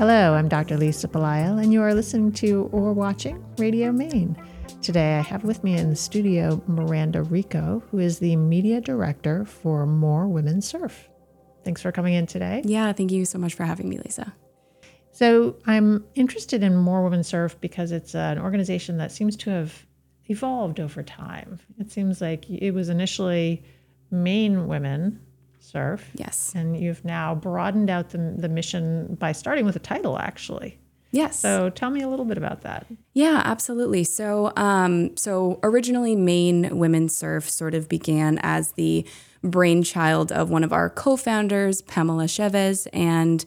Hello, 0.00 0.32
I'm 0.32 0.48
Dr. 0.48 0.78
Lisa 0.78 1.08
Belisle, 1.08 1.62
and 1.62 1.74
you 1.74 1.82
are 1.82 1.92
listening 1.92 2.32
to 2.32 2.70
or 2.72 2.94
watching 2.94 3.44
Radio 3.58 3.92
Maine. 3.92 4.34
Today, 4.80 5.18
I 5.18 5.20
have 5.20 5.44
with 5.44 5.62
me 5.62 5.76
in 5.76 5.90
the 5.90 5.94
studio 5.94 6.62
Miranda 6.66 7.22
Rico, 7.22 7.82
who 7.90 7.98
is 7.98 8.18
the 8.18 8.34
media 8.36 8.80
director 8.80 9.44
for 9.44 9.84
More 9.84 10.26
Women 10.26 10.62
Surf. 10.62 11.10
Thanks 11.64 11.82
for 11.82 11.92
coming 11.92 12.14
in 12.14 12.26
today. 12.26 12.62
Yeah, 12.64 12.90
thank 12.94 13.12
you 13.12 13.26
so 13.26 13.38
much 13.38 13.52
for 13.52 13.64
having 13.64 13.90
me, 13.90 13.98
Lisa. 13.98 14.32
So, 15.12 15.56
I'm 15.66 16.06
interested 16.14 16.62
in 16.62 16.76
More 16.76 17.04
Women 17.04 17.22
Surf 17.22 17.60
because 17.60 17.92
it's 17.92 18.14
an 18.14 18.38
organization 18.38 18.96
that 18.96 19.12
seems 19.12 19.36
to 19.36 19.50
have 19.50 19.84
evolved 20.28 20.80
over 20.80 21.02
time. 21.02 21.60
It 21.78 21.92
seems 21.92 22.22
like 22.22 22.48
it 22.48 22.70
was 22.70 22.88
initially 22.88 23.64
Maine 24.10 24.66
women 24.66 25.20
surf. 25.60 26.10
Yes. 26.14 26.52
And 26.54 26.76
you've 26.76 27.04
now 27.04 27.34
broadened 27.34 27.90
out 27.90 28.10
the, 28.10 28.34
the 28.36 28.48
mission 28.48 29.14
by 29.16 29.32
starting 29.32 29.64
with 29.64 29.76
a 29.76 29.80
title, 29.80 30.18
actually. 30.18 30.78
Yes. 31.12 31.40
So 31.40 31.70
tell 31.70 31.90
me 31.90 32.02
a 32.02 32.08
little 32.08 32.24
bit 32.24 32.38
about 32.38 32.62
that. 32.62 32.86
Yeah, 33.14 33.42
absolutely. 33.44 34.04
So, 34.04 34.52
um, 34.56 35.16
so 35.16 35.58
originally, 35.62 36.14
Maine 36.14 36.78
Women 36.78 37.08
Surf 37.08 37.50
sort 37.50 37.74
of 37.74 37.88
began 37.88 38.38
as 38.42 38.72
the 38.72 39.04
brainchild 39.42 40.30
of 40.30 40.50
one 40.50 40.62
of 40.62 40.72
our 40.72 40.88
co-founders, 40.88 41.82
Pamela 41.82 42.28
Chavez, 42.28 42.86
and 42.92 43.44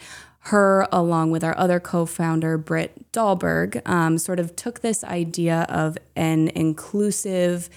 her, 0.47 0.87
along 0.91 1.31
with 1.31 1.41
our 1.41 1.57
other 1.57 1.79
co-founder, 1.79 2.57
Britt 2.57 3.09
Dahlberg, 3.13 3.81
um, 3.87 4.17
sort 4.17 4.39
of 4.39 4.57
took 4.57 4.81
this 4.81 5.01
idea 5.05 5.65
of 5.69 5.97
an 6.17 6.49
inclusive, 6.49 7.69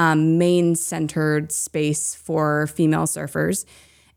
um, 0.00 0.38
Maine-centered 0.38 1.52
space 1.52 2.14
for 2.14 2.66
female 2.68 3.06
surfers 3.06 3.66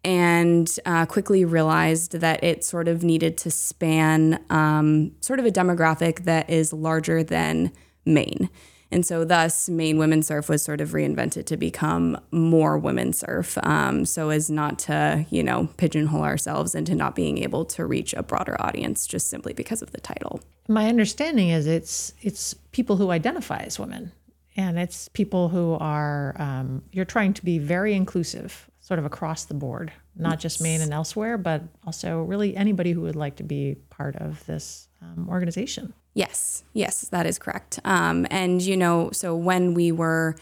and 0.06 0.80
uh, 0.86 1.06
quickly 1.06 1.44
realized 1.44 2.20
that 2.20 2.42
it 2.42 2.64
sort 2.64 2.88
of 2.88 3.04
needed 3.04 3.38
to 3.40 3.52
span 3.52 4.42
um, 4.50 5.12
sort 5.20 5.40
of 5.40 5.46
a 5.46 5.52
demographic 5.52 6.24
that 6.24 6.50
is 6.50 6.72
larger 6.72 7.22
than 7.22 7.72
Maine. 8.06 8.50
And 8.92 9.06
so, 9.06 9.26
thus, 9.26 9.68
Maine 9.68 9.98
Women 9.98 10.22
Surf 10.22 10.48
was 10.48 10.62
sort 10.64 10.80
of 10.80 10.90
reinvented 10.90 11.46
to 11.48 11.58
become 11.58 12.18
more 12.32 12.78
women 12.78 13.12
surf, 13.12 13.58
um, 13.64 14.06
so 14.06 14.30
as 14.30 14.52
not 14.52 14.78
to, 14.80 15.26
you 15.32 15.44
know, 15.44 15.68
pigeonhole 15.78 16.22
ourselves 16.22 16.76
into 16.76 16.94
not 16.94 17.16
being 17.16 17.40
able 17.40 17.66
to 17.66 17.86
reach 17.88 18.14
a 18.14 18.22
broader 18.22 18.56
audience 18.62 19.08
just 19.08 19.30
simply 19.30 19.52
because 19.52 19.82
of 19.82 19.92
the 19.92 20.00
title. 20.00 20.42
My 20.68 20.88
understanding 20.88 21.50
is 21.50 21.66
it's 21.66 22.14
it's 22.22 22.54
people 22.72 22.98
who 22.98 23.10
identify 23.10 23.64
as 23.66 23.80
women, 23.80 24.12
and 24.56 24.78
it's 24.78 25.08
people 25.10 25.50
who 25.50 25.74
are 25.80 26.36
um, 26.40 26.84
you're 26.92 27.06
trying 27.06 27.34
to 27.34 27.46
be 27.46 27.60
very 27.60 27.94
inclusive 27.94 28.70
sort 28.80 29.00
of 29.00 29.06
across 29.06 29.46
the 29.46 29.54
board, 29.54 29.94
not 30.18 30.40
just 30.40 30.62
Maine 30.62 30.82
and 30.82 30.92
elsewhere, 30.92 31.38
but 31.38 31.64
also 31.88 32.22
really 32.22 32.56
anybody 32.56 32.92
who 32.92 33.02
would 33.02 33.16
like 33.16 33.38
to 33.38 33.44
be 33.44 33.78
part 33.90 34.16
of 34.18 34.46
this 34.46 34.90
um, 35.02 35.28
organization. 35.30 35.94
Yes, 36.14 36.64
yes, 36.74 37.02
that 37.10 37.26
is 37.26 37.40
correct. 37.40 37.80
Um, 37.86 38.28
and, 38.30 38.62
you 38.62 38.76
know, 38.76 39.10
so 39.12 39.36
when 39.36 39.74
we 39.74 39.92
were 39.92 40.36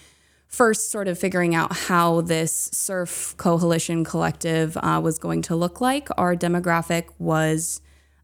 first 0.47 0.91
sort 0.91 1.07
of 1.07 1.19
figuring 1.19 1.53
out 1.53 1.71
how 1.71 2.21
this 2.21 2.69
surf 2.73 3.35
coalition 3.37 4.03
collective 4.03 4.75
uh, 4.77 4.99
was 5.01 5.17
going 5.19 5.43
to 5.43 5.55
look 5.55 5.79
like, 5.79 6.09
our 6.17 6.35
demographic 6.35 7.05
was 7.19 7.79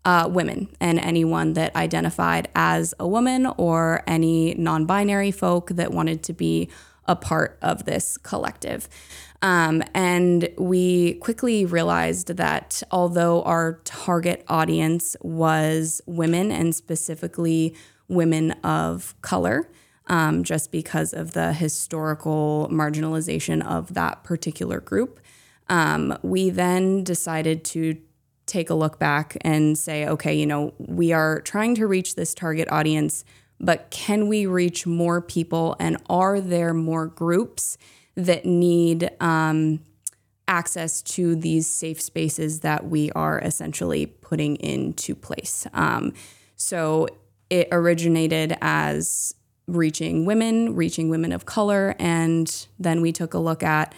uh, 0.07 0.25
women 0.25 0.69
and 0.79 0.99
anyone 0.99 1.51
that 1.51 1.75
identified 1.75 2.47
as 2.55 2.93
a 2.97 3.05
woman 3.05 3.45
or 3.57 4.03
any 4.07 4.53
non 4.53 4.85
binary 4.85 5.31
folk 5.31 5.67
that 5.71 5.91
wanted 5.91 6.23
to 6.23 6.31
be 6.31 6.69
a 7.09 7.15
part 7.15 7.57
of 7.61 7.83
this 7.83 8.17
collective. 8.17 8.87
Um, 9.41 9.83
and 9.93 10.49
we 10.57 11.15
quickly 11.15 11.65
realized 11.65 12.37
that 12.37 12.81
although 12.89 13.43
our 13.43 13.81
target 13.83 14.45
audience 14.47 15.17
was 15.21 16.01
women 16.05 16.51
and 16.51 16.73
specifically 16.73 17.75
women 18.07 18.53
of 18.63 19.13
color, 19.21 19.69
um, 20.07 20.45
just 20.45 20.71
because 20.71 21.11
of 21.11 21.33
the 21.33 21.51
historical 21.51 22.69
marginalization 22.71 23.61
of 23.61 23.93
that 23.93 24.23
particular 24.23 24.79
group, 24.79 25.19
um, 25.67 26.17
we 26.23 26.49
then 26.49 27.03
decided 27.03 27.65
to 27.65 27.97
take 28.47 28.69
a 28.69 28.73
look 28.73 28.97
back 28.97 29.37
and 29.41 29.77
say, 29.77 30.07
okay, 30.07 30.33
you 30.33 30.45
know, 30.45 30.73
we 30.79 31.11
are 31.11 31.41
trying 31.41 31.75
to 31.75 31.85
reach 31.85 32.15
this 32.15 32.33
target 32.33 32.67
audience, 32.71 33.23
but 33.59 33.89
can 33.91 34.27
we 34.27 34.45
reach 34.45 34.87
more 34.87 35.21
people? 35.21 35.75
And 35.79 35.97
are 36.09 36.41
there 36.41 36.73
more 36.73 37.05
groups 37.07 37.77
that 38.15 38.45
need 38.45 39.11
um, 39.19 39.79
access 40.47 41.01
to 41.01 41.35
these 41.35 41.67
safe 41.67 42.01
spaces 42.01 42.61
that 42.61 42.87
we 42.87 43.11
are 43.11 43.39
essentially 43.39 44.05
putting 44.05 44.55
into 44.57 45.13
place. 45.13 45.67
Um, 45.73 46.13
so 46.55 47.07
it 47.49 47.67
originated 47.71 48.57
as 48.61 49.35
reaching 49.67 50.25
women, 50.25 50.75
reaching 50.75 51.09
women 51.09 51.31
of 51.31 51.45
color, 51.45 51.95
and 51.99 52.67
then 52.79 53.01
we 53.01 53.11
took 53.11 53.33
a 53.33 53.37
look 53.37 53.63
at 53.63 53.93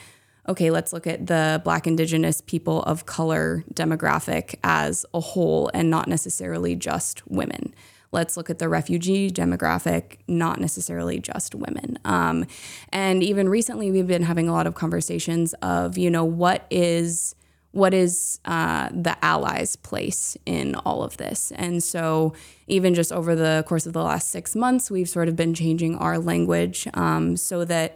okay, 0.48 0.72
let's 0.72 0.94
look 0.94 1.08
at 1.08 1.28
the 1.28 1.62
Black, 1.64 1.86
Indigenous 1.86 2.42
people 2.42 2.84
of 2.84 3.06
color 3.06 3.64
demographic 3.74 4.56
as 4.64 5.06
a 5.14 5.20
whole 5.20 5.70
and 5.74 5.90
not 5.90 6.08
necessarily 6.08 6.76
just 6.76 7.28
women 7.28 7.74
let's 8.12 8.36
look 8.36 8.50
at 8.50 8.60
the 8.60 8.68
refugee 8.68 9.30
demographic, 9.30 10.18
not 10.28 10.60
necessarily 10.60 11.20
just 11.20 11.54
women. 11.54 12.00
Um, 12.06 12.48
and 12.92 13.22
even 13.22 13.50
recently, 13.50 13.92
we've 13.92 14.08
been 14.08 14.24
having 14.24 14.50
a 14.50 14.52
lot 14.52 14.68
of 14.68 14.76
conversations 14.76 15.54
of, 15.62 15.98
you 15.98 16.10
know, 16.10 16.26
what 16.26 16.66
is 16.70 17.36
what 17.72 17.94
is 17.94 18.40
uh, 18.46 18.90
the 18.92 19.16
allies' 19.24 19.76
place 19.76 20.36
in 20.48 20.74
all 20.74 21.04
of 21.04 21.18
this? 21.18 21.52
And 21.56 21.84
so, 21.84 22.34
even 22.66 22.96
just 22.96 23.12
over 23.12 23.36
the 23.36 23.64
course 23.68 23.86
of 23.86 23.94
the 23.94 24.02
last 24.02 24.30
six 24.30 24.56
months, 24.56 24.90
we've 24.90 25.08
sort 25.08 25.28
of 25.28 25.36
been 25.36 25.54
changing 25.54 25.96
our 25.96 26.18
language 26.18 26.88
um, 26.96 27.38
so 27.38 27.66
that 27.66 27.96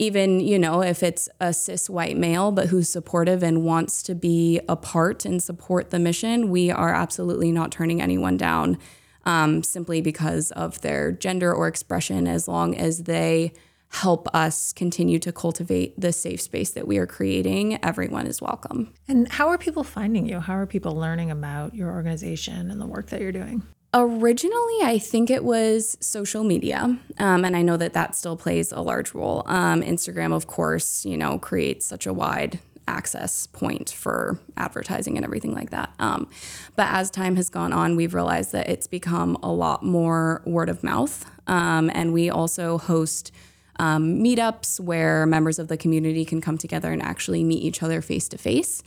even 0.00 0.40
you 0.40 0.58
know 0.58 0.82
if 0.82 1.02
it's 1.02 1.28
a 1.40 1.52
cis 1.52 1.88
white 1.88 2.16
male 2.16 2.50
but 2.50 2.68
who's 2.68 2.88
supportive 2.88 3.42
and 3.42 3.64
wants 3.64 4.02
to 4.02 4.14
be 4.14 4.60
a 4.68 4.76
part 4.76 5.24
and 5.24 5.42
support 5.42 5.90
the 5.90 5.98
mission 5.98 6.50
we 6.50 6.70
are 6.70 6.94
absolutely 6.94 7.52
not 7.52 7.70
turning 7.70 8.00
anyone 8.00 8.36
down 8.36 8.78
um, 9.24 9.62
simply 9.62 10.00
because 10.00 10.50
of 10.52 10.80
their 10.80 11.12
gender 11.12 11.52
or 11.52 11.68
expression, 11.68 12.26
as 12.26 12.48
long 12.48 12.76
as 12.76 13.04
they 13.04 13.52
help 13.92 14.28
us 14.34 14.72
continue 14.72 15.18
to 15.18 15.32
cultivate 15.32 16.00
the 16.00 16.12
safe 16.12 16.40
space 16.40 16.70
that 16.70 16.86
we 16.86 16.96
are 16.98 17.06
creating, 17.06 17.82
everyone 17.84 18.26
is 18.26 18.40
welcome. 18.40 18.92
And 19.08 19.28
how 19.28 19.48
are 19.48 19.58
people 19.58 19.82
finding 19.82 20.28
you? 20.28 20.38
How 20.38 20.54
are 20.54 20.66
people 20.66 20.94
learning 20.94 21.30
about 21.30 21.74
your 21.74 21.90
organization 21.90 22.70
and 22.70 22.80
the 22.80 22.86
work 22.86 23.08
that 23.08 23.20
you're 23.20 23.32
doing? 23.32 23.64
Originally, 23.92 24.78
I 24.84 25.00
think 25.00 25.30
it 25.30 25.42
was 25.42 25.96
social 26.00 26.44
media, 26.44 26.96
um, 27.18 27.44
and 27.44 27.56
I 27.56 27.62
know 27.62 27.76
that 27.76 27.92
that 27.94 28.14
still 28.14 28.36
plays 28.36 28.70
a 28.70 28.80
large 28.80 29.14
role. 29.14 29.42
Um, 29.46 29.82
Instagram, 29.82 30.32
of 30.32 30.46
course, 30.46 31.04
you 31.04 31.16
know, 31.16 31.40
creates 31.40 31.86
such 31.86 32.06
a 32.06 32.12
wide 32.12 32.60
access 32.86 33.48
point 33.48 33.90
for 33.90 34.38
advertising 34.56 35.16
and 35.16 35.24
everything 35.24 35.54
like 35.54 35.70
that. 35.70 35.92
Um, 35.98 36.28
but 36.76 36.88
as 36.88 37.10
time 37.10 37.34
has 37.36 37.48
gone 37.48 37.72
on, 37.72 37.96
we've 37.96 38.14
realized 38.14 38.52
that 38.52 38.68
it's 38.68 38.86
become 38.86 39.36
a 39.42 39.50
lot 39.50 39.82
more 39.82 40.42
word 40.44 40.68
of 40.68 40.84
mouth. 40.84 41.24
Um, 41.46 41.90
and 41.92 42.12
we 42.12 42.30
also 42.30 42.78
host 42.78 43.32
um, 43.76 44.18
meetups 44.22 44.78
where 44.78 45.26
members 45.26 45.58
of 45.58 45.68
the 45.68 45.76
community 45.76 46.24
can 46.24 46.40
come 46.40 46.58
together 46.58 46.92
and 46.92 47.02
actually 47.02 47.42
meet 47.42 47.62
each 47.62 47.82
other 47.82 48.02
face 48.02 48.28
to 48.28 48.38
face. 48.38 48.82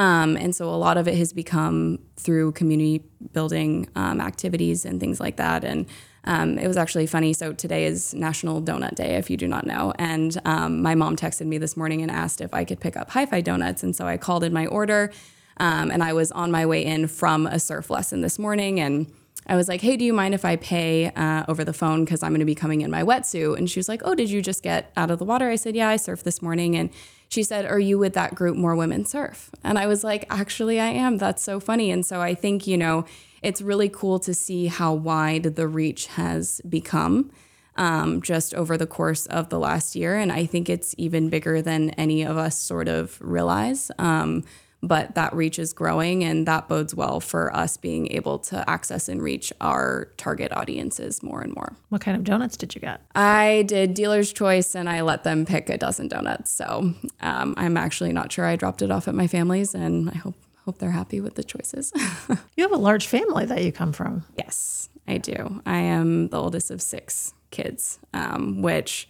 And 0.00 0.54
so 0.54 0.68
a 0.68 0.76
lot 0.76 0.96
of 0.96 1.08
it 1.08 1.16
has 1.16 1.32
become 1.32 1.98
through 2.16 2.52
community 2.52 3.04
building 3.32 3.88
um, 3.96 4.20
activities 4.20 4.84
and 4.84 5.00
things 5.00 5.20
like 5.20 5.36
that. 5.36 5.64
And 5.64 5.86
um, 6.24 6.58
it 6.58 6.66
was 6.66 6.76
actually 6.76 7.06
funny. 7.06 7.32
So 7.32 7.52
today 7.52 7.86
is 7.86 8.14
National 8.14 8.60
Donut 8.60 8.94
Day, 8.94 9.16
if 9.16 9.30
you 9.30 9.36
do 9.36 9.48
not 9.48 9.66
know. 9.66 9.92
And 9.98 10.40
um, 10.44 10.82
my 10.82 10.94
mom 10.94 11.16
texted 11.16 11.46
me 11.46 11.58
this 11.58 11.76
morning 11.76 12.02
and 12.02 12.10
asked 12.10 12.40
if 12.40 12.52
I 12.52 12.64
could 12.64 12.80
pick 12.80 12.96
up 12.96 13.10
Hi 13.10 13.26
Fi 13.26 13.40
Donuts. 13.40 13.82
And 13.82 13.96
so 13.96 14.06
I 14.06 14.16
called 14.16 14.44
in 14.44 14.52
my 14.52 14.66
order. 14.66 15.12
Um, 15.56 15.90
and 15.90 16.02
I 16.02 16.12
was 16.14 16.32
on 16.32 16.50
my 16.50 16.64
way 16.64 16.84
in 16.84 17.06
from 17.06 17.46
a 17.46 17.58
surf 17.58 17.90
lesson 17.90 18.22
this 18.22 18.38
morning. 18.38 18.80
And 18.80 19.12
I 19.46 19.56
was 19.56 19.68
like, 19.68 19.80
hey, 19.80 19.96
do 19.96 20.04
you 20.04 20.12
mind 20.12 20.34
if 20.34 20.44
I 20.44 20.56
pay 20.56 21.10
uh, 21.10 21.44
over 21.48 21.64
the 21.64 21.72
phone? 21.72 22.04
Because 22.04 22.22
I'm 22.22 22.30
going 22.30 22.40
to 22.40 22.46
be 22.46 22.54
coming 22.54 22.80
in 22.80 22.90
my 22.90 23.02
wetsuit. 23.02 23.58
And 23.58 23.68
she 23.68 23.78
was 23.78 23.88
like, 23.88 24.00
oh, 24.04 24.14
did 24.14 24.30
you 24.30 24.40
just 24.40 24.62
get 24.62 24.92
out 24.96 25.10
of 25.10 25.18
the 25.18 25.24
water? 25.24 25.50
I 25.50 25.56
said, 25.56 25.74
yeah, 25.76 25.88
I 25.88 25.96
surfed 25.96 26.22
this 26.22 26.40
morning. 26.40 26.76
And 26.76 26.90
she 27.30 27.44
said, 27.44 27.64
Are 27.64 27.78
you 27.78 27.96
with 27.96 28.12
that 28.14 28.34
group, 28.34 28.56
More 28.56 28.76
Women 28.76 29.06
Surf? 29.06 29.50
And 29.64 29.78
I 29.78 29.86
was 29.86 30.04
like, 30.04 30.26
Actually, 30.28 30.78
I 30.78 30.88
am. 30.88 31.16
That's 31.16 31.42
so 31.42 31.60
funny. 31.60 31.90
And 31.90 32.04
so 32.04 32.20
I 32.20 32.34
think, 32.34 32.66
you 32.66 32.76
know, 32.76 33.06
it's 33.40 33.62
really 33.62 33.88
cool 33.88 34.18
to 34.20 34.34
see 34.34 34.66
how 34.66 34.92
wide 34.92 35.54
the 35.56 35.66
reach 35.66 36.06
has 36.08 36.60
become 36.68 37.30
um, 37.76 38.20
just 38.20 38.52
over 38.54 38.76
the 38.76 38.86
course 38.86 39.26
of 39.26 39.48
the 39.48 39.58
last 39.58 39.94
year. 39.96 40.18
And 40.18 40.30
I 40.30 40.44
think 40.44 40.68
it's 40.68 40.94
even 40.98 41.30
bigger 41.30 41.62
than 41.62 41.90
any 41.90 42.22
of 42.22 42.36
us 42.36 42.60
sort 42.60 42.88
of 42.88 43.16
realize. 43.20 43.90
Um, 43.98 44.44
but 44.82 45.14
that 45.14 45.34
reach 45.34 45.58
is 45.58 45.72
growing 45.72 46.24
and 46.24 46.46
that 46.46 46.68
bodes 46.68 46.94
well 46.94 47.20
for 47.20 47.54
us 47.54 47.76
being 47.76 48.10
able 48.12 48.38
to 48.38 48.68
access 48.68 49.08
and 49.08 49.22
reach 49.22 49.52
our 49.60 50.08
target 50.16 50.52
audiences 50.52 51.22
more 51.22 51.42
and 51.42 51.54
more. 51.54 51.76
What 51.90 52.00
kind 52.00 52.16
of 52.16 52.24
donuts 52.24 52.56
did 52.56 52.74
you 52.74 52.80
get? 52.80 53.02
I 53.14 53.64
did 53.66 53.94
dealer's 53.94 54.32
choice 54.32 54.74
and 54.74 54.88
I 54.88 55.02
let 55.02 55.24
them 55.24 55.44
pick 55.44 55.68
a 55.68 55.76
dozen 55.76 56.08
donuts. 56.08 56.50
So 56.50 56.94
um, 57.20 57.54
I'm 57.56 57.76
actually 57.76 58.12
not 58.12 58.32
sure 58.32 58.46
I 58.46 58.56
dropped 58.56 58.82
it 58.82 58.90
off 58.90 59.08
at 59.08 59.14
my 59.14 59.26
family's 59.26 59.74
and 59.74 60.10
I 60.10 60.16
hope 60.16 60.34
hope 60.66 60.78
they're 60.78 60.90
happy 60.90 61.20
with 61.20 61.34
the 61.34 61.42
choices. 61.42 61.92
you 62.56 62.62
have 62.62 62.72
a 62.72 62.76
large 62.76 63.06
family 63.06 63.46
that 63.46 63.64
you 63.64 63.72
come 63.72 63.92
from. 63.92 64.24
yes, 64.36 64.88
I 65.08 65.18
do. 65.18 65.62
I 65.66 65.78
am 65.78 66.28
the 66.28 66.40
oldest 66.40 66.70
of 66.70 66.82
six 66.82 67.32
kids, 67.50 67.98
um, 68.14 68.62
which 68.62 69.08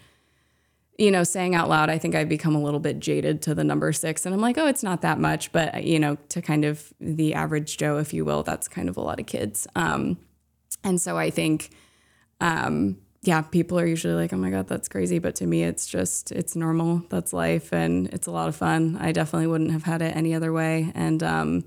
you 1.00 1.10
know, 1.10 1.24
saying 1.24 1.54
out 1.54 1.70
loud, 1.70 1.88
I 1.88 1.96
think 1.96 2.14
I've 2.14 2.28
become 2.28 2.54
a 2.54 2.60
little 2.60 2.78
bit 2.78 3.00
jaded 3.00 3.40
to 3.42 3.54
the 3.54 3.64
number 3.64 3.90
six. 3.90 4.26
And 4.26 4.34
I'm 4.34 4.40
like, 4.42 4.58
oh, 4.58 4.66
it's 4.66 4.82
not 4.82 5.00
that 5.00 5.18
much. 5.18 5.50
But, 5.50 5.82
you 5.84 5.98
know, 5.98 6.18
to 6.28 6.42
kind 6.42 6.62
of 6.62 6.92
the 7.00 7.32
average 7.32 7.78
Joe, 7.78 7.96
if 7.96 8.12
you 8.12 8.26
will, 8.26 8.42
that's 8.42 8.68
kind 8.68 8.86
of 8.86 8.98
a 8.98 9.00
lot 9.00 9.18
of 9.18 9.24
kids. 9.24 9.66
Um, 9.74 10.18
and 10.84 11.00
so 11.00 11.16
I 11.16 11.30
think, 11.30 11.70
um, 12.42 12.98
yeah, 13.22 13.40
people 13.40 13.80
are 13.80 13.86
usually 13.86 14.12
like, 14.12 14.34
oh 14.34 14.36
my 14.36 14.50
God, 14.50 14.68
that's 14.68 14.90
crazy. 14.90 15.18
But 15.18 15.36
to 15.36 15.46
me, 15.46 15.64
it's 15.64 15.86
just, 15.86 16.32
it's 16.32 16.54
normal. 16.54 17.02
That's 17.08 17.32
life. 17.32 17.72
And 17.72 18.08
it's 18.08 18.26
a 18.26 18.30
lot 18.30 18.48
of 18.48 18.54
fun. 18.54 18.98
I 19.00 19.12
definitely 19.12 19.46
wouldn't 19.46 19.70
have 19.70 19.84
had 19.84 20.02
it 20.02 20.14
any 20.14 20.34
other 20.34 20.52
way. 20.52 20.92
And, 20.94 21.22
um, 21.22 21.64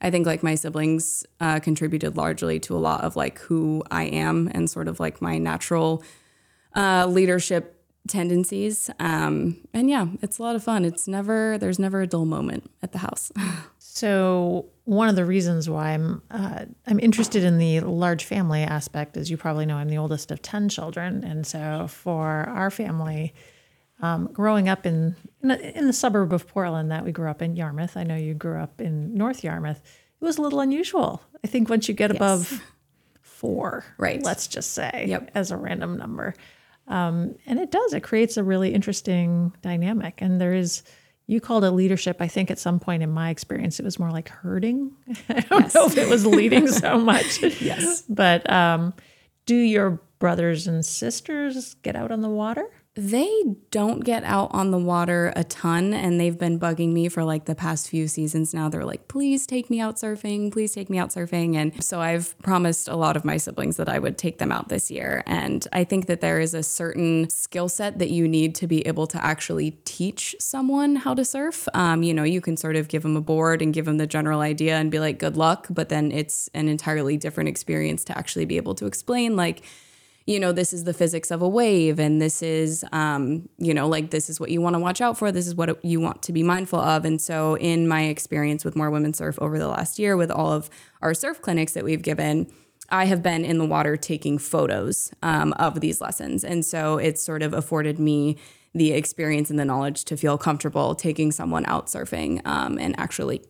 I 0.00 0.10
think 0.10 0.26
like 0.26 0.42
my 0.42 0.54
siblings 0.54 1.26
uh, 1.40 1.60
contributed 1.60 2.16
largely 2.16 2.58
to 2.60 2.74
a 2.74 2.80
lot 2.80 3.04
of 3.04 3.16
like 3.16 3.38
who 3.40 3.84
I 3.90 4.04
am 4.04 4.50
and 4.54 4.68
sort 4.68 4.88
of 4.88 4.98
like 4.98 5.20
my 5.20 5.36
natural 5.36 6.02
uh, 6.74 7.06
leadership 7.06 7.78
tendencies. 8.08 8.90
Um, 8.98 9.56
and 9.72 9.88
yeah, 9.88 10.06
it's 10.22 10.38
a 10.38 10.42
lot 10.42 10.56
of 10.56 10.62
fun. 10.64 10.84
It's 10.84 11.06
never, 11.06 11.56
there's 11.58 11.78
never 11.78 12.00
a 12.02 12.06
dull 12.06 12.24
moment 12.26 12.70
at 12.82 12.92
the 12.92 12.98
house. 12.98 13.32
So 13.94 14.66
one 14.84 15.10
of 15.10 15.16
the 15.16 15.24
reasons 15.24 15.68
why 15.68 15.90
I'm 15.90 16.22
uh, 16.30 16.64
I'm 16.86 16.98
interested 16.98 17.44
in 17.44 17.58
the 17.58 17.80
large 17.80 18.24
family 18.24 18.62
aspect, 18.62 19.18
as 19.18 19.30
you 19.30 19.36
probably 19.36 19.66
know, 19.66 19.76
I'm 19.76 19.90
the 19.90 19.98
oldest 19.98 20.30
of 20.30 20.40
ten 20.40 20.70
children, 20.70 21.22
and 21.22 21.46
so 21.46 21.86
for 21.88 22.26
our 22.48 22.70
family, 22.70 23.34
um, 24.00 24.30
growing 24.32 24.66
up 24.70 24.86
in 24.86 25.14
in, 25.42 25.50
a, 25.50 25.56
in 25.56 25.86
the 25.88 25.92
suburb 25.92 26.32
of 26.32 26.48
Portland, 26.48 26.90
that 26.90 27.04
we 27.04 27.12
grew 27.12 27.28
up 27.28 27.42
in 27.42 27.54
Yarmouth. 27.54 27.96
I 27.98 28.02
know 28.04 28.16
you 28.16 28.32
grew 28.32 28.58
up 28.58 28.80
in 28.80 29.14
North 29.14 29.44
Yarmouth. 29.44 29.82
It 30.20 30.24
was 30.24 30.38
a 30.38 30.42
little 30.42 30.60
unusual. 30.60 31.22
I 31.44 31.46
think 31.48 31.68
once 31.68 31.86
you 31.86 31.92
get 31.94 32.10
above 32.10 32.62
four, 33.20 33.84
Right. 33.98 34.22
Let's 34.22 34.46
just 34.48 34.72
say, 34.72 35.04
Yep. 35.06 35.32
as 35.34 35.50
a 35.50 35.56
random 35.58 35.98
number, 35.98 36.34
um, 36.88 37.36
and 37.46 37.58
it 37.58 37.70
does. 37.70 37.92
It 37.92 38.02
creates 38.02 38.36
a 38.36 38.44
really 38.44 38.74
interesting 38.74 39.52
dynamic. 39.62 40.20
And 40.20 40.40
there 40.40 40.52
is, 40.52 40.82
you 41.26 41.40
called 41.40 41.64
it 41.64 41.70
leadership. 41.70 42.16
I 42.20 42.28
think 42.28 42.50
at 42.50 42.58
some 42.58 42.80
point 42.80 43.02
in 43.02 43.10
my 43.10 43.30
experience, 43.30 43.78
it 43.78 43.84
was 43.84 43.98
more 43.98 44.10
like 44.10 44.28
herding. 44.28 44.92
I 45.28 45.40
don't 45.40 45.74
know 45.74 45.86
if 45.86 45.96
it 45.96 46.08
was 46.08 46.26
leading 46.26 46.66
so 46.66 46.98
much. 47.12 47.42
Yes. 47.60 48.02
But 48.08 48.50
um, 48.50 48.94
do 49.46 49.54
your 49.54 50.00
brothers 50.18 50.66
and 50.66 50.84
sisters 50.84 51.74
get 51.82 51.96
out 51.96 52.10
on 52.10 52.20
the 52.20 52.28
water? 52.28 52.68
They 52.94 53.30
don't 53.70 54.04
get 54.04 54.22
out 54.22 54.50
on 54.52 54.70
the 54.70 54.78
water 54.78 55.32
a 55.34 55.44
ton, 55.44 55.94
and 55.94 56.20
they've 56.20 56.36
been 56.36 56.60
bugging 56.60 56.92
me 56.92 57.08
for 57.08 57.24
like 57.24 57.46
the 57.46 57.54
past 57.54 57.88
few 57.88 58.06
seasons 58.06 58.52
now. 58.52 58.68
They're 58.68 58.84
like, 58.84 59.08
please 59.08 59.46
take 59.46 59.70
me 59.70 59.80
out 59.80 59.96
surfing, 59.96 60.52
please 60.52 60.74
take 60.74 60.90
me 60.90 60.98
out 60.98 61.08
surfing. 61.08 61.56
And 61.56 61.82
so 61.82 62.02
I've 62.02 62.38
promised 62.40 62.88
a 62.88 62.96
lot 62.96 63.16
of 63.16 63.24
my 63.24 63.38
siblings 63.38 63.78
that 63.78 63.88
I 63.88 63.98
would 63.98 64.18
take 64.18 64.36
them 64.36 64.52
out 64.52 64.68
this 64.68 64.90
year. 64.90 65.22
And 65.24 65.66
I 65.72 65.84
think 65.84 66.04
that 66.04 66.20
there 66.20 66.38
is 66.38 66.52
a 66.52 66.62
certain 66.62 67.30
skill 67.30 67.70
set 67.70 67.98
that 67.98 68.10
you 68.10 68.28
need 68.28 68.54
to 68.56 68.66
be 68.66 68.86
able 68.86 69.06
to 69.06 69.24
actually 69.24 69.70
teach 69.86 70.36
someone 70.38 70.96
how 70.96 71.14
to 71.14 71.24
surf. 71.24 71.66
Um, 71.72 72.02
you 72.02 72.12
know, 72.12 72.24
you 72.24 72.42
can 72.42 72.58
sort 72.58 72.76
of 72.76 72.88
give 72.88 73.04
them 73.04 73.16
a 73.16 73.22
board 73.22 73.62
and 73.62 73.72
give 73.72 73.86
them 73.86 73.96
the 73.96 74.06
general 74.06 74.40
idea 74.40 74.76
and 74.76 74.90
be 74.90 74.98
like, 74.98 75.18
good 75.18 75.38
luck. 75.38 75.66
But 75.70 75.88
then 75.88 76.12
it's 76.12 76.50
an 76.52 76.68
entirely 76.68 77.16
different 77.16 77.48
experience 77.48 78.04
to 78.04 78.18
actually 78.18 78.44
be 78.44 78.58
able 78.58 78.74
to 78.74 78.84
explain, 78.84 79.34
like, 79.34 79.62
you 80.26 80.38
know, 80.38 80.52
this 80.52 80.72
is 80.72 80.84
the 80.84 80.94
physics 80.94 81.30
of 81.30 81.42
a 81.42 81.48
wave, 81.48 81.98
and 81.98 82.20
this 82.20 82.42
is, 82.42 82.84
um, 82.92 83.48
you 83.58 83.74
know, 83.74 83.88
like 83.88 84.10
this 84.10 84.30
is 84.30 84.38
what 84.38 84.50
you 84.50 84.60
want 84.60 84.74
to 84.74 84.80
watch 84.80 85.00
out 85.00 85.18
for. 85.18 85.32
This 85.32 85.46
is 85.46 85.54
what 85.54 85.84
you 85.84 86.00
want 86.00 86.22
to 86.22 86.32
be 86.32 86.42
mindful 86.42 86.78
of. 86.78 87.04
And 87.04 87.20
so, 87.20 87.56
in 87.56 87.88
my 87.88 88.04
experience 88.04 88.64
with 88.64 88.76
More 88.76 88.90
Women 88.90 89.14
Surf 89.14 89.38
over 89.40 89.58
the 89.58 89.68
last 89.68 89.98
year, 89.98 90.16
with 90.16 90.30
all 90.30 90.52
of 90.52 90.70
our 91.00 91.14
surf 91.14 91.42
clinics 91.42 91.72
that 91.72 91.84
we've 91.84 92.02
given, 92.02 92.52
I 92.88 93.06
have 93.06 93.22
been 93.22 93.44
in 93.44 93.58
the 93.58 93.64
water 93.64 93.96
taking 93.96 94.38
photos 94.38 95.12
um, 95.22 95.52
of 95.54 95.80
these 95.80 96.00
lessons. 96.00 96.44
And 96.44 96.64
so, 96.64 96.98
it's 96.98 97.22
sort 97.22 97.42
of 97.42 97.52
afforded 97.52 97.98
me 97.98 98.36
the 98.74 98.92
experience 98.92 99.50
and 99.50 99.58
the 99.58 99.64
knowledge 99.64 100.04
to 100.04 100.16
feel 100.16 100.38
comfortable 100.38 100.94
taking 100.94 101.30
someone 101.30 101.66
out 101.66 101.86
surfing 101.86 102.40
um, 102.46 102.78
and 102.78 102.98
actually, 102.98 103.42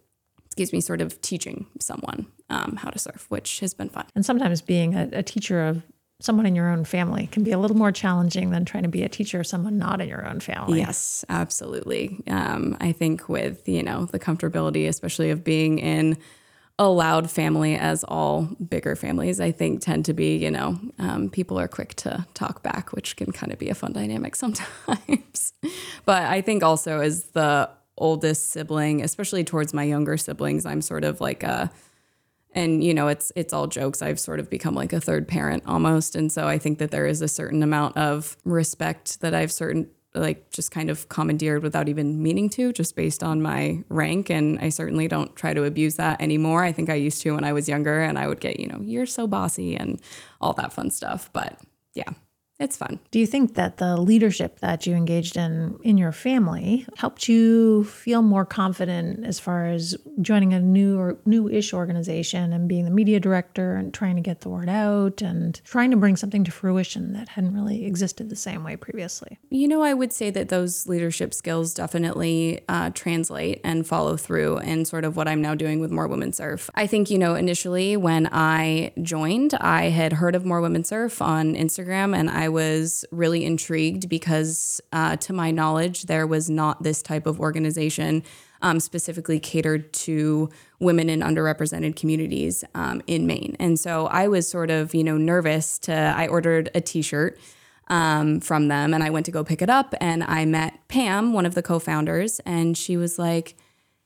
excuse 0.46 0.72
me, 0.72 0.80
sort 0.80 1.00
of 1.00 1.20
teaching 1.20 1.66
someone 1.80 2.26
um, 2.50 2.76
how 2.76 2.90
to 2.90 2.98
surf, 2.98 3.26
which 3.28 3.60
has 3.60 3.72
been 3.75 3.88
fun. 3.88 4.06
And 4.14 4.26
sometimes 4.26 4.60
being 4.62 4.94
a, 4.94 5.08
a 5.12 5.22
teacher 5.22 5.64
of 5.64 5.82
someone 6.22 6.46
in 6.46 6.54
your 6.54 6.70
own 6.70 6.84
family 6.84 7.26
can 7.26 7.42
be 7.42 7.50
a 7.50 7.58
little 7.58 7.76
more 7.76 7.90
challenging 7.90 8.50
than 8.50 8.64
trying 8.64 8.84
to 8.84 8.88
be 8.88 9.02
a 9.02 9.08
teacher 9.08 9.40
of 9.40 9.46
someone 9.46 9.76
not 9.76 10.00
in 10.00 10.08
your 10.08 10.26
own 10.26 10.38
family. 10.40 10.78
Yes, 10.78 11.24
absolutely. 11.28 12.20
Um, 12.28 12.76
I 12.80 12.92
think 12.92 13.28
with 13.28 13.69
you 13.69 13.82
know 13.82 14.06
the 14.06 14.19
comfortability, 14.19 14.88
especially 14.88 15.30
of 15.30 15.42
being 15.42 15.78
in 15.78 16.16
a 16.78 16.88
loud 16.88 17.30
family, 17.30 17.76
as 17.76 18.04
all 18.04 18.42
bigger 18.69 18.96
families, 18.96 19.40
I 19.40 19.50
think 19.50 19.82
tend 19.82 20.04
to 20.06 20.14
be. 20.14 20.36
You 20.36 20.52
know, 20.52 20.78
um, 20.98 21.28
people 21.28 21.58
are 21.58 21.69
quick 21.69 21.94
to 21.96 22.25
talk 22.34 22.62
back, 22.62 22.92
which 22.92 23.16
can 23.16 23.32
kind 23.32 23.52
of 23.52 23.58
be 23.58 23.68
a 23.68 23.75
fun 23.75 23.92
dynamic 23.92 24.36
sometimes. 24.44 25.52
but 26.04 26.22
I 26.22 26.40
think 26.40 26.62
also 26.62 27.00
as 27.00 27.25
the 27.30 27.68
oldest 27.98 28.50
sibling, 28.50 29.02
especially 29.02 29.44
towards 29.44 29.75
my 29.75 29.82
younger 29.82 30.16
siblings, 30.16 30.64
I'm 30.64 30.82
sort 30.82 31.04
of 31.04 31.20
like 31.20 31.42
a 31.42 31.70
and 32.52 32.84
you 32.84 32.94
know 32.94 33.08
it's 33.08 33.32
it's 33.37 33.52
all 33.52 33.66
jokes. 33.66 34.02
I've 34.02 34.20
sort 34.20 34.40
of 34.40 34.49
become 34.50 34.75
like 34.75 34.93
a 34.93 35.00
third 35.00 35.26
parent 35.28 35.64
almost. 35.66 36.14
And 36.16 36.31
so 36.31 36.46
i 36.46 36.58
think 36.58 36.78
that 36.78 36.90
there 36.90 37.06
is 37.06 37.22
a 37.22 37.28
certain 37.28 37.62
amount 37.62 37.96
of 37.96 38.37
respect 38.44 39.20
that 39.20 39.34
i've 39.34 39.52
certain 39.52 39.88
like 40.14 40.50
just 40.50 40.70
kind 40.70 40.90
of 40.90 41.08
commandeered 41.08 41.62
without 41.62 41.88
even 41.88 42.22
meaning 42.22 42.50
to 42.50 42.70
just 42.72 42.94
based 42.94 43.22
on 43.22 43.40
my 43.40 43.82
rank. 43.88 44.31
And 44.31 44.58
i 44.60 44.69
certainly 44.69 45.08
don't 45.08 45.34
try 45.37 45.54
to 45.54 45.64
abuse 45.64 45.96
that 45.96 46.20
anymore. 46.20 46.64
I 46.64 46.72
think 46.72 46.90
i 46.90 46.94
used 46.94 47.22
to 47.22 47.32
when 47.34 47.44
i 47.44 47.52
was 47.52 47.69
younger 47.69 48.00
and 48.02 48.19
i 48.19 48.26
would 48.26 48.40
get 48.40 48.60
you 48.60 48.66
know 48.66 48.81
you're 48.82 49.06
so 49.06 49.26
bossy 49.26 49.76
and 49.76 50.00
all 50.40 50.52
that 50.54 50.72
fun 50.72 50.90
stuff. 50.90 51.31
But 51.32 51.58
yeah 51.94 52.12
it's 52.62 52.76
fun 52.76 52.99
Do 53.11 53.19
you 53.19 53.26
think 53.26 53.55
that 53.55 53.76
the 53.76 53.97
leadership 53.97 54.61
that 54.61 54.87
you 54.87 54.94
engaged 54.94 55.37
in 55.37 55.79
in 55.82 55.99
your 55.99 56.12
family 56.12 56.87
helped 56.97 57.29
you 57.29 57.85
feel 57.85 58.23
more 58.23 58.44
confident 58.44 59.25
as 59.26 59.38
far 59.38 59.67
as 59.67 59.97
joining 60.20 60.53
a 60.53 60.61
new 60.61 60.99
or 60.99 61.19
new-ish 61.25 61.73
organization 61.73 62.53
and 62.53 62.69
being 62.69 62.85
the 62.85 62.91
media 62.91 63.20
director 63.20 63.76
and 63.76 63.93
trying 63.93 64.17
to 64.17 64.23
get 64.23 64.41
the 64.41 64.49
word 64.49 64.69
out 64.69 65.23
and 65.23 65.61
trying 65.64 65.91
to 65.91 65.97
bring 65.97 66.17
something 66.17 66.44
to 66.44 66.50
fruition 66.50 67.12
that 67.12 67.29
hadn't 67.31 67.55
really 67.55 67.85
existed 67.85 68.31
the 68.31 68.37
same 68.37 68.64
way 68.64 68.76
previously? 68.76 69.38
You 69.50 69.69
know, 69.69 69.83
I 69.83 69.95
would 69.95 70.12
say 70.12 70.31
that 70.31 70.49
those 70.49 70.87
leadership 70.87 71.35
skills 71.35 71.75
definitely 71.75 72.62
uh, 72.69 72.90
translate 72.90 73.61
and 73.64 73.87
follow 73.87 74.16
through 74.16 74.59
in 74.59 74.85
sort 74.85 75.04
of 75.04 75.16
what 75.16 75.28
I'm 75.28 75.42
now 75.42 75.54
doing 75.54 75.81
with 75.81 75.90
More 75.90 76.07
Women 76.07 76.33
Surf. 76.33 76.71
I 76.75 76.87
think, 76.87 77.11
you 77.11 77.19
know, 77.19 77.35
initially 77.35 77.97
when 77.97 78.28
I 78.33 78.92
joined, 79.02 79.54
I 79.54 79.85
had 79.85 80.14
heard 80.14 80.35
of 80.35 80.45
More 80.45 80.61
Women 80.61 80.85
Surf 80.85 81.23
on 81.23 81.54
Instagram 81.54 82.16
and 82.16 82.31
I 82.31 82.49
was 82.52 83.04
really 83.11 83.44
intrigued 83.44 84.09
because, 84.09 84.80
uh, 84.92 85.16
to 85.16 85.32
my 85.32 85.50
knowledge, 85.50 86.04
there 86.04 86.26
was 86.26 86.49
not 86.49 86.82
this 86.82 87.02
type 87.02 87.26
of 87.26 87.40
organization. 87.40 88.23
Um, 88.64 88.78
specifically 88.78 89.40
catered 89.40 89.92
to 89.92 90.49
women 90.78 91.11
in 91.11 91.18
underrepresented 91.18 91.97
communities 91.97 92.62
um, 92.76 93.02
in 93.09 93.26
Maine. 93.26 93.56
And 93.59 93.76
so 93.76 94.06
I 94.06 94.28
was 94.28 94.49
sort 94.49 94.71
of, 94.71 94.94
you 94.94 95.02
know, 95.02 95.16
nervous 95.16 95.80
to, 95.80 95.92
I 95.92 96.28
ordered 96.28 96.71
a 96.73 96.80
t 96.80 97.02
shirt 97.02 97.40
um, 97.92 98.40
from 98.40 98.68
them 98.68 98.94
and 98.94 99.02
I 99.02 99.11
went 99.11 99.26
to 99.26 99.32
go 99.32 99.44
pick 99.44 99.62
it 99.62 99.71
up 99.71 99.94
and 100.00 100.25
I 100.25 100.44
met 100.44 100.88
Pam, 100.88 101.32
one 101.32 101.47
of 101.47 101.54
the 101.54 101.62
co-founders, 101.62 102.40
and 102.40 102.76
she 102.76 102.97
was 102.97 103.18
like, 103.18 103.54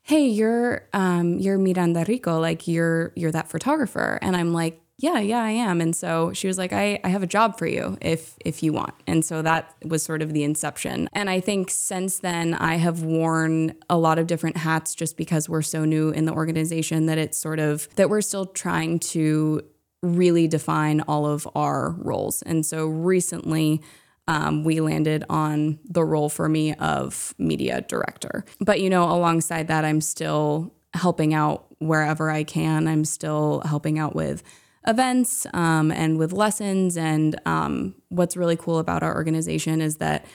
"Hey, 0.02 0.26
you're 0.26 0.88
um, 0.92 1.38
you're 1.38 1.58
Miranda 1.58 2.04
Rico, 2.06 2.40
like 2.40 2.66
you're 2.66 3.12
you're 3.14 3.32
that 3.32 3.48
photographer." 3.48 4.18
And 4.22 4.36
I'm 4.36 4.52
like, 4.52 4.80
"Yeah, 4.98 5.18
yeah, 5.20 5.42
I 5.42 5.50
am." 5.50 5.80
And 5.80 5.94
so 5.94 6.32
she 6.32 6.46
was 6.46 6.58
like, 6.58 6.72
"I 6.72 6.98
I 7.04 7.08
have 7.08 7.22
a 7.22 7.26
job 7.26 7.58
for 7.58 7.66
you 7.66 7.98
if 8.00 8.36
if 8.44 8.62
you 8.62 8.72
want." 8.72 8.94
And 9.06 9.24
so 9.24 9.42
that 9.42 9.74
was 9.84 10.02
sort 10.02 10.22
of 10.22 10.32
the 10.32 10.44
inception. 10.44 11.08
And 11.12 11.28
I 11.28 11.40
think 11.40 11.70
since 11.70 12.18
then 12.18 12.54
I 12.54 12.76
have 12.76 13.02
worn 13.02 13.74
a 13.90 13.98
lot 13.98 14.18
of 14.18 14.26
different 14.26 14.56
hats 14.56 14.94
just 14.94 15.16
because 15.16 15.48
we're 15.48 15.62
so 15.62 15.84
new 15.84 16.10
in 16.10 16.24
the 16.24 16.32
organization 16.32 17.06
that 17.06 17.18
it's 17.18 17.38
sort 17.38 17.58
of 17.58 17.88
that 17.96 18.08
we're 18.10 18.20
still 18.20 18.46
trying 18.46 18.98
to 19.00 19.62
really 20.02 20.48
define 20.48 21.00
all 21.02 21.26
of 21.26 21.48
our 21.54 21.90
roles. 21.98 22.42
And 22.42 22.64
so 22.64 22.86
recently, 22.86 23.82
um, 24.28 24.64
we 24.64 24.80
landed 24.80 25.24
on 25.28 25.78
the 25.84 26.04
role 26.04 26.28
for 26.28 26.48
me 26.48 26.74
of 26.74 27.34
media 27.38 27.82
director. 27.82 28.44
But, 28.60 28.80
you 28.80 28.90
know, 28.90 29.04
alongside 29.04 29.68
that, 29.68 29.84
I'm 29.84 30.00
still 30.00 30.74
helping 30.94 31.34
out 31.34 31.66
wherever 31.78 32.30
I 32.30 32.42
can. 32.42 32.88
I'm 32.88 33.04
still 33.04 33.62
helping 33.64 33.98
out 33.98 34.14
with 34.14 34.42
events 34.86 35.46
um, 35.52 35.90
and 35.90 36.18
with 36.18 36.32
lessons. 36.32 36.96
And 36.96 37.40
um, 37.46 37.94
what's 38.08 38.36
really 38.36 38.56
cool 38.56 38.78
about 38.78 39.02
our 39.02 39.14
organization 39.14 39.80
is 39.80 39.96
that 39.96 40.26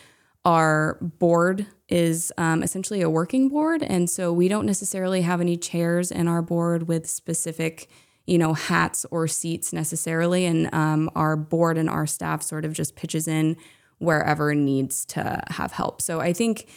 our 0.43 0.98
board 1.01 1.67
is 1.88 2.31
um, 2.38 2.63
essentially 2.63 3.01
a 3.01 3.10
working 3.10 3.50
board. 3.50 3.84
And 3.84 4.10
so 4.10 4.34
we 4.34 4.48
don't 4.48 4.65
necessarily 4.65 5.22
have 5.22 5.39
any 5.39 5.58
chairs 5.58 6.12
in 6.12 6.27
our 6.27 6.41
board 6.41 6.88
with 6.88 7.08
specific 7.08 7.89
you 8.25 8.38
know, 8.38 8.53
hats 8.53 9.05
or 9.12 9.27
seats 9.27 9.74
necessarily. 9.74 10.46
And 10.46 10.74
um, 10.74 11.10
our 11.15 11.36
board 11.36 11.77
and 11.77 11.89
our 11.89 12.05
staff 12.05 12.41
sort 12.43 12.65
of 12.65 12.74
just 12.74 12.96
pitches 12.96 13.27
in 13.27 13.58
wherever 13.98 14.53
needs 14.55 15.05
to 15.08 15.41
have 15.50 15.72
help. 15.72 16.01
So 16.01 16.20
I 16.20 16.34
think, 16.34 16.70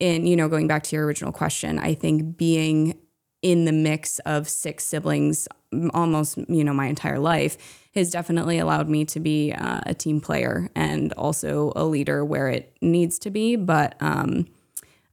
in, 0.00 0.26
you 0.26 0.36
know, 0.36 0.48
going 0.48 0.68
back 0.68 0.82
to 0.84 0.96
your 0.96 1.06
original 1.06 1.32
question, 1.32 1.78
I 1.78 1.94
think 1.94 2.36
being 2.36 2.98
in 3.42 3.64
the 3.64 3.72
mix 3.72 4.18
of 4.20 4.48
six 4.48 4.84
siblings 4.84 5.46
almost 5.92 6.38
you 6.48 6.64
know 6.64 6.72
my 6.72 6.86
entire 6.86 7.18
life 7.18 7.86
has 7.94 8.10
definitely 8.10 8.58
allowed 8.58 8.88
me 8.88 9.04
to 9.04 9.20
be 9.20 9.52
uh, 9.52 9.80
a 9.86 9.94
team 9.94 10.20
player 10.20 10.70
and 10.74 11.12
also 11.14 11.72
a 11.76 11.84
leader 11.84 12.24
where 12.24 12.48
it 12.48 12.74
needs 12.80 13.18
to 13.18 13.30
be. 13.30 13.56
But 13.56 13.96
um, 14.00 14.46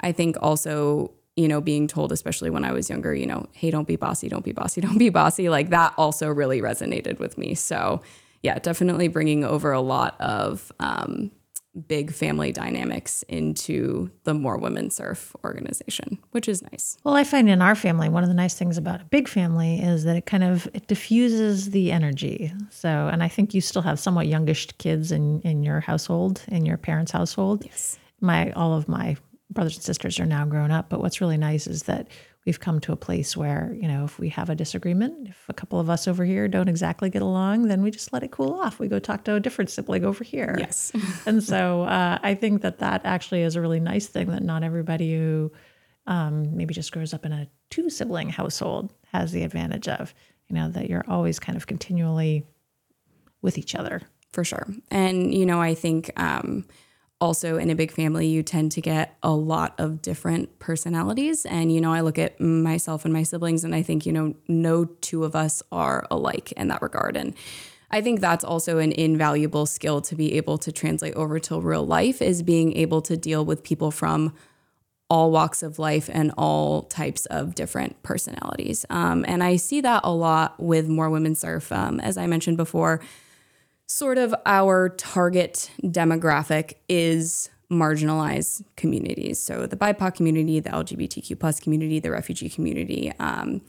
i 0.02 0.12
think 0.12 0.36
also 0.42 1.12
you 1.36 1.48
know 1.48 1.62
being 1.62 1.88
told 1.88 2.12
especially 2.12 2.50
when 2.50 2.66
i 2.66 2.72
was 2.72 2.90
younger 2.90 3.16
you 3.16 3.26
know 3.26 3.48
hey 3.54 3.72
don't 3.72 3.88
be 3.88 3.96
bossy 3.96 4.28
don't 4.28 4.44
be 4.44 4.52
bossy 4.52 4.82
don't 4.86 4.98
be 4.98 5.10
bossy 5.10 5.50
like 5.50 5.70
that 5.70 5.94
also 5.98 6.30
really 6.30 6.62
resonated 6.62 7.20
with 7.20 7.38
me. 7.38 7.56
So 7.56 8.02
yeah 8.44 8.60
definitely 8.60 9.08
bringing 9.08 9.44
over 9.44 9.72
a 9.72 9.82
lot 9.82 10.20
of 10.20 10.72
um, 10.80 11.32
big 11.88 12.12
family 12.14 12.52
dynamics 12.52 13.24
into 13.24 14.10
the 14.24 14.34
More 14.34 14.58
Women 14.58 14.90
Surf 14.90 15.36
organization, 15.44 16.18
which 16.32 16.48
is 16.48 16.62
nice. 16.62 16.98
Well, 17.04 17.16
I 17.16 17.24
find 17.24 17.50
in 17.50 17.62
our 17.62 17.76
family 17.76 18.10
one 18.10 18.24
of 18.24 18.30
the 18.30 18.36
nice 18.36 18.56
things 18.56 18.78
about 18.78 19.02
a 19.02 19.06
big 19.06 19.28
family 19.28 19.82
is 19.82 20.04
that 20.06 20.16
it 20.16 20.26
kind 20.26 20.44
of 20.44 20.68
it 20.74 20.88
diffuses 20.88 21.72
the 21.72 21.92
energy. 21.92 22.54
So, 22.70 22.90
and 22.90 23.22
I 23.22 23.28
think 23.28 23.54
you 23.54 23.62
still 23.62 23.82
have 23.82 24.00
somewhat 24.00 24.28
youngish 24.28 24.68
kids 24.78 25.12
in 25.12 25.42
in 25.42 25.64
your 25.64 25.80
household, 25.80 26.42
in 26.48 26.66
your 26.66 26.78
parents' 26.78 27.12
household. 27.12 27.66
Yes. 27.66 27.98
My 28.22 28.52
all 28.52 28.74
of 28.74 28.88
my 28.88 29.18
brothers 29.52 29.76
and 29.76 29.84
sisters 29.84 30.20
are 30.20 30.26
now 30.26 30.46
grown 30.46 30.72
up, 30.72 30.90
but 30.90 31.02
what's 31.02 31.22
really 31.22 31.38
nice 31.38 31.68
is 31.68 31.84
that 31.84 32.08
we've 32.46 32.60
come 32.60 32.80
to 32.80 32.92
a 32.92 32.96
place 32.96 33.36
where, 33.36 33.76
you 33.80 33.88
know, 33.88 34.06
if 34.06 34.20
we 34.20 34.30
have 34.30 34.50
a 34.50 34.56
disagreement, 34.56 35.28
if 35.28 35.46
a 35.50 35.54
couple 35.54 35.80
of 35.80 35.90
us 35.90 36.08
over 36.08 36.24
here 36.24 36.48
don't 36.48 36.70
exactly 36.70 37.10
get 37.10 37.24
along, 37.24 37.68
then 37.68 37.82
we 37.82 37.90
just 37.90 38.14
let 38.14 38.22
it 38.22 38.32
cool 38.32 38.54
off. 38.54 38.80
We 38.80 38.88
go 38.88 39.00
talk 39.00 39.24
to 39.26 39.34
a 39.34 39.40
different 39.40 39.72
sibling 39.72 40.06
over 40.06 40.24
here. 40.24 40.56
Yes. 40.60 40.92
and 41.26 41.44
so 41.44 41.84
uh, 41.84 42.20
I 42.22 42.36
think 42.36 42.62
that 42.62 42.80
that 42.80 43.02
actually 43.04 43.42
is 43.42 43.56
a 43.56 43.62
really 43.62 43.80
nice 43.80 44.06
thing 44.08 44.28
that 44.28 44.44
not 44.44 44.64
everybody 44.64 45.16
who 45.16 45.52
um, 46.06 46.56
maybe 46.56 46.74
just 46.74 46.92
grows 46.92 47.14
up 47.14 47.26
in 47.26 47.32
a 47.32 47.48
two 47.72 47.90
sibling 47.90 48.30
household 48.30 48.94
has 49.12 49.32
the 49.32 49.44
advantage 49.44 49.88
of, 49.88 50.14
you 50.48 50.56
know, 50.56 50.70
that 50.70 50.88
you're 50.88 51.06
always 51.08 51.40
kind 51.40 51.56
of 51.56 51.66
continually 51.66 52.46
with 53.42 53.58
each 53.58 53.74
other. 53.74 54.02
For 54.34 54.44
sure. 54.44 54.68
And, 54.92 55.34
you 55.34 55.46
know, 55.46 55.62
I 55.62 55.74
think, 55.74 56.12
um, 56.20 56.68
also 57.26 57.58
in 57.58 57.72
a 57.72 57.76
big 57.76 57.92
family 57.92 58.28
you 58.28 58.44
tend 58.44 58.72
to 58.72 58.80
get 58.80 59.18
a 59.24 59.34
lot 59.34 59.74
of 59.80 60.00
different 60.00 60.60
personalities. 60.60 61.44
And 61.44 61.74
you 61.74 61.82
know 61.82 61.92
i 61.92 62.02
look 62.02 62.20
at 62.20 62.40
myself 62.40 63.04
and 63.04 63.14
my 63.14 63.24
siblings 63.24 63.64
and 63.64 63.74
i 63.74 63.82
think 63.82 64.06
you 64.06 64.14
know 64.14 64.36
no 64.48 64.86
two 64.86 65.24
of 65.24 65.36
us 65.36 65.64
are 65.72 66.06
alike 66.12 66.52
in 66.52 66.68
that 66.68 66.84
regard. 66.84 67.18
And 67.18 67.34
i 67.90 68.00
think 68.00 68.20
that's 68.20 68.44
also 68.44 68.78
an 68.78 68.92
invaluable 68.92 69.66
skill 69.66 70.02
to 70.02 70.16
be 70.16 70.34
able 70.34 70.60
to 70.60 70.72
translate 70.72 71.16
over 71.16 71.40
to 71.40 71.60
real 71.60 71.86
life 71.86 72.22
is 72.22 72.44
being 72.44 72.78
able 72.78 73.02
to 73.02 73.18
deal 73.18 73.44
with 73.44 73.64
people 73.64 73.90
from 73.90 74.32
all 75.10 75.32
walks 75.32 75.64
of 75.64 75.80
life 75.80 76.10
and 76.12 76.32
all 76.38 76.84
types 76.84 77.28
of 77.28 77.54
different 77.54 78.02
personalities. 78.04 78.86
Um, 78.92 79.26
and 79.28 79.44
i 79.44 79.56
see 79.56 79.82
that 79.82 80.02
a 80.04 80.14
lot 80.14 80.60
with 80.60 80.88
more 80.88 81.10
women 81.10 81.34
surf. 81.34 81.72
Um, 81.72 82.00
as 82.00 82.18
i 82.18 82.28
mentioned 82.28 82.58
before 82.58 83.02
sort 83.88 84.18
of 84.18 84.34
our 84.46 84.90
target 84.90 85.72
demographic 85.84 86.76
is 86.90 87.50
marginalized 87.72 88.64
communities. 88.76 89.40
So 89.40 89.66
the 89.66 89.76
BIPOC 89.76 90.16
community, 90.16 90.60
the 90.60 90.70
LGBTQ 90.70 91.40
plus 91.40 91.60
community, 91.60 92.00
the 92.00 92.12
refugee 92.12 92.50
community. 92.50 93.12
Um, 93.20 93.62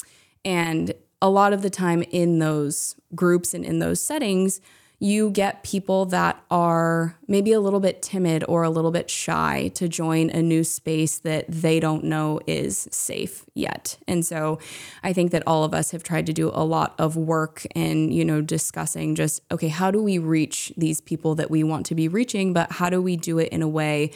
and 0.44 0.92
a 1.22 1.30
lot 1.30 1.52
of 1.52 1.62
the 1.62 1.70
time 1.70 2.02
in 2.02 2.38
those 2.38 2.96
groups 3.14 3.54
and 3.54 3.64
in 3.64 3.78
those 3.78 4.00
settings, 4.00 4.60
you 4.98 5.30
get 5.30 5.62
people 5.62 6.06
that 6.06 6.42
are 6.50 7.18
maybe 7.28 7.52
a 7.52 7.60
little 7.60 7.80
bit 7.80 8.00
timid 8.00 8.42
or 8.48 8.62
a 8.62 8.70
little 8.70 8.90
bit 8.90 9.10
shy 9.10 9.70
to 9.74 9.88
join 9.88 10.30
a 10.30 10.40
new 10.40 10.64
space 10.64 11.18
that 11.18 11.44
they 11.48 11.78
don't 11.78 12.02
know 12.02 12.40
is 12.46 12.88
safe 12.90 13.44
yet. 13.54 13.98
And 14.08 14.24
so 14.24 14.58
I 15.02 15.12
think 15.12 15.32
that 15.32 15.42
all 15.46 15.64
of 15.64 15.74
us 15.74 15.90
have 15.90 16.02
tried 16.02 16.24
to 16.26 16.32
do 16.32 16.50
a 16.54 16.64
lot 16.64 16.94
of 16.98 17.14
work 17.14 17.66
in, 17.74 18.10
you 18.10 18.24
know, 18.24 18.40
discussing 18.40 19.14
just, 19.14 19.42
okay, 19.52 19.68
how 19.68 19.90
do 19.90 20.02
we 20.02 20.16
reach 20.18 20.72
these 20.78 21.02
people 21.02 21.34
that 21.34 21.50
we 21.50 21.62
want 21.62 21.84
to 21.86 21.94
be 21.94 22.08
reaching, 22.08 22.54
but 22.54 22.72
how 22.72 22.88
do 22.88 23.02
we 23.02 23.16
do 23.16 23.38
it 23.38 23.50
in 23.50 23.60
a 23.60 23.68
way 23.68 24.12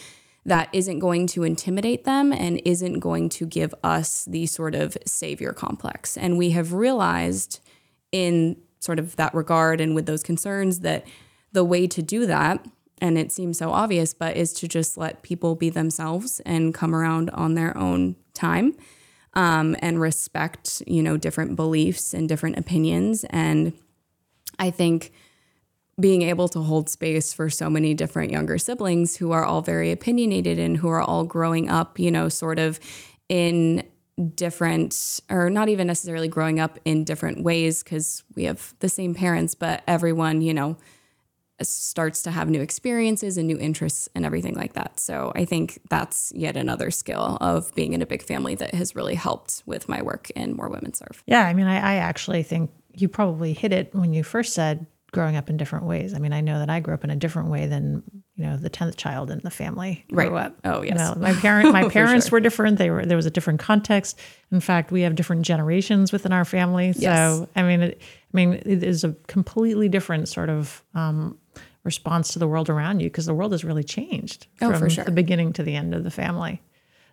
that 0.47 0.71
isn't 0.73 1.01
going 1.01 1.27
to 1.27 1.45
intimidate 1.45 2.05
them 2.05 2.33
and 2.33 2.63
isn't 2.65 3.01
going 3.01 3.29
to 3.29 3.45
give 3.45 3.75
us 3.85 4.25
the 4.25 4.47
sort 4.47 4.75
of 4.75 4.97
savior 5.05 5.53
complex. 5.53 6.17
And 6.17 6.39
we 6.39 6.51
have 6.51 6.73
realized 6.73 7.61
in 8.11 8.57
sort 8.81 8.99
of 8.99 9.17
that 9.17 9.35
regard 9.35 9.81
and 9.81 9.95
with 9.95 10.07
those 10.07 10.23
concerns 10.23 10.81
that 10.81 11.07
the 11.53 11.65
way 11.65 11.87
to 11.87 12.03
do 12.03 12.27
that 12.27 12.67
and 13.01 13.17
it 13.17 13.31
seems 13.31 13.59
so 13.59 13.71
obvious 13.71 14.13
but 14.13 14.37
is 14.37 14.53
to 14.53 14.67
just 14.67 14.97
let 14.97 15.23
people 15.23 15.55
be 15.55 15.71
themselves 15.71 16.41
and 16.41 16.75
come 16.75 16.95
around 16.95 17.31
on 17.31 17.55
their 17.55 17.77
own 17.77 18.17
time 18.35 18.75
um, 19.35 19.77
and 19.81 20.01
respect 20.01 20.83
you 20.87 21.03
know 21.03 21.17
different 21.17 21.57
beliefs 21.57 22.13
and 22.15 22.29
different 22.29 22.59
opinions. 22.59 23.25
And 23.31 23.73
i 24.59 24.71
think 24.71 25.13
being 26.01 26.23
able 26.23 26.49
to 26.49 26.61
hold 26.61 26.89
space 26.89 27.33
for 27.35 27.51
so 27.51 27.69
many 27.69 27.93
different 27.93 28.33
younger 28.33 28.57
siblings 28.57 29.17
who 29.17 29.33
are 29.33 29.45
all 29.45 29.61
very 29.61 29.93
opinionated 29.93 30.59
and 30.59 30.79
who 30.79 30.89
are 30.89 31.03
all 31.03 31.25
growing 31.25 31.69
up 31.69 31.99
you 31.99 32.11
know 32.11 32.29
sort 32.29 32.59
of 32.59 32.81
in 33.29 33.83
different 34.21 35.21
or 35.31 35.51
not 35.51 35.69
even 35.69 35.87
necessarily 35.87 36.29
growing 36.29 36.61
up 36.61 36.79
in 36.85 37.05
different 37.05 37.43
ways 37.43 37.83
because 37.83 38.23
we 38.35 38.45
have 38.45 38.75
the 38.81 38.89
same 38.89 39.15
parents 39.15 39.55
but 39.55 39.83
everyone 39.87 40.41
you 40.41 40.55
know 40.55 40.77
starts 41.63 42.23
to 42.23 42.31
have 42.31 42.49
new 42.49 42.63
experiences 42.63 43.37
and 43.37 43.47
new 43.47 43.59
interests 43.59 44.09
and 44.15 44.25
everything 44.25 44.55
like 44.55 44.73
that. 44.73 44.99
So 44.99 45.33
i 45.35 45.45
think 45.45 45.81
that's 45.91 46.33
yet 46.35 46.57
another 46.57 46.91
skill 46.91 47.37
of 47.41 47.75
being 47.75 47.93
in 47.93 48.03
a 48.03 48.07
big 48.07 48.23
family 48.23 48.55
that 48.57 48.75
has 48.75 48.95
really 48.95 49.15
helped 49.15 49.63
with 49.67 49.89
my 49.89 50.01
work 50.03 50.31
in 50.31 50.57
more 50.57 50.69
women 50.69 50.95
surf. 50.95 51.23
Yeah 51.27 51.47
i 51.47 51.55
mean 51.55 51.67
i, 51.67 51.77
I 51.77 51.95
actually 51.97 52.43
think 52.43 52.71
you 52.95 53.09
probably 53.09 53.53
hit 53.53 53.73
it 53.73 53.95
when 53.95 54.13
you 54.13 54.23
first 54.25 54.53
said 54.53 54.87
growing 55.13 55.37
up 55.37 55.51
in 55.51 55.57
different 55.57 55.87
ways. 55.87 56.15
I 56.15 56.19
mean, 56.19 56.33
I 56.33 56.41
know 56.41 56.59
that 56.59 56.71
I 56.71 56.81
grew 56.81 56.95
up 56.95 57.05
in 57.05 57.11
a 57.11 57.17
different 57.17 57.51
way 57.51 57.67
than 57.67 58.03
you 58.37 58.45
know 58.45 58.57
the 58.57 58.71
tenth 58.71 58.97
child 58.97 59.31
in 59.31 59.41
the 59.41 59.51
family 59.51 60.05
grew 60.11 60.31
right. 60.31 60.47
up. 60.47 60.57
Oh 60.65 60.83
yes, 60.83 60.93
you 60.93 60.95
know, 60.99 61.15
my 61.17 61.33
parent 61.35 61.73
my 61.73 61.89
parents 61.91 62.29
sure. 62.29 62.37
were 62.37 62.41
different. 62.41 62.79
They 62.79 62.91
were 62.91 63.05
there 63.05 63.17
was 63.17 63.27
a 63.27 63.31
different 63.31 63.61
context. 63.61 64.19
In 64.51 64.61
fact, 64.61 64.91
we 64.91 65.03
have 65.03 65.15
different 65.15 65.43
generations 65.43 66.13
within 66.13 66.33
our 66.33 66.45
family. 66.45 66.93
So 66.93 67.01
yes. 67.01 67.47
I 67.57 67.63
mean, 67.63 67.83
it, 67.83 68.03
I 68.03 68.37
mean, 68.37 68.55
it 68.55 68.83
is 68.83 69.05
a 69.05 69.15
completely 69.27 69.89
different 69.89 70.29
sort 70.29 70.49
of 70.49 70.83
um, 70.95 71.39
response 71.85 72.33
to 72.33 72.39
the 72.39 72.47
world 72.47 72.69
around 72.69 73.01
you 73.01 73.09
because 73.09 73.27
the 73.27 73.35
world 73.35 73.53
has 73.53 73.65
really 73.65 73.85
changed 73.85 74.47
oh, 74.61 74.73
from 74.75 74.89
sure. 74.89 75.05
the 75.05 75.11
beginning 75.11 75.53
to 75.55 75.63
the 75.63 75.75
end 75.75 75.95
of 75.95 76.05
the 76.05 76.11
family. 76.11 76.63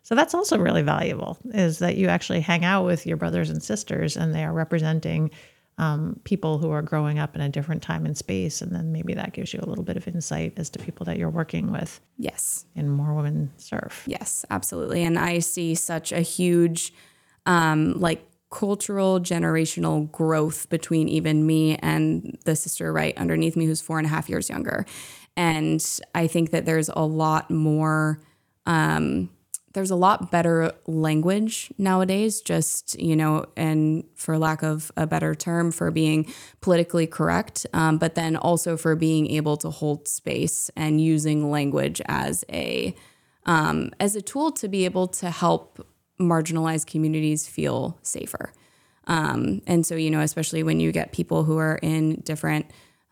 So 0.04 0.16
that's 0.16 0.34
also 0.34 0.58
really 0.58 0.84
valuable 0.84 1.38
is 1.54 1.80
that 1.80 1.98
you 1.98 2.08
actually 2.08 2.40
hang 2.40 2.64
out 2.64 2.86
with 2.86 3.06
your 3.06 3.18
brothers 3.18 3.50
and 3.50 3.62
sisters 3.62 4.16
and 4.16 4.34
they 4.34 4.46
are 4.46 4.54
representing 4.54 5.32
um, 5.78 6.20
people 6.24 6.58
who 6.58 6.72
are 6.72 6.82
growing 6.82 7.20
up 7.20 7.36
in 7.36 7.42
a 7.42 7.50
different 7.50 7.84
time 7.84 8.06
and 8.06 8.18
space. 8.18 8.62
And 8.62 8.74
then 8.74 8.92
maybe 8.92 9.14
that 9.14 9.34
gives 9.34 9.54
you 9.54 9.60
a 9.62 9.68
little 9.68 9.84
bit 9.84 9.98
of 9.98 10.08
insight 10.08 10.54
as 10.58 10.70
to 10.72 10.80
people 10.80 11.06
that 11.06 11.18
you're 11.18 11.30
working 11.30 11.72
with. 11.72 12.02
Yes. 12.18 12.66
And 12.76 12.92
More 12.92 13.14
Women 13.14 13.52
Surf. 13.58 14.04
Yes, 14.08 14.46
absolutely. 14.50 15.04
And 15.04 15.20
I 15.20 15.40
see 15.40 15.76
such 15.76 16.12
a 16.12 16.22
huge, 16.22 16.94
um, 17.46 17.94
like, 18.00 18.24
cultural 18.50 19.20
generational 19.20 20.10
growth 20.10 20.70
between 20.70 21.10
even 21.10 21.46
me 21.46 21.76
and 21.80 22.38
the 22.46 22.56
sister 22.56 22.94
right 22.94 23.18
underneath 23.18 23.58
me 23.58 23.66
who's 23.66 23.82
four 23.82 23.98
and 23.98 24.06
a 24.06 24.10
half 24.10 24.30
years 24.30 24.50
younger 24.50 24.86
and 25.36 26.00
i 26.16 26.28
think 26.28 26.52
that 26.52 26.66
there's 26.66 26.90
a 26.96 27.02
lot 27.02 27.52
more 27.52 28.22
um, 28.66 29.30
there's 29.78 29.92
a 29.92 29.96
lot 29.96 30.32
better 30.32 30.72
language 30.88 31.72
nowadays, 31.78 32.42
just, 32.42 33.00
you 33.00 33.16
know, 33.16 33.46
and 33.56 34.04
for 34.16 34.36
lack 34.36 34.64
of 34.64 34.92
a 34.98 35.06
better 35.06 35.36
term, 35.36 35.72
for 35.72 35.92
being 35.92 36.26
politically 36.62 37.06
correct, 37.06 37.68
um, 37.74 38.00
but 38.00 38.16
then 38.16 38.36
also 38.36 38.76
for 38.76 38.96
being 38.96 39.30
able 39.30 39.56
to 39.56 39.70
hold 39.70 40.08
space 40.08 40.72
and 40.76 41.00
using 41.00 41.52
language 41.52 42.02
as 42.08 42.44
a 42.52 42.96
um, 43.46 43.92
as 44.00 44.16
a 44.16 44.22
tool 44.22 44.52
to 44.54 44.68
be 44.68 44.84
able 44.84 45.08
to 45.08 45.30
help 45.30 45.88
marginalized 46.20 46.88
communities 46.88 47.48
feel 47.48 48.00
safer. 48.02 48.54
Um, 49.06 49.62
and 49.68 49.86
so, 49.86 49.94
you 49.94 50.10
know, 50.10 50.22
especially 50.22 50.64
when 50.64 50.80
you 50.80 50.92
get 50.92 51.12
people 51.12 51.44
who 51.44 51.60
are 51.60 51.78
in 51.84 52.22
different 52.22 52.66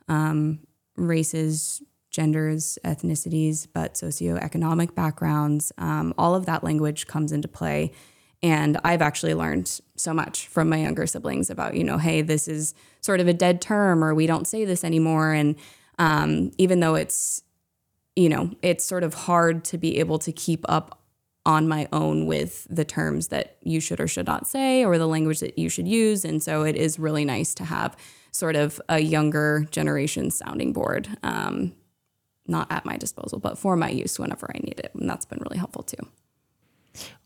um, 0.08 0.62
races, 0.96 1.84
genders, 2.16 2.80
ethnicities, 2.86 3.68
but 3.72 3.96
socioeconomic 3.96 4.96
backgrounds. 4.96 5.74
Um, 5.78 6.14
all 6.18 6.34
of 6.34 6.46
that 6.46 6.64
language 6.64 7.08
comes 7.08 7.34
into 7.34 7.50
play. 7.50 7.92
And 8.42 8.78
I've 8.86 9.02
actually 9.02 9.34
learned 9.34 9.82
so 9.98 10.14
much 10.14 10.48
from 10.48 10.70
my 10.70 10.78
younger 10.78 11.08
siblings 11.08 11.50
about, 11.50 11.76
you 11.76 11.84
know, 11.84 11.98
hey, 11.98 12.22
this 12.22 12.48
is 12.48 12.74
sort 13.02 13.20
of 13.20 13.28
a 13.28 13.34
dead 13.34 13.60
term 13.60 14.02
or 14.02 14.16
we 14.16 14.28
don't 14.28 14.48
say 14.48 14.64
this 14.64 14.84
anymore. 14.84 15.34
And 15.34 15.56
um, 16.00 16.52
even 16.58 16.80
though 16.80 16.96
it's, 16.96 17.42
you 18.16 18.30
know, 18.30 18.52
it's 18.62 18.86
sort 18.86 19.04
of 19.04 19.14
hard 19.14 19.66
to 19.66 19.78
be 19.78 20.00
able 20.00 20.20
to 20.20 20.32
keep 20.32 20.64
up 20.70 21.02
on 21.46 21.68
my 21.68 21.88
own 21.92 22.26
with 22.26 22.66
the 22.70 22.86
terms 22.86 23.28
that 23.28 23.58
you 23.62 23.82
should 23.82 24.00
or 24.00 24.08
should 24.08 24.26
not 24.26 24.48
say 24.48 24.86
or 24.86 24.98
the 24.98 25.08
language 25.08 25.42
that 25.42 25.60
you 25.60 25.68
should 25.68 25.88
use. 25.88 26.24
And 26.24 26.42
so 26.42 26.64
it 26.64 26.78
is 26.78 26.98
really 26.98 27.26
nice 27.26 27.54
to 27.56 27.66
have 27.66 27.98
sort 28.32 28.56
of 28.56 28.82
a 28.90 29.00
younger 29.00 29.66
generation 29.72 30.32
sounding 30.32 30.72
board 30.72 31.10
um, 31.24 31.74
not 32.48 32.72
at 32.72 32.86
my 32.86 32.98
disposal, 32.98 33.40
but 33.40 33.58
for 33.58 33.76
my 33.76 33.90
use 33.90 34.20
whenever 34.20 34.50
I 34.54 34.60
need 34.60 34.80
it. 34.80 34.92
And 34.94 35.10
that's 35.10 35.26
been 35.26 35.40
really 35.40 35.58
helpful 35.58 35.84
too. 35.84 36.08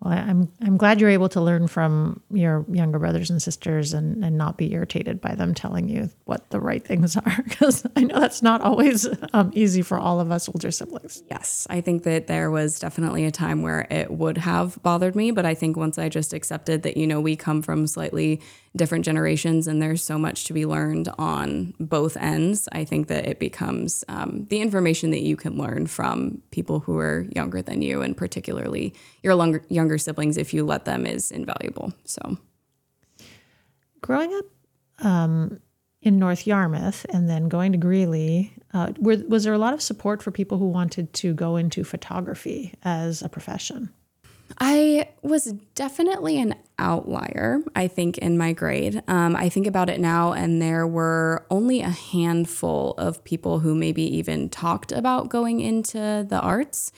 Well, 0.02 0.14
I'm 0.14 0.50
I'm 0.62 0.78
glad 0.78 1.02
you're 1.02 1.10
able 1.10 1.28
to 1.30 1.42
learn 1.42 1.68
from 1.68 2.22
your 2.32 2.66
younger 2.72 3.00
brothers 3.00 3.30
and 3.30 3.42
sisters 3.42 3.94
and, 3.94 4.24
and 4.24 4.38
not 4.38 4.58
be 4.58 4.72
irritated 4.72 5.20
by 5.20 5.36
them 5.36 5.54
telling 5.54 5.90
you 5.90 6.10
what 6.24 6.50
the 6.52 6.60
right 6.60 6.86
things 6.86 7.18
are 7.18 7.44
because 7.44 7.86
I 7.98 8.04
know 8.04 8.20
that's 8.20 8.42
not 8.42 8.62
always 8.62 9.08
um, 9.34 9.52
easy 9.54 9.82
for 9.82 10.00
all 10.00 10.22
of 10.22 10.32
us 10.32 10.48
older 10.48 10.72
siblings. 10.72 11.22
Yes, 11.30 11.68
I 11.70 11.82
think 11.82 12.04
that 12.04 12.28
there 12.28 12.50
was 12.50 12.80
definitely 12.80 13.26
a 13.26 13.32
time 13.32 13.62
where 13.62 13.88
it 13.90 14.10
would 14.12 14.38
have 14.38 14.82
bothered 14.84 15.16
me, 15.16 15.32
but 15.32 15.46
I 15.46 15.54
think 15.54 15.76
once 15.76 15.98
I 15.98 16.08
just 16.08 16.34
accepted 16.34 16.84
that, 16.84 16.96
you 16.96 17.06
know, 17.06 17.20
we 17.20 17.36
come 17.36 17.62
from 17.62 17.86
slightly 17.86 18.42
different 18.76 19.04
generations 19.04 19.68
and 19.68 19.82
there's 19.82 20.04
so 20.04 20.18
much 20.18 20.46
to 20.46 20.54
be 20.54 20.66
learned 20.66 21.10
on 21.18 21.74
both 21.80 22.16
ends, 22.18 22.70
I 22.72 22.86
think 22.86 23.08
that 23.08 23.26
it 23.26 23.40
becomes 23.40 24.04
um, 24.08 24.46
the 24.50 24.62
information 24.62 25.12
that 25.12 25.22
you 25.22 25.36
can 25.36 25.58
learn 25.58 25.88
from 25.88 26.42
people 26.52 26.80
who 26.80 26.98
are 27.00 27.26
younger 27.36 27.62
than 27.62 27.82
you, 27.82 28.02
and 28.02 28.16
particularly 28.16 28.94
your 29.24 29.36
longer, 29.36 29.64
younger 29.70 29.89
siblings, 29.98 30.38
if 30.38 30.54
you 30.54 30.66
let 30.66 30.86
them, 30.86 31.06
is 31.06 31.32
invaluable. 31.32 31.94
So, 32.06 32.38
Growing 34.02 34.34
up 34.34 35.06
um, 35.06 35.60
in 36.02 36.20
North 36.20 36.48
Yarmouth 36.48 37.06
and 37.10 37.30
then 37.30 37.50
going 37.50 37.72
to 37.74 37.78
Greely, 37.78 38.54
uh, 38.74 38.94
were, 38.98 39.18
was 39.28 39.44
there 39.44 39.54
a 39.54 39.58
lot 39.58 39.74
of 39.74 39.82
support 39.82 40.24
for 40.24 40.32
people 40.32 40.58
who 40.58 40.68
wanted 40.68 41.14
to 41.14 41.34
go 41.34 41.58
into 41.58 41.84
photography 41.84 42.74
as 42.84 43.22
a 43.22 43.30
profession? 43.30 43.90
I 44.58 45.10
was 45.22 45.54
definitely 45.76 46.40
an 46.40 46.56
outlier, 46.80 47.60
I 47.76 47.88
think, 47.88 48.18
in 48.18 48.38
my 48.38 48.54
grade. 48.54 49.04
Um, 49.08 49.36
I 49.36 49.48
think 49.50 49.68
about 49.68 49.90
it 49.90 50.00
now, 50.00 50.34
and 50.34 50.62
there 50.62 50.88
were 50.88 51.46
only 51.52 51.82
a 51.82 51.90
handful 51.90 52.96
of 52.98 53.24
people 53.24 53.60
who 53.60 53.76
maybe 53.76 54.02
even 54.18 54.50
talked 54.50 54.92
about 54.92 55.30
going 55.30 55.60
into 55.60 56.26
the 56.28 56.40
arts. 56.42 56.92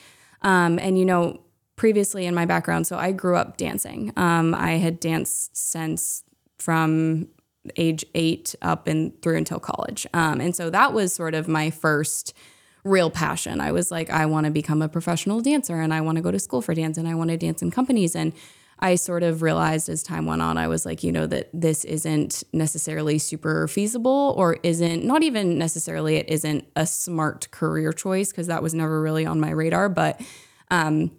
Um, 0.43 0.79
and, 0.79 0.97
you 0.97 1.05
know, 1.05 1.41
previously 1.81 2.27
in 2.27 2.35
my 2.35 2.45
background, 2.45 2.85
so 2.85 2.95
I 2.95 3.11
grew 3.11 3.35
up 3.35 3.57
dancing. 3.57 4.13
Um, 4.15 4.53
I 4.53 4.73
had 4.73 4.99
danced 4.99 5.57
since 5.57 6.23
from 6.59 7.27
age 7.75 8.05
eight 8.13 8.53
up 8.61 8.85
and 8.85 9.19
through 9.23 9.37
until 9.37 9.59
college. 9.59 10.05
Um, 10.13 10.39
and 10.39 10.55
so 10.55 10.69
that 10.69 10.93
was 10.93 11.11
sort 11.11 11.33
of 11.33 11.47
my 11.47 11.71
first 11.71 12.35
real 12.83 13.09
passion. 13.09 13.59
I 13.59 13.71
was 13.71 13.89
like, 13.89 14.11
I 14.11 14.27
want 14.27 14.45
to 14.45 14.51
become 14.51 14.83
a 14.83 14.87
professional 14.87 15.41
dancer 15.41 15.81
and 15.81 15.91
I 15.91 16.01
want 16.01 16.17
to 16.17 16.21
go 16.21 16.29
to 16.29 16.37
school 16.37 16.61
for 16.61 16.75
dance 16.75 16.99
and 16.99 17.07
I 17.07 17.15
want 17.15 17.31
to 17.31 17.37
dance 17.37 17.63
in 17.63 17.71
companies. 17.71 18.15
And 18.15 18.33
I 18.77 18.93
sort 18.93 19.23
of 19.23 19.41
realized 19.41 19.89
as 19.89 20.03
time 20.03 20.27
went 20.27 20.43
on, 20.43 20.59
I 20.59 20.67
was 20.67 20.85
like, 20.85 21.01
you 21.01 21.11
know, 21.11 21.25
that 21.25 21.49
this 21.51 21.83
isn't 21.85 22.43
necessarily 22.53 23.17
super 23.17 23.67
feasible 23.67 24.35
or 24.37 24.59
isn't, 24.61 25.03
not 25.03 25.23
even 25.23 25.57
necessarily, 25.57 26.17
it 26.17 26.29
isn't 26.29 26.63
a 26.75 26.85
smart 26.85 27.49
career 27.49 27.91
choice 27.91 28.29
because 28.29 28.45
that 28.45 28.61
was 28.61 28.75
never 28.75 29.01
really 29.01 29.25
on 29.25 29.39
my 29.39 29.49
radar. 29.49 29.89
But 29.89 30.21
um, 30.69 31.11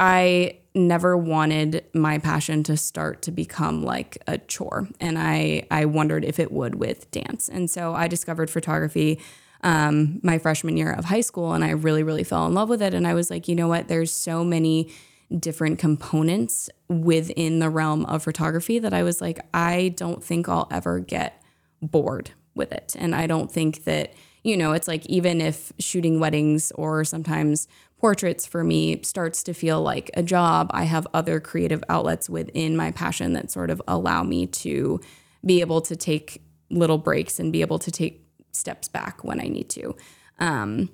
I 0.00 0.58
never 0.74 1.16
wanted 1.16 1.84
my 1.92 2.18
passion 2.18 2.62
to 2.64 2.76
start 2.76 3.22
to 3.22 3.32
become 3.32 3.82
like 3.82 4.18
a 4.26 4.38
chore. 4.38 4.88
And 5.00 5.18
I, 5.18 5.66
I 5.70 5.86
wondered 5.86 6.24
if 6.24 6.38
it 6.38 6.52
would 6.52 6.76
with 6.76 7.10
dance. 7.10 7.48
And 7.48 7.68
so 7.68 7.94
I 7.94 8.06
discovered 8.06 8.50
photography 8.50 9.20
um, 9.62 10.20
my 10.22 10.38
freshman 10.38 10.76
year 10.76 10.92
of 10.92 11.06
high 11.06 11.20
school 11.20 11.52
and 11.52 11.64
I 11.64 11.70
really, 11.70 12.04
really 12.04 12.22
fell 12.22 12.46
in 12.46 12.54
love 12.54 12.68
with 12.68 12.80
it. 12.80 12.94
And 12.94 13.06
I 13.08 13.14
was 13.14 13.30
like, 13.30 13.48
you 13.48 13.56
know 13.56 13.66
what? 13.66 13.88
There's 13.88 14.12
so 14.12 14.44
many 14.44 14.92
different 15.36 15.78
components 15.78 16.70
within 16.88 17.58
the 17.58 17.68
realm 17.68 18.04
of 18.06 18.22
photography 18.22 18.78
that 18.78 18.94
I 18.94 19.02
was 19.02 19.20
like, 19.20 19.40
I 19.52 19.94
don't 19.96 20.22
think 20.22 20.48
I'll 20.48 20.68
ever 20.70 21.00
get 21.00 21.42
bored 21.82 22.30
with 22.54 22.72
it. 22.72 22.96
And 22.98 23.14
I 23.14 23.26
don't 23.26 23.50
think 23.50 23.84
that, 23.84 24.14
you 24.42 24.56
know, 24.56 24.72
it's 24.72 24.88
like 24.88 25.04
even 25.06 25.40
if 25.40 25.72
shooting 25.78 26.18
weddings 26.20 26.72
or 26.76 27.04
sometimes 27.04 27.68
portraits 27.98 28.46
for 28.46 28.62
me 28.62 29.02
starts 29.02 29.42
to 29.42 29.52
feel 29.52 29.82
like 29.82 30.10
a 30.14 30.22
job, 30.22 30.70
I 30.72 30.84
have 30.84 31.06
other 31.12 31.40
creative 31.40 31.82
outlets 31.88 32.30
within 32.30 32.76
my 32.76 32.92
passion 32.92 33.32
that 33.32 33.50
sort 33.50 33.70
of 33.70 33.82
allow 33.88 34.22
me 34.22 34.46
to 34.46 35.00
be 35.44 35.60
able 35.60 35.80
to 35.82 35.96
take 35.96 36.42
little 36.70 36.98
breaks 36.98 37.38
and 37.38 37.52
be 37.52 37.60
able 37.60 37.78
to 37.80 37.90
take 37.90 38.24
steps 38.52 38.88
back 38.88 39.24
when 39.24 39.40
I 39.40 39.48
need 39.48 39.68
to. 39.70 39.96
Um, 40.38 40.90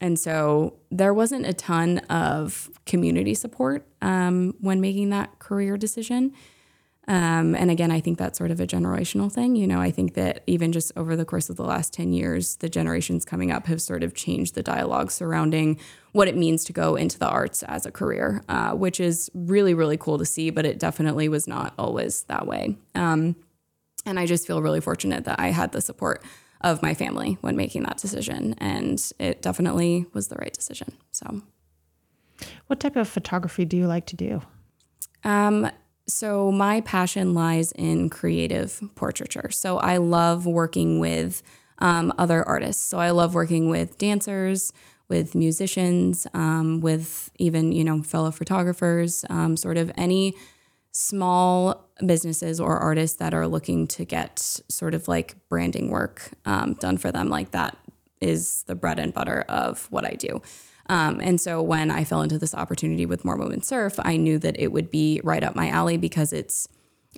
and 0.00 0.18
so 0.18 0.78
there 0.90 1.14
wasn't 1.14 1.46
a 1.46 1.52
ton 1.52 1.98
of 2.10 2.70
community 2.84 3.34
support 3.34 3.86
um, 4.02 4.54
when 4.60 4.80
making 4.80 5.10
that 5.10 5.38
career 5.38 5.76
decision. 5.76 6.32
Um, 7.08 7.54
and 7.54 7.70
again, 7.70 7.92
I 7.92 8.00
think 8.00 8.18
that's 8.18 8.36
sort 8.36 8.50
of 8.50 8.58
a 8.58 8.66
generational 8.66 9.30
thing. 9.30 9.54
You 9.54 9.66
know, 9.68 9.80
I 9.80 9.92
think 9.92 10.14
that 10.14 10.42
even 10.48 10.72
just 10.72 10.90
over 10.96 11.14
the 11.14 11.24
course 11.24 11.48
of 11.48 11.56
the 11.56 11.62
last 11.62 11.92
10 11.92 12.12
years, 12.12 12.56
the 12.56 12.68
generations 12.68 13.24
coming 13.24 13.52
up 13.52 13.66
have 13.66 13.80
sort 13.80 14.02
of 14.02 14.14
changed 14.14 14.56
the 14.56 14.62
dialogue 14.62 15.12
surrounding 15.12 15.78
what 16.12 16.26
it 16.26 16.36
means 16.36 16.64
to 16.64 16.72
go 16.72 16.96
into 16.96 17.16
the 17.18 17.28
arts 17.28 17.62
as 17.62 17.86
a 17.86 17.92
career, 17.92 18.42
uh, 18.48 18.72
which 18.72 18.98
is 18.98 19.30
really, 19.34 19.72
really 19.72 19.96
cool 19.96 20.18
to 20.18 20.24
see, 20.24 20.50
but 20.50 20.66
it 20.66 20.80
definitely 20.80 21.28
was 21.28 21.46
not 21.46 21.74
always 21.78 22.24
that 22.24 22.46
way. 22.46 22.76
Um, 22.96 23.36
and 24.04 24.18
I 24.18 24.26
just 24.26 24.46
feel 24.46 24.60
really 24.60 24.80
fortunate 24.80 25.24
that 25.26 25.38
I 25.38 25.48
had 25.48 25.70
the 25.72 25.80
support 25.80 26.24
of 26.62 26.82
my 26.82 26.94
family 26.94 27.38
when 27.40 27.54
making 27.54 27.84
that 27.84 27.98
decision. 27.98 28.54
And 28.58 29.00
it 29.20 29.42
definitely 29.42 30.06
was 30.12 30.28
the 30.28 30.36
right 30.36 30.52
decision. 30.52 30.92
So, 31.12 31.42
What 32.66 32.80
type 32.80 32.96
of 32.96 33.08
photography 33.08 33.64
do 33.64 33.76
you 33.76 33.86
like 33.86 34.06
to 34.06 34.16
do? 34.16 34.42
um, 35.22 35.70
so 36.08 36.52
my 36.52 36.80
passion 36.82 37.34
lies 37.34 37.72
in 37.72 38.10
creative 38.10 38.80
portraiture. 38.94 39.50
So 39.50 39.78
I 39.78 39.96
love 39.96 40.46
working 40.46 41.00
with 41.00 41.42
um, 41.78 42.12
other 42.16 42.46
artists. 42.46 42.84
So 42.84 42.98
I 42.98 43.10
love 43.10 43.34
working 43.34 43.68
with 43.68 43.98
dancers, 43.98 44.72
with 45.08 45.34
musicians, 45.34 46.26
um, 46.32 46.80
with 46.80 47.30
even 47.38 47.72
you 47.72 47.84
know 47.84 48.02
fellow 48.02 48.30
photographers, 48.30 49.24
um, 49.30 49.56
sort 49.56 49.76
of 49.76 49.92
any 49.96 50.34
small 50.92 51.90
businesses 52.06 52.58
or 52.58 52.78
artists 52.78 53.18
that 53.18 53.34
are 53.34 53.46
looking 53.46 53.86
to 53.86 54.04
get 54.04 54.38
sort 54.38 54.94
of 54.94 55.08
like 55.08 55.36
branding 55.48 55.90
work 55.90 56.30
um, 56.46 56.74
done 56.74 56.96
for 56.96 57.12
them. 57.12 57.28
Like 57.28 57.50
that 57.50 57.76
is 58.20 58.62
the 58.66 58.74
bread 58.74 58.98
and 58.98 59.12
butter 59.12 59.44
of 59.48 59.86
what 59.90 60.06
I 60.06 60.14
do. 60.14 60.40
Um, 60.88 61.20
and 61.20 61.40
so 61.40 61.62
when 61.62 61.90
I 61.90 62.04
fell 62.04 62.22
into 62.22 62.38
this 62.38 62.54
opportunity 62.54 63.06
with 63.06 63.24
More 63.24 63.36
Women 63.36 63.62
Surf, 63.62 63.94
I 63.98 64.16
knew 64.16 64.38
that 64.38 64.58
it 64.58 64.72
would 64.72 64.90
be 64.90 65.20
right 65.24 65.42
up 65.42 65.56
my 65.56 65.68
alley 65.68 65.96
because 65.96 66.32
it's 66.32 66.68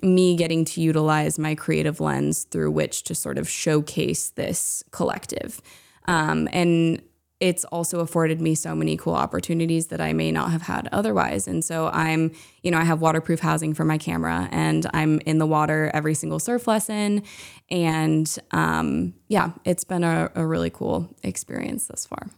me 0.01 0.35
getting 0.35 0.65
to 0.65 0.81
utilize 0.81 1.37
my 1.37 1.55
creative 1.55 1.99
lens 1.99 2.43
through 2.45 2.71
which 2.71 3.03
to 3.03 3.15
sort 3.15 3.37
of 3.37 3.49
showcase 3.49 4.29
this 4.29 4.83
collective. 4.91 5.61
Um, 6.05 6.47
and 6.51 7.01
it's 7.39 7.63
also 7.65 7.99
afforded 7.99 8.41
me 8.41 8.53
so 8.53 8.75
many 8.75 8.97
cool 8.97 9.13
opportunities 9.13 9.87
that 9.87 10.01
I 10.01 10.11
may 10.11 10.31
not 10.31 10.51
have 10.51 10.63
had 10.63 10.89
otherwise. 10.91 11.47
And 11.47 11.63
so 11.63 11.87
I'm, 11.87 12.31
you 12.63 12.71
know, 12.71 12.77
I 12.77 12.83
have 12.83 12.99
waterproof 12.99 13.39
housing 13.39 13.73
for 13.73 13.85
my 13.85 13.97
camera 13.97 14.49
and 14.51 14.85
I'm 14.93 15.19
in 15.21 15.37
the 15.37 15.45
water 15.45 15.89
every 15.93 16.15
single 16.15 16.39
surf 16.39 16.67
lesson. 16.67 17.23
And 17.69 18.37
um, 18.51 19.13
yeah, 19.29 19.51
it's 19.63 19.85
been 19.85 20.03
a, 20.03 20.31
a 20.35 20.45
really 20.45 20.69
cool 20.69 21.15
experience 21.23 21.87
thus 21.87 22.05
far. 22.05 22.29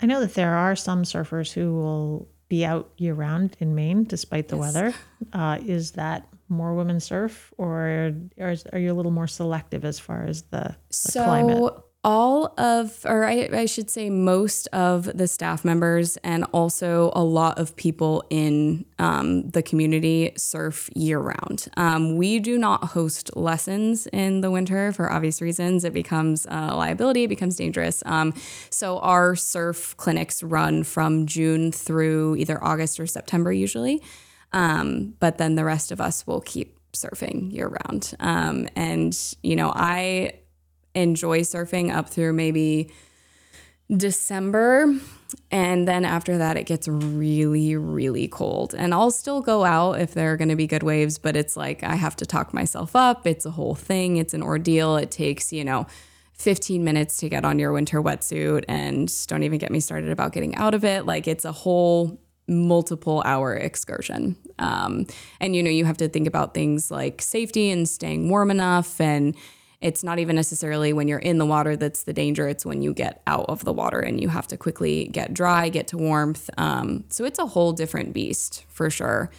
I 0.00 0.06
know 0.06 0.20
that 0.20 0.34
there 0.34 0.54
are 0.54 0.76
some 0.76 1.02
surfers 1.02 1.52
who 1.52 1.74
will 1.74 2.28
be 2.48 2.64
out 2.64 2.90
year 2.96 3.14
round 3.14 3.56
in 3.60 3.74
Maine 3.74 4.04
despite 4.04 4.48
the 4.48 4.56
weather. 4.56 4.94
Uh, 5.32 5.58
is 5.64 5.92
that 5.92 6.28
more 6.48 6.74
women 6.74 6.98
surf, 6.98 7.52
or, 7.58 8.14
or 8.38 8.50
is, 8.50 8.64
are 8.72 8.78
you 8.78 8.92
a 8.92 8.94
little 8.94 9.10
more 9.10 9.26
selective 9.26 9.84
as 9.84 9.98
far 9.98 10.24
as 10.24 10.42
the, 10.44 10.74
the 10.88 10.96
so 10.96 11.24
climate? 11.24 11.74
All 12.08 12.54
of 12.56 13.04
or 13.04 13.26
I, 13.26 13.50
I 13.52 13.66
should 13.66 13.90
say 13.90 14.08
most 14.08 14.66
of 14.68 15.04
the 15.04 15.28
staff 15.28 15.62
members 15.62 16.16
and 16.24 16.44
also 16.54 17.12
a 17.14 17.22
lot 17.22 17.58
of 17.58 17.76
people 17.76 18.24
in 18.30 18.86
um, 18.98 19.50
the 19.50 19.62
community 19.62 20.32
surf 20.34 20.88
year 20.94 21.18
round. 21.18 21.68
Um, 21.76 22.16
we 22.16 22.38
do 22.38 22.56
not 22.56 22.82
host 22.82 23.36
lessons 23.36 24.06
in 24.06 24.40
the 24.40 24.50
winter 24.50 24.90
for 24.90 25.12
obvious 25.12 25.42
reasons. 25.42 25.84
It 25.84 25.92
becomes 25.92 26.46
a 26.48 26.74
liability 26.74 27.24
it 27.24 27.28
becomes 27.28 27.56
dangerous. 27.56 28.02
Um, 28.06 28.32
so 28.70 29.00
our 29.00 29.36
surf 29.36 29.94
clinics 29.98 30.42
run 30.42 30.84
from 30.84 31.26
june 31.26 31.70
through 31.70 32.36
either 32.36 32.62
august 32.64 32.98
or 32.98 33.06
september 33.06 33.52
usually. 33.52 34.02
Um, 34.54 35.12
but 35.20 35.36
then 35.36 35.56
the 35.56 35.64
rest 35.64 35.92
of 35.92 36.00
us 36.00 36.26
will 36.26 36.40
keep 36.40 36.78
surfing 36.94 37.52
year 37.52 37.68
round. 37.68 38.14
Um, 38.18 38.66
and 38.74 39.14
you 39.42 39.56
know 39.56 39.70
i 39.76 40.32
enjoy 41.02 41.40
surfing 41.40 41.94
up 41.94 42.08
through 42.08 42.32
maybe 42.32 42.90
December. 43.94 44.94
And 45.50 45.86
then 45.86 46.04
after 46.04 46.38
that, 46.38 46.56
it 46.56 46.64
gets 46.64 46.88
really, 46.88 47.76
really 47.76 48.28
cold. 48.28 48.74
And 48.74 48.94
I'll 48.94 49.10
still 49.10 49.40
go 49.40 49.64
out 49.64 50.00
if 50.00 50.14
there 50.14 50.32
are 50.32 50.36
going 50.36 50.48
to 50.48 50.56
be 50.56 50.66
good 50.66 50.82
waves, 50.82 51.18
but 51.18 51.36
it's 51.36 51.56
like 51.56 51.82
I 51.82 51.96
have 51.96 52.16
to 52.16 52.26
talk 52.26 52.54
myself 52.54 52.94
up. 52.96 53.26
It's 53.26 53.46
a 53.46 53.50
whole 53.50 53.74
thing, 53.74 54.16
it's 54.16 54.34
an 54.34 54.42
ordeal. 54.42 54.96
It 54.96 55.10
takes, 55.10 55.52
you 55.52 55.64
know, 55.64 55.86
15 56.34 56.84
minutes 56.84 57.18
to 57.18 57.28
get 57.28 57.44
on 57.44 57.58
your 57.58 57.72
winter 57.72 58.02
wetsuit. 58.02 58.64
And 58.68 59.12
don't 59.26 59.42
even 59.42 59.58
get 59.58 59.70
me 59.70 59.80
started 59.80 60.10
about 60.10 60.32
getting 60.32 60.54
out 60.54 60.74
of 60.74 60.84
it. 60.84 61.04
Like 61.04 61.26
it's 61.26 61.44
a 61.44 61.52
whole 61.52 62.20
multiple 62.46 63.22
hour 63.26 63.54
excursion. 63.54 64.36
Um, 64.58 65.06
and, 65.40 65.54
you 65.54 65.62
know, 65.62 65.70
you 65.70 65.84
have 65.84 65.98
to 65.98 66.08
think 66.08 66.26
about 66.26 66.54
things 66.54 66.90
like 66.90 67.20
safety 67.20 67.70
and 67.70 67.88
staying 67.88 68.30
warm 68.30 68.50
enough 68.50 69.00
and, 69.00 69.34
it's 69.80 70.02
not 70.02 70.18
even 70.18 70.34
necessarily 70.34 70.92
when 70.92 71.06
you're 71.06 71.18
in 71.20 71.38
the 71.38 71.46
water 71.46 71.76
that's 71.76 72.02
the 72.02 72.12
danger. 72.12 72.48
It's 72.48 72.66
when 72.66 72.82
you 72.82 72.92
get 72.92 73.22
out 73.26 73.46
of 73.48 73.64
the 73.64 73.72
water 73.72 74.00
and 74.00 74.20
you 74.20 74.28
have 74.28 74.48
to 74.48 74.56
quickly 74.56 75.06
get 75.06 75.32
dry, 75.32 75.68
get 75.68 75.86
to 75.88 75.98
warmth. 75.98 76.50
Um, 76.58 77.04
so 77.08 77.24
it's 77.24 77.38
a 77.38 77.46
whole 77.46 77.72
different 77.72 78.12
beast 78.12 78.64
for 78.68 78.90
sure. 78.90 79.30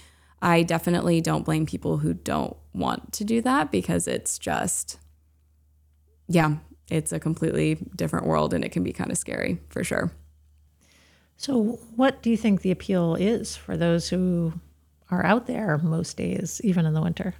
I 0.41 0.63
definitely 0.63 1.19
don't 1.19 1.43
blame 1.43 1.65
people 1.65 1.97
who 1.97 2.13
don't 2.13 2.55
want 2.73 3.11
to 3.13 3.25
do 3.25 3.41
that 3.41 3.71
because 3.71 4.07
it's 4.07 4.39
just, 4.39 4.97
yeah, 6.29 6.55
it's 6.89 7.11
a 7.11 7.19
completely 7.19 7.77
different 7.95 8.25
world 8.25 8.53
and 8.53 8.63
it 8.63 8.71
can 8.71 8.83
be 8.83 8.93
kind 8.93 9.11
of 9.11 9.17
scary 9.17 9.59
for 9.67 9.83
sure. 9.83 10.11
So, 11.35 11.79
what 11.95 12.21
do 12.21 12.29
you 12.29 12.37
think 12.37 12.61
the 12.61 12.71
appeal 12.71 13.15
is 13.15 13.55
for 13.55 13.77
those 13.77 14.09
who 14.09 14.53
are 15.09 15.25
out 15.25 15.47
there 15.47 15.77
most 15.77 16.17
days, 16.17 16.59
even 16.63 16.85
in 16.85 16.93
the 16.93 17.01
winter? 17.01 17.33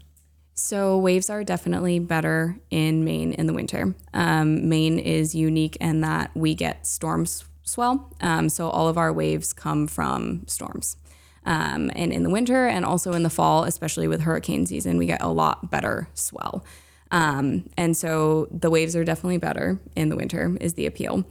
So, 0.60 0.98
waves 0.98 1.30
are 1.30 1.46
definitely 1.46 2.00
better 2.00 2.60
in 2.70 3.06
Maine 3.06 3.32
in 3.32 3.48
the 3.48 3.54
winter. 3.54 3.96
Um, 4.14 4.68
Maine 4.68 5.00
is 5.00 5.34
unique 5.34 5.78
in 5.78 6.02
that 6.02 6.32
we 6.36 6.54
get 6.54 6.86
storm 6.86 7.26
swell. 7.64 8.14
Um, 8.20 8.50
so, 8.50 8.70
all 8.70 8.90
of 8.90 8.98
our 8.98 9.14
waves 9.14 9.54
come 9.54 9.88
from 9.88 10.44
storms. 10.48 10.98
Um, 11.46 11.90
and 11.96 12.12
in 12.12 12.24
the 12.24 12.30
winter 12.30 12.68
and 12.68 12.84
also 12.84 13.14
in 13.14 13.24
the 13.24 13.30
fall, 13.30 13.64
especially 13.64 14.10
with 14.10 14.22
hurricane 14.22 14.66
season, 14.66 14.98
we 14.98 15.06
get 15.06 15.22
a 15.22 15.30
lot 15.30 15.72
better 15.72 16.10
swell. 16.14 16.66
Um, 17.10 17.70
and 17.78 17.96
so 17.96 18.50
the 18.52 18.70
waves 18.70 18.96
are 18.96 19.06
definitely 19.06 19.38
better 19.38 19.80
in 19.96 20.10
the 20.10 20.18
winter, 20.18 20.58
is 20.60 20.74
the 20.74 20.86
appeal. 20.86 21.24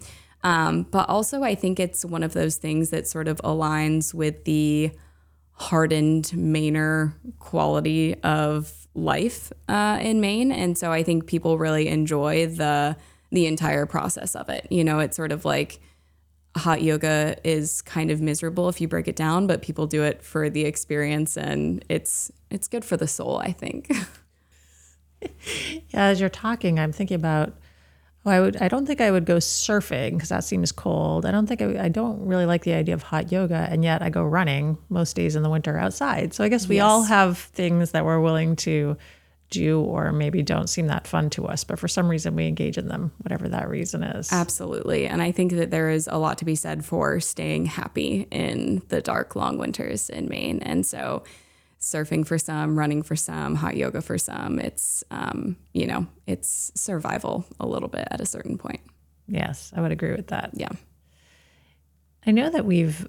Um, 0.43 0.85
but 0.85 1.09
also, 1.09 1.43
I 1.43 1.55
think 1.55 1.79
it's 1.79 2.05
one 2.05 2.23
of 2.23 2.33
those 2.33 2.57
things 2.57 2.91
that 2.91 3.07
sort 3.07 3.29
of 3.29 3.41
aligns 3.43 4.15
with 4.15 4.45
the 4.45 4.91
hardened 5.53 6.25
Mainer 6.35 7.13
quality 7.39 8.15
of 8.23 8.88
life 8.99 9.53
uh, 9.69 9.99
in 10.01 10.21
Maine. 10.21 10.53
And 10.53 10.77
so 10.77 10.93
I 10.93 11.03
think 11.03 11.27
people 11.27 11.59
really 11.59 11.89
enjoy 11.89 12.47
the 12.47 12.97
the 13.31 13.47
entire 13.47 13.85
process 13.85 14.35
of 14.35 14.49
it. 14.49 14.67
You 14.71 14.85
know, 14.85 15.01
it's 15.01 15.17
sort 15.17 15.33
of 15.33 15.45
like 15.45 15.81
hot 16.57 16.83
yoga 16.83 17.37
is 17.45 17.83
kind 17.83 18.11
of 18.11 18.21
miserable 18.21 18.69
if 18.69 18.81
you 18.81 18.89
break 18.89 19.07
it 19.07 19.17
down, 19.17 19.47
but 19.47 19.63
people 19.63 19.87
do 19.87 20.03
it 20.03 20.23
for 20.23 20.49
the 20.51 20.65
experience 20.65 21.37
and 21.37 21.85
it's 21.89 22.33
it's 22.51 22.69
good 22.69 22.85
for 22.85 22.97
the 22.97 23.07
soul, 23.07 23.39
I 23.39 23.53
think. 23.53 23.91
yeah, 25.23 26.05
as 26.07 26.21
you're 26.21 26.29
talking, 26.29 26.79
I'm 26.79 26.93
thinking 26.93 27.17
about 27.17 27.55
oh, 28.29 28.37
I 28.37 28.41
would 28.41 28.57
I 28.59 28.69
don't 28.69 28.87
think 28.87 29.01
I 29.01 29.11
would 29.11 29.25
go 29.25 29.37
surfing 29.37 30.13
because 30.13 30.29
that 30.29 30.45
seems 30.45 30.73
cold. 30.73 31.25
I 31.25 31.31
don't 31.31 31.47
think 31.47 31.63
I, 31.63 31.85
I 31.85 31.89
don't 31.89 32.27
really 32.27 32.47
like 32.47 32.65
the 32.65 32.75
idea 32.75 32.95
of 32.95 33.03
hot 33.03 33.33
yoga, 33.33 33.67
and 33.71 33.83
yet 33.83 34.03
I 34.03 34.11
go 34.11 34.23
running 34.23 34.79
most 34.89 35.17
days 35.17 35.37
in 35.37 35.43
the 35.43 35.51
winter 35.51 35.79
outside. 35.79 36.35
So 36.35 36.45
I 36.45 36.49
guess 36.49 36.69
we 36.69 36.77
yes. 36.77 36.85
all 36.85 37.03
have 37.03 37.39
things 37.39 37.93
that 37.93 38.05
we're 38.05 38.21
willing 38.21 38.57
to 38.57 38.97
do 39.51 39.81
or 39.81 40.13
maybe 40.13 40.43
don't 40.43 40.69
seem 40.69 40.89
that 40.89 41.07
fun 41.07 41.31
to 41.31 41.47
us, 41.47 41.65
but 41.65 41.79
for 41.79 41.89
some 41.89 42.09
reason 42.09 42.37
we 42.37 42.47
engage 42.47 42.77
in 42.77 42.89
them, 42.89 43.11
whatever 43.23 43.49
that 43.49 43.69
reason 43.69 44.03
is. 44.03 44.31
Absolutely. 44.31 45.07
And 45.07 45.23
I 45.23 45.33
think 45.33 45.53
that 45.53 45.71
there 45.71 45.89
is 45.89 46.07
a 46.11 46.19
lot 46.19 46.37
to 46.39 46.45
be 46.45 46.55
said 46.55 46.85
for 46.85 47.19
staying 47.21 47.65
happy 47.65 48.27
in 48.31 48.83
the 48.89 49.01
dark, 49.01 49.37
long 49.37 49.57
winters 49.57 50.11
in 50.11 50.29
Maine. 50.29 50.61
And 50.61 50.85
so 50.85 51.23
surfing 51.91 52.27
for 52.27 52.39
some, 52.39 52.79
running 52.79 53.03
for 53.03 53.17
some, 53.17 53.55
hot 53.55 53.77
yoga 53.77 54.01
for 54.01 54.19
some, 54.19 54.59
it's, 54.59 55.05
um, 55.11 55.57
you 55.73 55.87
know, 55.87 56.07
it's 56.27 56.71
survival 56.75 57.45
a 57.59 57.67
little 57.67 57.89
bit 57.89 58.07
at 58.11 58.21
a 58.21 58.27
certain 58.27 58.59
point. 58.59 58.81
Yes, 59.27 59.73
I 59.77 59.81
would 59.81 59.93
agree 59.93 60.13
with 60.13 60.29
that. 60.29 60.51
Yeah. 60.55 60.71
I 62.27 62.31
know 62.31 62.51
that 62.51 62.65
we've 62.65 63.07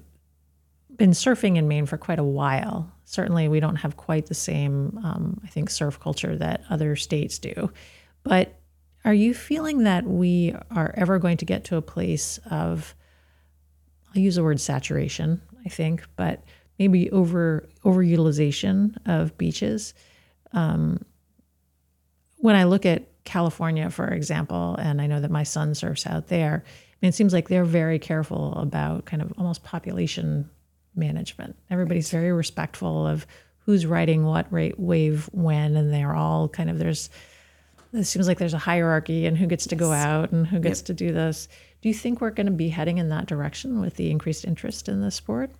been 0.96 1.10
surfing 1.10 1.56
in 1.56 1.68
Maine 1.68 1.86
for 1.86 1.96
quite 1.96 2.18
a 2.18 2.24
while. 2.24 2.92
Certainly, 3.04 3.48
we 3.48 3.60
don't 3.60 3.76
have 3.76 3.96
quite 3.96 4.26
the 4.26 4.34
same, 4.34 4.98
um, 5.02 5.40
I 5.42 5.48
think, 5.48 5.70
surf 5.70 5.98
culture 5.98 6.36
that 6.36 6.62
other 6.68 6.94
states 6.94 7.38
do. 7.38 7.72
But 8.22 8.60
are 9.04 9.14
you 9.14 9.32
feeling 9.32 9.84
that 9.84 10.04
we 10.04 10.54
are 10.70 10.92
ever 10.96 11.18
going 11.18 11.38
to 11.38 11.44
get 11.44 11.64
to 11.64 11.76
a 11.76 11.82
place 11.82 12.38
of, 12.50 12.94
I'll 14.14 14.20
use 14.20 14.36
the 14.36 14.44
word 14.44 14.60
saturation, 14.60 15.40
I 15.64 15.70
think, 15.70 16.04
but 16.16 16.44
maybe 16.80 17.10
over 17.10 17.68
overutilization 17.84 18.96
of 19.06 19.38
beaches? 19.38 19.94
Um, 20.52 21.04
when 22.38 22.56
I 22.56 22.64
look 22.64 22.86
at 22.86 23.06
California, 23.24 23.90
for 23.90 24.08
example, 24.08 24.76
and 24.76 25.00
I 25.00 25.06
know 25.06 25.20
that 25.20 25.30
my 25.30 25.42
son 25.42 25.74
surfs 25.74 26.06
out 26.06 26.28
there, 26.28 26.64
I 26.64 26.96
mean, 27.02 27.10
it 27.10 27.14
seems 27.14 27.34
like 27.34 27.48
they're 27.48 27.66
very 27.66 27.98
careful 27.98 28.54
about 28.54 29.04
kind 29.04 29.22
of 29.22 29.32
almost 29.36 29.62
population 29.62 30.48
management. 30.96 31.54
Everybody's 31.70 32.10
very 32.10 32.32
respectful 32.32 33.06
of 33.06 33.26
who's 33.58 33.84
riding 33.84 34.24
what 34.24 34.50
rate 34.50 34.80
wave 34.80 35.28
when, 35.32 35.76
and 35.76 35.92
they're 35.92 36.16
all 36.16 36.48
kind 36.48 36.70
of 36.70 36.78
there's. 36.78 37.10
It 37.92 38.04
seems 38.04 38.28
like 38.28 38.38
there's 38.38 38.54
a 38.54 38.58
hierarchy 38.58 39.26
and 39.26 39.36
who 39.36 39.46
gets 39.46 39.66
to 39.66 39.76
go 39.76 39.90
out 39.92 40.30
and 40.30 40.46
who 40.46 40.60
gets 40.60 40.80
yep. 40.80 40.86
to 40.86 40.94
do 40.94 41.12
this. 41.12 41.48
Do 41.82 41.88
you 41.88 41.94
think 41.94 42.20
we're 42.20 42.30
going 42.30 42.46
to 42.46 42.52
be 42.52 42.68
heading 42.68 42.98
in 42.98 43.08
that 43.08 43.26
direction 43.26 43.80
with 43.80 43.96
the 43.96 44.10
increased 44.10 44.44
interest 44.44 44.88
in 44.88 45.00
the 45.00 45.10
sport? 45.10 45.50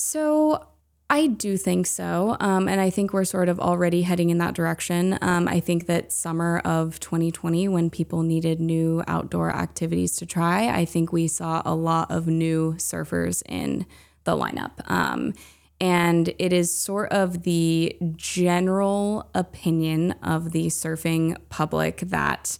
So 0.00 0.66
I 1.10 1.26
do 1.26 1.58
think 1.58 1.86
so. 1.86 2.36
Um, 2.40 2.68
and 2.68 2.80
I 2.80 2.88
think 2.88 3.12
we're 3.12 3.24
sort 3.24 3.50
of 3.50 3.60
already 3.60 4.02
heading 4.02 4.30
in 4.30 4.38
that 4.38 4.54
direction. 4.54 5.18
Um, 5.20 5.46
I 5.46 5.60
think 5.60 5.86
that 5.86 6.10
summer 6.10 6.60
of 6.64 6.98
2020, 7.00 7.68
when 7.68 7.90
people 7.90 8.22
needed 8.22 8.60
new 8.60 9.02
outdoor 9.06 9.54
activities 9.54 10.16
to 10.16 10.26
try, 10.26 10.68
I 10.68 10.86
think 10.86 11.12
we 11.12 11.28
saw 11.28 11.60
a 11.66 11.74
lot 11.74 12.10
of 12.10 12.26
new 12.26 12.74
surfers 12.78 13.42
in 13.46 13.86
the 14.24 14.36
lineup. 14.36 14.90
Um, 14.90 15.34
and 15.80 16.32
it 16.38 16.52
is 16.52 16.74
sort 16.74 17.12
of 17.12 17.42
the 17.42 17.96
general 18.16 19.28
opinion 19.34 20.12
of 20.22 20.52
the 20.52 20.68
surfing 20.68 21.36
public 21.50 22.00
that, 22.06 22.58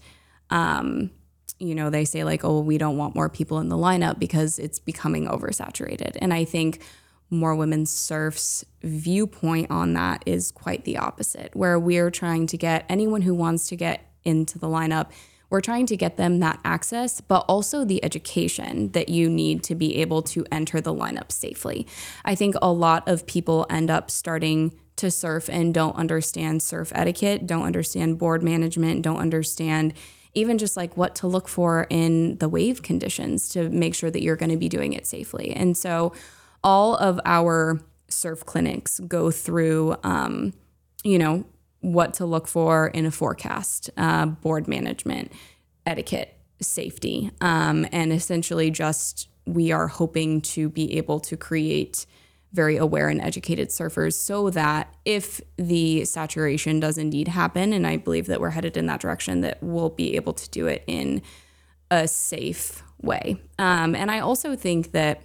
um, 0.51 1.11
you 1.59 1.75
know, 1.75 1.89
they 1.89 2.05
say, 2.05 2.25
like, 2.25 2.45
oh, 2.45 2.61
we 2.61 2.79
don't 2.79 2.97
want 2.97 3.15
more 3.15 3.29
people 3.29 3.59
in 3.61 3.69
the 3.69 3.77
lineup 3.77 4.19
because 4.19 4.59
it's 4.59 4.79
becoming 4.79 5.27
oversaturated. 5.27 6.17
And 6.21 6.35
I 6.35 6.45
think 6.45 6.83
more 7.31 7.55
women 7.55 7.87
surfs 7.87 8.65
viewpoint 8.83 9.71
on 9.71 9.95
that 9.95 10.23
is 10.27 10.51
quite 10.51 10.85
the 10.85 10.99
opposite, 10.99 11.55
where 11.55 11.79
we're 11.79 12.11
trying 12.11 12.47
to 12.49 12.57
get 12.57 12.85
anyone 12.89 13.23
who 13.23 13.35
wants 13.35 13.69
to 13.69 13.77
get 13.77 14.05
into 14.25 14.59
the 14.59 14.67
lineup 14.67 15.11
we're 15.51 15.61
trying 15.61 15.87
to 15.87 15.97
get 15.97 16.17
them 16.17 16.39
that 16.39 16.61
access, 16.65 17.21
but 17.21 17.45
also 17.49 17.85
the 17.85 18.03
education 18.05 18.93
that 18.93 19.09
you 19.09 19.29
need 19.29 19.65
to 19.65 19.75
be 19.75 19.97
able 19.97 20.23
to 20.23 20.47
enter 20.51 20.81
the 20.81 20.95
lineup 20.95 21.33
safely. 21.33 21.87
I 22.25 22.37
think 22.37 22.55
a 22.63 22.73
lot 22.73 23.07
of 23.09 23.27
people 23.27 23.67
end 23.69 23.91
up 23.91 24.11
starting 24.11 24.79
to 24.97 25.11
surf 25.11 25.51
and 25.51 25.75
don't 25.75 25.97
understand 25.97 26.63
surf 26.63 26.93
etiquette, 26.95 27.47
don't 27.47 27.65
understand 27.65 28.19
board 28.19 28.43
management, 28.43 29.03
don't 29.03 29.19
understand 29.19 29.93
even 30.33 30.59
just 30.59 30.77
like 30.77 30.97
what 30.97 31.17
to 31.17 31.27
look 31.27 31.49
for 31.49 31.89
in 31.91 32.39
the 32.39 32.49
wave 32.49 32.83
conditions 32.83 33.49
to 33.49 33.69
make 33.71 33.97
sure 33.97 34.13
that 34.13 34.23
you're 34.23 34.37
going 34.37 34.51
to 34.51 34.57
be 34.57 34.69
doing 34.69 34.93
it 34.93 35.05
safely. 35.05 35.51
And 35.51 35.77
so 35.77 36.13
all 36.63 36.97
of 36.97 37.21
our 37.25 37.81
surf 38.09 38.45
clinics 38.45 39.01
go 39.01 39.31
through, 39.31 39.97
um, 40.03 40.53
you 41.05 41.19
know, 41.19 41.45
what 41.81 42.15
to 42.15 42.27
look 42.27 42.47
for 42.47 42.89
in 42.89 43.07
a 43.07 43.11
forecast, 43.11 43.91
uh, 43.97 44.27
board 44.27 44.69
management, 44.69 45.33
etiquette, 45.87 46.37
safety, 46.61 47.31
um, 47.41 47.87
and 47.91 48.13
essentially 48.13 48.71
just 48.71 49.29
we 49.47 49.73
are 49.73 49.89
hoping 49.89 50.41
to 50.43 50.69
be 50.69 50.97
able 50.99 51.19
to 51.21 51.37
create 51.37 52.05
very 52.53 52.77
aware 52.77 53.09
and 53.09 53.21
educated 53.21 53.69
surfers 53.69 54.15
so 54.15 54.51
that 54.51 54.93
if 55.05 55.41
the 55.57 56.05
saturation 56.05 56.81
does 56.81 56.99
indeed 56.99 57.29
happen, 57.29 57.73
and 57.73 57.87
I 57.87 57.97
believe 57.97 58.27
that 58.27 58.41
we're 58.41 58.51
headed 58.51 58.77
in 58.77 58.87
that 58.87 59.01
direction, 59.01 59.41
that 59.43 59.59
we'll 59.63 59.89
be 59.91 60.17
able 60.17 60.33
to 60.35 60.51
do 60.51 60.67
it 60.67 60.83
in 60.87 61.23
a 61.91 62.09
safe 62.09 62.83
way. 63.01 63.41
Um, 63.59 63.95
and 63.95 64.11
I 64.11 64.19
also 64.19 64.57
think 64.57 64.93
that 64.93 65.23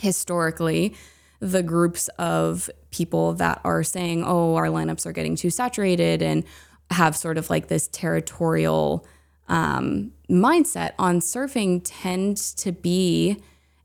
historically, 0.00 0.94
the 1.40 1.62
groups 1.62 2.08
of 2.18 2.68
people 2.90 3.34
that 3.34 3.60
are 3.64 3.82
saying, 3.82 4.24
oh, 4.26 4.56
our 4.56 4.66
lineups 4.66 5.06
are 5.06 5.12
getting 5.12 5.36
too 5.36 5.50
saturated 5.50 6.22
and 6.22 6.44
have 6.90 7.16
sort 7.16 7.38
of 7.38 7.48
like 7.50 7.68
this 7.68 7.88
territorial 7.88 9.06
um, 9.48 10.12
mindset 10.28 10.92
on 10.98 11.20
surfing 11.20 11.80
tend 11.84 12.36
to 12.36 12.72
be, 12.72 13.36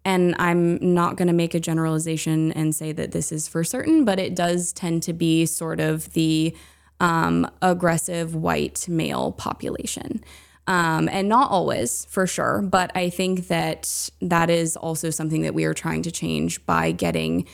and 0.03 0.35
I'm 0.37 0.93
not 0.93 1.15
going 1.17 1.27
to 1.27 1.33
make 1.33 1.53
a 1.53 1.59
generalization 1.59 2.51
and 2.51 2.75
say 2.75 2.91
that 2.91 3.11
this 3.11 3.31
is 3.31 3.47
for 3.47 3.63
certain, 3.63 4.05
but 4.05 4.19
it 4.19 4.35
does 4.35 4.73
tend 4.73 5.03
to 5.03 5.13
be 5.13 5.45
sort 5.45 5.79
of 5.79 6.13
the 6.13 6.55
um, 6.99 7.49
aggressive 7.61 8.35
white 8.35 8.87
male 8.87 9.31
population. 9.31 10.23
Um, 10.67 11.07
and 11.09 11.29
not 11.29 11.51
always 11.51 12.05
for 12.05 12.25
sure, 12.25 12.63
but 12.63 12.91
I 12.95 13.11
think 13.11 13.49
that 13.49 14.09
that 14.19 14.49
is 14.49 14.75
also 14.75 15.11
something 15.11 15.43
that 15.43 15.53
we 15.53 15.63
are 15.65 15.75
trying 15.75 16.01
to 16.03 16.11
change 16.11 16.65
by 16.65 16.91
getting 16.91 17.47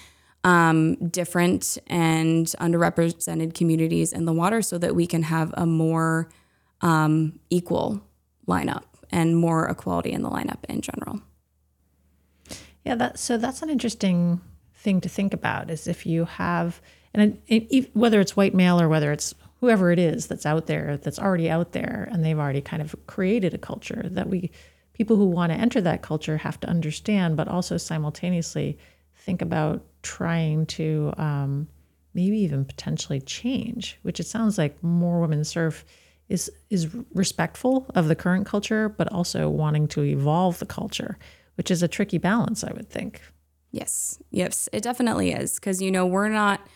um, 0.44 0.96
different 1.10 1.78
and 1.88 2.48
underrepresented 2.60 3.54
communities 3.54 4.14
in 4.14 4.26
the 4.26 4.34
water 4.34 4.62
so 4.62 4.78
that 4.78 4.96
we 4.96 5.08
can 5.08 5.24
have 5.24 5.54
a 5.58 5.66
more 5.66 6.30
um, 6.82 7.40
equal 7.50 8.02
lineup 8.48 8.84
and 9.12 9.36
more 9.36 9.68
equality 9.68 10.12
in 10.12 10.22
the 10.22 10.30
lineup 10.30 10.64
in 10.70 10.82
general. 10.82 11.22
Yeah, 12.86 12.96
that, 12.96 13.20
so 13.20 13.38
that's 13.38 13.62
an 13.62 13.70
interesting 13.70 14.42
thing 14.74 15.02
to 15.02 15.10
think 15.10 15.34
about 15.34 15.70
is 15.70 15.88
if 15.88 16.06
you 16.06 16.26
have, 16.26 16.82
and 17.14 17.38
whether 17.94 18.20
it's 18.20 18.36
white 18.36 18.56
male 18.56 18.82
or 18.82 18.90
whether 18.90 19.12
it's 19.12 19.36
whoever 19.62 19.92
it 19.92 20.00
is 20.00 20.26
that's 20.26 20.46
out 20.46 20.66
there, 20.66 20.98
that's 20.98 21.20
already 21.20 21.50
out 21.50 21.72
there, 21.72 22.10
and 22.12 22.26
they've 22.26 22.40
already 22.40 22.62
kind 22.62 22.82
of 22.82 22.96
created 23.08 23.54
a 23.54 23.60
culture 23.60 24.08
that 24.12 24.28
we 24.28 24.52
people 24.94 25.16
who 25.16 25.26
want 25.26 25.52
to 25.52 25.58
enter 25.58 25.80
that 25.80 26.02
culture 26.02 26.38
have 26.38 26.60
to 26.60 26.68
understand, 26.68 27.38
but 27.38 27.48
also 27.48 27.78
simultaneously 27.78 28.78
think 29.16 29.42
about 29.42 29.84
trying 30.02 30.66
to 30.66 31.14
um, 31.18 31.68
maybe 32.14 32.38
even 32.40 32.66
potentially 32.66 33.22
change. 33.22 34.00
Which 34.02 34.20
it 34.20 34.28
sounds 34.28 34.58
like 34.58 34.82
more 34.84 35.22
women 35.22 35.44
surf 35.44 35.86
is 36.28 36.52
is 36.72 36.90
respectful 37.14 37.86
of 37.94 38.08
the 38.08 38.16
current 38.16 38.48
culture, 38.48 38.90
but 38.90 39.12
also 39.12 39.48
wanting 39.48 39.88
to 39.90 40.02
evolve 40.02 40.58
the 40.58 40.66
culture, 40.66 41.20
which 41.56 41.70
is 41.70 41.84
a 41.84 41.88
tricky 41.88 42.18
balance, 42.18 42.64
I 42.64 42.74
would 42.74 42.90
think. 42.90 43.22
Yes, 43.72 44.20
yes, 44.32 44.68
it 44.74 44.82
definitely 44.82 45.32
is 45.32 45.56
because 45.56 45.84
you 45.84 45.92
know 45.92 46.08
we're 46.08 46.30
not 46.30 46.68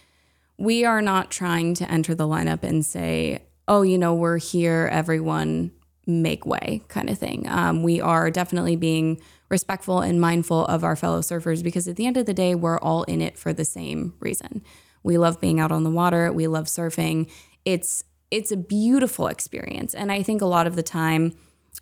we 0.58 0.86
are 0.86 1.02
not 1.02 1.32
trying 1.32 1.74
to 1.76 1.92
enter 1.92 2.16
the 2.16 2.28
lineup 2.28 2.64
and 2.64 2.86
say, 2.86 3.44
oh, 3.68 3.82
you 3.82 3.98
know, 3.98 4.14
we're 4.14 4.38
here, 4.38 4.90
everyone 4.92 5.72
make 6.08 6.46
way 6.46 6.84
kind 6.88 7.10
of 7.10 7.18
thing. 7.18 7.48
Um, 7.50 7.84
we 7.84 8.00
are 8.00 8.30
definitely 8.30 8.76
being 8.76 9.20
respectful 9.50 10.02
and 10.02 10.22
mindful 10.22 10.66
of 10.66 10.84
our 10.84 10.96
fellow 10.96 11.22
surfers 11.22 11.64
because 11.64 11.88
at 11.88 11.96
the 11.96 12.06
end 12.06 12.18
of 12.18 12.26
the 12.26 12.34
day, 12.34 12.56
we're 12.56 12.80
all 12.80 13.04
in 13.04 13.22
it 13.22 13.38
for 13.38 13.54
the 13.54 13.66
same 13.66 14.14
reason. 14.20 14.64
We 15.04 15.18
love 15.18 15.40
being 15.40 15.60
out 15.60 15.72
on 15.72 15.84
the 15.84 15.90
water. 15.90 16.32
We 16.32 16.48
love 16.48 16.66
surfing. 16.66 17.30
It's 17.64 18.04
it's 18.32 18.52
a 18.52 18.58
beautiful 18.58 19.28
experience, 19.28 19.94
and 19.94 20.12
I 20.12 20.24
think 20.24 20.42
a 20.42 20.48
lot 20.48 20.66
of 20.66 20.76
the 20.76 20.84
time 20.84 21.34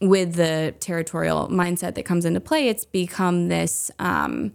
with 0.01 0.35
the 0.35 0.75
territorial 0.79 1.47
mindset 1.47 1.95
that 1.95 2.03
comes 2.03 2.25
into 2.25 2.41
play, 2.41 2.67
it's 2.67 2.85
become 2.85 3.47
this. 3.47 3.89
Um, 3.99 4.53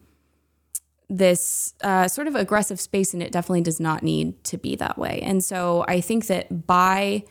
this 1.08 1.74
uh, 1.82 2.06
sort 2.06 2.26
of 2.26 2.34
aggressive 2.34 2.80
space, 2.80 3.14
and 3.14 3.22
it 3.22 3.32
definitely 3.32 3.62
does 3.62 3.80
not 3.80 4.02
need 4.02 4.42
to 4.44 4.58
be 4.58 4.76
that 4.76 4.98
way. 4.98 5.20
And 5.22 5.42
so 5.42 5.84
I 5.88 6.00
think 6.00 6.26
that 6.26 6.66
by 6.66 7.24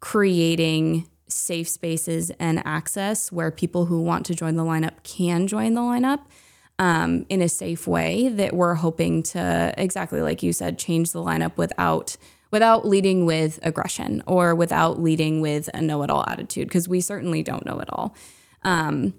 creating 0.00 1.08
safe 1.28 1.68
spaces 1.68 2.30
and 2.38 2.62
access 2.64 3.30
where 3.30 3.50
people 3.50 3.86
who 3.86 4.00
want 4.00 4.24
to 4.26 4.34
join 4.34 4.56
the 4.56 4.62
lineup 4.62 5.02
can 5.02 5.46
join 5.46 5.74
the 5.74 5.80
lineup 5.80 6.20
um, 6.78 7.26
in 7.28 7.42
a 7.42 7.48
safe 7.48 7.86
way 7.86 8.28
that 8.28 8.54
we're 8.54 8.74
hoping 8.74 9.22
to 9.22 9.74
exactly 9.76 10.22
like 10.22 10.42
you 10.42 10.52
said 10.52 10.78
change 10.78 11.12
the 11.12 11.22
lineup 11.22 11.56
without 11.56 12.16
without 12.50 12.86
leading 12.86 13.26
with 13.26 13.58
aggression 13.62 14.22
or 14.26 14.54
without 14.54 15.00
leading 15.00 15.40
with 15.40 15.68
a 15.74 15.82
know-it-all 15.82 16.24
attitude 16.28 16.66
because 16.66 16.88
we 16.88 17.00
certainly 17.00 17.42
don't 17.42 17.66
know 17.66 17.78
it 17.78 17.88
all 17.92 18.14
um, 18.62 19.12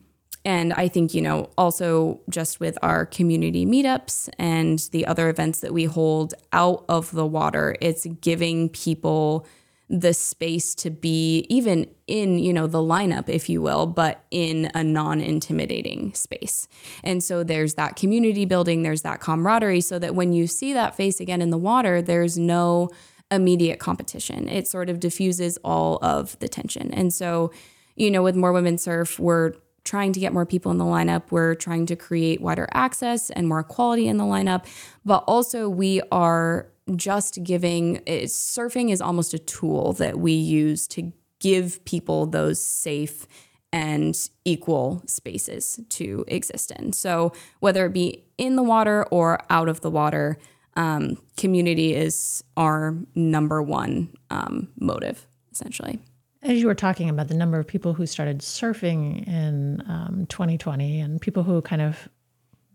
and 0.45 0.73
i 0.73 0.88
think 0.88 1.13
you 1.13 1.21
know 1.21 1.49
also 1.58 2.19
just 2.30 2.60
with 2.60 2.78
our 2.82 3.06
community 3.06 3.65
meetups 3.65 4.30
and 4.38 4.89
the 4.91 5.06
other 5.06 5.30
events 5.30 5.60
that 5.60 5.73
we 5.73 5.86
hold 5.86 6.34
out 6.54 6.86
of 6.89 7.12
the 7.12 7.25
water 7.25 7.75
it's 7.82 8.06
giving 8.21 8.69
people 8.69 9.45
the 9.89 10.13
space 10.13 10.75
to 10.75 10.91
be 10.91 11.47
even 11.49 11.88
in 12.06 12.38
you 12.38 12.54
know 12.54 12.67
the 12.67 12.78
lineup 12.78 13.28
if 13.28 13.49
you 13.49 13.60
will 13.60 13.88
but 13.88 14.23
in 14.30 14.69
a 14.75 14.84
non-intimidating 14.84 16.13
space. 16.13 16.67
And 17.04 17.23
so 17.23 17.43
there's 17.43 17.73
that 17.73 17.95
community 17.95 18.45
building 18.45 18.84
there's 18.84 19.02
that 19.02 19.19
camaraderie 19.19 19.82
so 19.82 19.97
that 19.97 20.13
when 20.13 20.32
you 20.32 20.45
see 20.45 20.73
that 20.73 20.95
face 20.95 21.19
again 21.19 21.41
in 21.41 21.49
the 21.49 21.58
water 21.58 22.02
there's 22.04 22.38
no 22.38 22.89
immediate 23.32 23.80
competition. 23.80 24.47
It 24.47 24.67
sort 24.67 24.89
of 24.89 24.99
diffuses 24.99 25.58
all 25.63 25.97
of 26.04 26.38
the 26.39 26.47
tension. 26.47 26.93
And 26.93 27.12
so 27.12 27.52
you 27.95 28.12
know 28.12 28.21
with 28.21 28.36
more 28.36 28.54
women 28.54 28.78
surf 28.78 29.19
we're 29.19 29.54
trying 29.84 30.13
to 30.13 30.20
get 30.20 30.34
more 30.34 30.46
people 30.46 30.72
in 30.72 30.78
the 30.78 30.86
lineup 30.86 31.24
we're 31.32 31.56
trying 31.56 31.86
to 31.86 31.96
create 31.96 32.42
wider 32.42 32.68
access 32.74 33.30
and 33.30 33.48
more 33.48 33.63
quality 33.63 34.08
in 34.08 34.18
the 34.18 34.24
lineup 34.24 34.65
but 35.06 35.24
also 35.28 35.68
we 35.70 36.02
are 36.12 36.68
just 36.96 37.44
giving 37.44 37.98
surfing 38.26 38.92
is 38.92 39.02
almost 39.02 39.34
a 39.34 39.39
tool 39.39 39.94
that 39.94 40.20
we 40.20 40.32
use 40.32 40.88
to 40.88 41.12
give 41.39 41.84
people 41.86 42.26
those 42.26 42.63
safe 42.63 43.28
and 43.72 44.30
equal 44.46 45.04
spaces 45.06 45.80
to 45.89 46.26
exist 46.28 46.72
in. 46.72 46.94
So, 46.94 47.34
whether 47.60 47.86
it 47.86 47.94
be 47.94 48.26
in 48.38 48.56
the 48.56 48.63
water 48.63 49.06
or 49.12 49.39
out 49.50 49.70
of 49.70 49.82
the 49.82 49.92
water, 49.92 50.38
um, 50.76 51.18
community 51.38 51.94
is 51.94 52.44
our 52.58 52.96
number 53.15 53.62
one 53.62 54.15
um, 54.30 54.70
motive, 54.80 55.28
essentially. 55.52 56.00
As 56.41 56.60
you 56.60 56.67
were 56.67 56.75
talking 56.75 57.10
about 57.10 57.28
the 57.28 57.36
number 57.36 57.60
of 57.60 57.67
people 57.67 57.93
who 57.93 58.06
started 58.06 58.39
surfing 58.39 59.28
in 59.28 59.84
um, 59.88 60.25
2020 60.30 61.02
and 61.02 61.19
people 61.19 61.43
who 61.43 61.62
kind 61.62 61.82
of, 61.82 62.08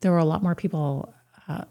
there 0.01 0.13
were 0.13 0.19
a 0.19 0.25
lot 0.25 0.43
more 0.43 0.55
people 0.55 1.15
uh, 1.49 1.65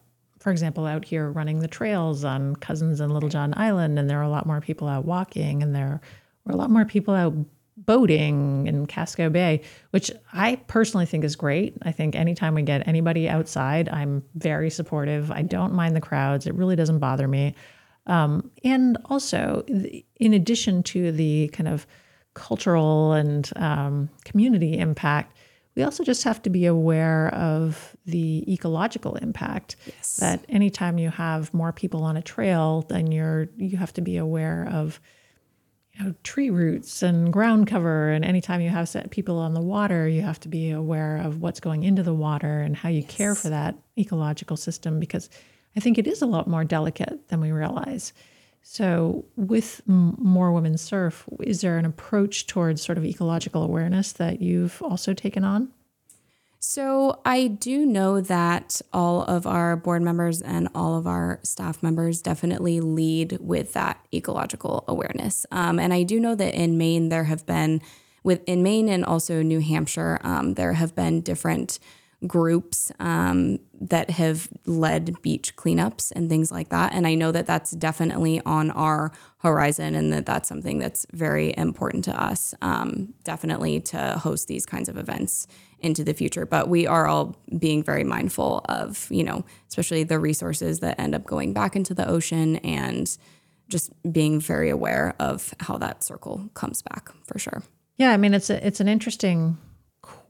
for 0.44 0.52
example, 0.52 0.86
out 0.86 1.06
here 1.06 1.32
running 1.32 1.60
the 1.60 1.70
trails 1.70 2.26
on 2.26 2.58
Cousins 2.58 3.00
and 3.00 3.14
Littlejohn 3.14 3.54
Island, 3.56 3.98
and 3.98 4.10
there 4.10 4.20
are 4.20 4.24
a 4.24 4.30
lot 4.30 4.46
more 4.46 4.60
people 4.60 4.90
out 4.90 5.06
walking, 5.06 5.64
and 5.64 5.74
there 5.74 6.02
were 6.44 6.52
a 6.52 6.58
lot 6.58 6.70
more 6.70 6.84
people 6.84 7.14
out 7.14 7.34
boating 7.78 8.68
in 8.68 8.86
Casco 8.86 9.30
Bay, 9.30 9.62
which 9.92 10.12
I 10.34 10.58
personally 10.68 11.06
think 11.06 11.24
is 11.24 11.38
great. 11.38 11.78
I 11.84 11.94
think 11.94 12.18
anytime 12.18 12.56
we 12.56 12.62
get 12.62 12.86
anybody 12.90 13.30
outside, 13.30 13.88
I'm 13.88 14.22
very 14.36 14.70
supportive. 14.70 15.32
I 15.32 15.44
don't 15.44 15.74
mind 15.74 15.96
the 15.96 16.02
crowds, 16.02 16.46
it 16.46 16.56
really 16.56 16.76
doesn't 16.76 17.00
bother 17.00 17.28
me. 17.30 17.56
Um, 18.06 18.52
and 18.64 18.98
also, 19.06 19.64
in 20.18 20.34
addition 20.34 20.84
to 20.84 21.12
the 21.12 21.50
kind 21.50 21.68
of 21.68 21.88
cultural 22.34 23.14
and 23.14 23.50
um, 23.56 24.10
community 24.26 24.78
impact, 24.78 25.38
we 25.76 25.84
also 25.84 26.04
just 26.04 26.24
have 26.24 26.42
to 26.44 26.50
be 26.50 26.66
aware 26.66 27.34
of 27.34 27.96
the 28.06 28.52
ecological 28.52 29.16
impact 29.16 29.76
yes. 29.86 30.18
that 30.18 30.46
anytime 30.50 30.98
you 30.98 31.10
have 31.10 31.54
more 31.54 31.72
people 31.72 32.04
on 32.04 32.18
a 32.18 32.22
trail 32.22 32.86
then 32.90 33.12
you're 33.12 33.50
you 33.58 33.78
have 33.78 33.94
to 33.94 34.02
be 34.02 34.18
aware 34.18 34.68
of 34.72 35.00
you 35.94 36.04
know 36.04 36.14
tree 36.24 36.50
roots 36.50 37.02
and 37.02 37.32
ground 37.32 37.68
cover 37.68 38.10
and 38.10 38.26
anytime 38.26 38.62
you 38.62 38.70
have 38.70 38.90
set 38.90 39.10
people 39.10 39.40
on 39.40 39.54
the 39.54 39.62
water 39.62 40.08
you 40.08 40.22
have 40.22 40.40
to 40.40 40.48
be 40.48 40.72
aware 40.72 41.18
of 41.18 41.42
what's 41.42 41.60
going 41.60 41.84
into 41.84 42.04
the 42.04 42.14
water 42.14 42.60
and 42.60 42.76
how 42.76 42.90
you 42.90 43.02
yes. 43.02 43.12
care 43.12 43.36
for 43.36 43.50
that 43.50 43.76
ecological 43.98 44.58
system 44.58 45.00
because 45.00 45.30
i 45.76 45.80
think 45.80 45.98
it 45.98 46.08
is 46.08 46.22
a 46.22 46.28
lot 46.28 46.48
more 46.48 46.64
delicate 46.64 47.28
than 47.30 47.42
we 47.42 47.52
realize 47.52 48.14
so, 48.66 49.26
with 49.36 49.82
m- 49.90 50.16
More 50.18 50.54
Women 50.54 50.78
Surf, 50.78 51.26
is 51.42 51.60
there 51.60 51.78
an 51.78 51.86
approach 51.86 52.48
towards 52.48 52.82
sort 52.82 52.98
of 52.98 53.04
ecological 53.04 53.62
awareness 53.62 54.14
that 54.14 54.42
you've 54.42 54.82
also 54.82 55.14
taken 55.14 55.44
on? 55.44 55.70
So, 56.60 57.20
I 57.26 57.48
do 57.48 57.86
know 57.86 58.22
that 58.22 58.82
all 58.94 59.24
of 59.24 59.46
our 59.46 59.76
board 59.76 60.02
members 60.02 60.42
and 60.42 60.70
all 60.74 60.98
of 60.98 61.06
our 61.06 61.42
staff 61.44 61.84
members 61.84 62.22
definitely 62.22 62.80
lead 62.80 63.38
with 63.42 63.74
that 63.74 64.00
ecological 64.14 64.86
awareness. 64.88 65.46
Um, 65.52 65.78
and 65.78 65.94
I 65.94 66.04
do 66.04 66.22
know 66.22 66.34
that 66.34 66.56
in 66.56 66.78
Maine, 66.78 67.10
there 67.10 67.26
have 67.26 67.46
been, 67.46 67.82
with 68.24 68.42
in 68.48 68.64
Maine 68.64 68.88
and 68.88 69.04
also 69.04 69.42
New 69.42 69.60
Hampshire, 69.60 70.22
um, 70.24 70.54
there 70.54 70.74
have 70.74 70.96
been 70.96 71.20
different 71.20 71.80
groups 72.28 72.92
um, 73.00 73.60
that 73.82 74.10
have 74.10 74.48
led 74.66 75.22
beach 75.22 75.56
cleanups 75.56 76.12
and 76.12 76.30
things 76.30 76.52
like 76.52 76.70
that. 76.70 76.94
And 76.94 77.06
I 77.06 77.16
know 77.16 77.32
that 77.32 77.46
that's 77.46 77.72
definitely 77.72 78.42
on 78.46 78.72
our 78.72 79.12
horizon 79.40 79.96
and 79.96 80.14
that 80.14 80.26
that's 80.26 80.48
something 80.48 80.80
that's 80.80 81.06
very 81.12 81.54
important 81.58 82.06
to 82.06 82.22
us, 82.22 82.54
um, 82.62 83.14
definitely 83.24 83.80
to 83.82 84.18
host 84.20 84.48
these 84.48 84.66
kinds 84.66 84.88
of 84.88 84.98
events 84.98 85.48
into 85.80 86.04
the 86.04 86.14
future. 86.14 86.46
But 86.46 86.70
we 86.70 86.88
are 86.88 87.08
all 87.08 87.36
being 87.60 87.84
very 87.84 88.06
mindful 88.06 88.62
of, 88.70 89.08
you 89.12 89.24
know, 89.24 89.44
especially 89.68 90.04
the 90.04 90.20
resources 90.20 90.80
that 90.80 91.00
end 91.00 91.14
up 91.14 91.26
going 91.26 91.54
back 91.54 91.76
into 91.76 91.94
the 91.94 92.08
ocean 92.08 92.56
and 92.58 93.18
just 93.68 93.92
being 94.12 94.40
very 94.40 94.70
aware 94.70 95.16
of 95.20 95.54
how 95.60 95.78
that 95.78 96.04
circle 96.04 96.50
comes 96.54 96.82
back 96.82 97.10
for 97.26 97.38
sure. 97.38 97.64
Yeah, 97.98 98.12
I 98.12 98.18
mean 98.18 98.34
it's 98.34 98.50
a, 98.50 98.66
it's 98.66 98.80
an 98.80 98.88
interesting 98.88 99.58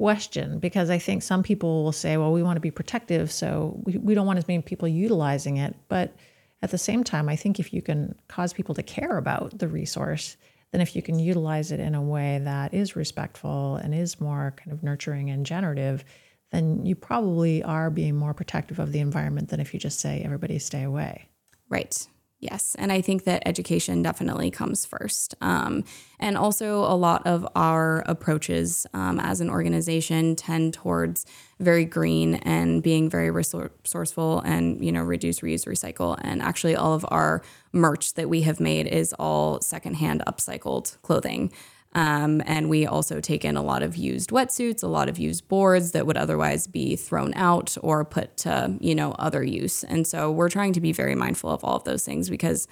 question 0.03 0.59
because 0.59 0.89
I 0.89 0.97
think 0.97 1.23
some 1.23 1.43
people 1.43 1.85
will 1.85 1.93
say, 1.93 2.17
well, 2.17 2.33
we 2.33 2.43
want 2.43 2.57
to 2.57 2.61
be 2.61 2.71
protective, 2.71 3.31
so 3.31 3.79
we, 3.85 3.97
we 3.97 4.13
don't 4.13 4.27
want 4.27 4.37
as 4.37 4.49
many 4.49 4.61
people 4.61 4.85
utilizing 4.85 5.55
it. 5.55 5.77
But 5.87 6.13
at 6.61 6.71
the 6.71 6.77
same 6.77 7.05
time, 7.05 7.29
I 7.29 7.37
think 7.37 7.57
if 7.57 7.71
you 7.71 7.81
can 7.81 8.13
cause 8.27 8.51
people 8.51 8.75
to 8.75 8.83
care 8.83 9.17
about 9.17 9.57
the 9.59 9.69
resource, 9.69 10.35
then 10.73 10.81
if 10.81 10.93
you 10.93 11.01
can 11.01 11.19
utilize 11.19 11.71
it 11.71 11.79
in 11.79 11.95
a 11.95 12.01
way 12.01 12.41
that 12.43 12.73
is 12.73 12.97
respectful 12.97 13.77
and 13.77 13.95
is 13.95 14.19
more 14.19 14.53
kind 14.57 14.73
of 14.73 14.83
nurturing 14.83 15.29
and 15.29 15.45
generative, 15.45 16.03
then 16.51 16.85
you 16.85 16.95
probably 16.95 17.63
are 17.63 17.89
being 17.89 18.17
more 18.17 18.33
protective 18.33 18.79
of 18.79 18.91
the 18.91 18.99
environment 18.99 19.47
than 19.47 19.61
if 19.61 19.73
you 19.73 19.79
just 19.79 20.01
say 20.01 20.21
everybody 20.25 20.59
stay 20.59 20.83
away. 20.83 21.29
Right. 21.69 22.05
Yes. 22.43 22.75
And 22.77 22.91
I 22.91 22.99
think 22.99 23.23
that 23.23 23.41
education 23.45 24.01
definitely 24.01 24.51
comes 24.51 24.85
first. 24.85 25.33
Um, 25.39 25.85
and 26.19 26.37
also, 26.37 26.79
a 26.79 26.95
lot 26.95 27.25
of 27.25 27.47
our 27.55 28.03
approaches 28.05 28.85
um, 28.93 29.17
as 29.21 29.39
an 29.39 29.49
organization 29.49 30.35
tend 30.35 30.73
towards 30.73 31.25
very 31.61 31.85
green 31.85 32.35
and 32.35 32.83
being 32.83 33.09
very 33.09 33.31
resourceful 33.31 34.41
and, 34.41 34.83
you 34.83 34.91
know, 34.91 35.01
reduce, 35.03 35.39
reuse, 35.39 35.65
recycle. 35.65 36.19
And 36.21 36.41
actually, 36.41 36.75
all 36.75 36.93
of 36.93 37.05
our 37.07 37.43
merch 37.71 38.15
that 38.15 38.27
we 38.27 38.41
have 38.41 38.59
made 38.59 38.87
is 38.87 39.13
all 39.17 39.61
secondhand 39.61 40.21
upcycled 40.27 41.01
clothing. 41.01 41.49
Um, 41.95 42.41
and 42.45 42.69
we 42.69 42.85
also 42.85 43.19
take 43.19 43.45
in 43.45 43.55
a 43.55 43.61
lot 43.61 43.83
of 43.83 43.95
used 43.95 44.31
wetsuits, 44.31 44.83
a 44.83 44.87
lot 44.87 45.09
of 45.09 45.19
used 45.19 45.47
boards 45.47 45.91
that 45.91 46.07
would 46.07 46.17
otherwise 46.17 46.65
be 46.65 46.95
thrown 46.95 47.33
out 47.35 47.77
or 47.81 48.03
put 48.03 48.35
to, 48.37 48.75
you 48.79 48.95
know, 48.95 49.11
other 49.13 49.43
use. 49.43 49.83
And 49.83 50.07
so 50.07 50.31
we're 50.31 50.49
trying 50.49 50.73
to 50.73 50.81
be 50.81 50.91
very 50.91 51.13
mindful 51.15 51.51
of 51.51 51.63
all 51.63 51.75
of 51.75 51.83
those 51.83 52.03
things 52.03 52.29
because 52.29 52.67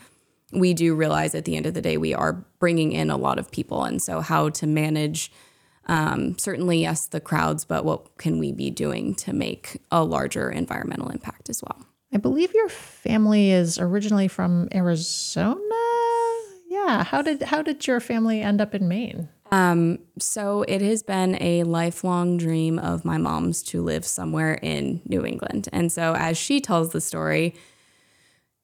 we 0.52 0.74
do 0.74 0.96
realize 0.96 1.36
at 1.36 1.46
the 1.46 1.56
end 1.56 1.66
of 1.66 1.74
the 1.74 1.82
day 1.82 1.98
we 1.98 2.14
are 2.14 2.46
bringing 2.60 2.92
in 2.92 3.10
a 3.10 3.18
lot 3.18 3.40
of 3.40 3.52
people, 3.52 3.84
and 3.84 4.02
so 4.02 4.20
how 4.22 4.50
to 4.50 4.68
manage. 4.68 5.32
Um, 5.88 6.38
certainly, 6.38 6.82
yes, 6.82 7.08
the 7.08 7.20
crowds, 7.20 7.66
but 7.66 7.86
what 7.86 8.18
can 8.18 8.38
we 8.38 8.52
be 8.52 8.70
doing 8.70 9.16
to 9.16 9.34
make 9.34 9.82
a 9.92 10.04
larger 10.04 10.50
environmental 10.50 11.10
impact 11.10 11.50
as 11.50 11.62
well? 11.64 11.86
I 12.14 12.18
believe 12.18 12.54
your 12.54 12.70
family 12.70 13.52
is 13.52 13.80
originally 13.80 14.28
from 14.28 14.68
Arizona. 14.74 15.91
Yeah. 16.72 17.04
How 17.04 17.22
did 17.22 17.44
how 17.44 17.62
did 17.62 17.86
your 17.86 18.00
family 18.00 18.42
end 18.42 18.62
up 18.62 18.74
in 18.74 18.88
Maine? 18.88 19.28
Um, 19.52 20.00
so 20.18 20.64
it 20.70 20.82
has 20.82 21.04
been 21.04 21.38
a 21.42 21.64
lifelong 21.64 22.38
dream 22.38 22.80
of 22.80 23.04
my 23.04 23.18
mom's 23.18 23.62
to 23.64 23.82
live 23.82 24.06
somewhere 24.06 24.54
in 24.54 25.02
New 25.06 25.26
England. 25.26 25.68
And 25.74 25.92
so 25.92 26.16
as 26.16 26.38
she 26.38 26.62
tells 26.62 26.94
the 26.94 27.02
story, 27.02 27.56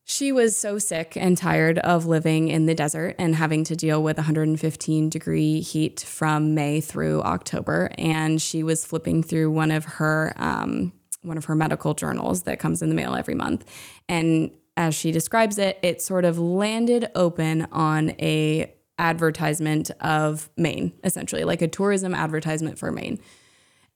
she 0.06 0.32
was 0.32 0.58
so 0.58 0.80
sick 0.80 1.18
and 1.18 1.38
tired 1.38 1.80
of 1.80 2.06
living 2.06 2.48
in 2.48 2.66
the 2.66 2.74
desert 2.74 3.16
and 3.20 3.36
having 3.36 3.66
to 3.66 3.76
deal 3.76 4.02
with 4.02 4.16
115 4.16 5.10
degree 5.10 5.60
heat 5.60 6.00
from 6.00 6.56
May 6.56 6.80
through 6.80 7.22
October. 7.24 7.92
And 7.98 8.42
she 8.42 8.64
was 8.64 8.86
flipping 8.86 9.22
through 9.22 9.52
one 9.52 9.70
of 9.70 9.84
her 9.84 10.32
um, 10.38 10.94
one 11.24 11.38
of 11.38 11.44
her 11.44 11.56
medical 11.56 11.94
journals 11.94 12.44
that 12.44 12.58
comes 12.58 12.82
in 12.82 12.88
the 12.88 12.96
mail 12.96 13.16
every 13.16 13.36
month. 13.36 13.66
And 14.08 14.52
as 14.78 14.94
she 14.94 15.12
describes 15.12 15.58
it, 15.58 15.80
it 15.82 16.02
sort 16.02 16.24
of 16.24 16.38
landed 16.38 17.10
open 17.16 17.68
on 17.72 18.12
a 18.12 18.72
advertisement 19.00 19.92
of 20.00 20.50
Maine, 20.56 20.94
essentially, 21.04 21.44
like 21.44 21.62
a 21.62 21.68
tourism 21.68 22.16
advertisement 22.16 22.80
for 22.80 22.92
Maine. 22.92 23.20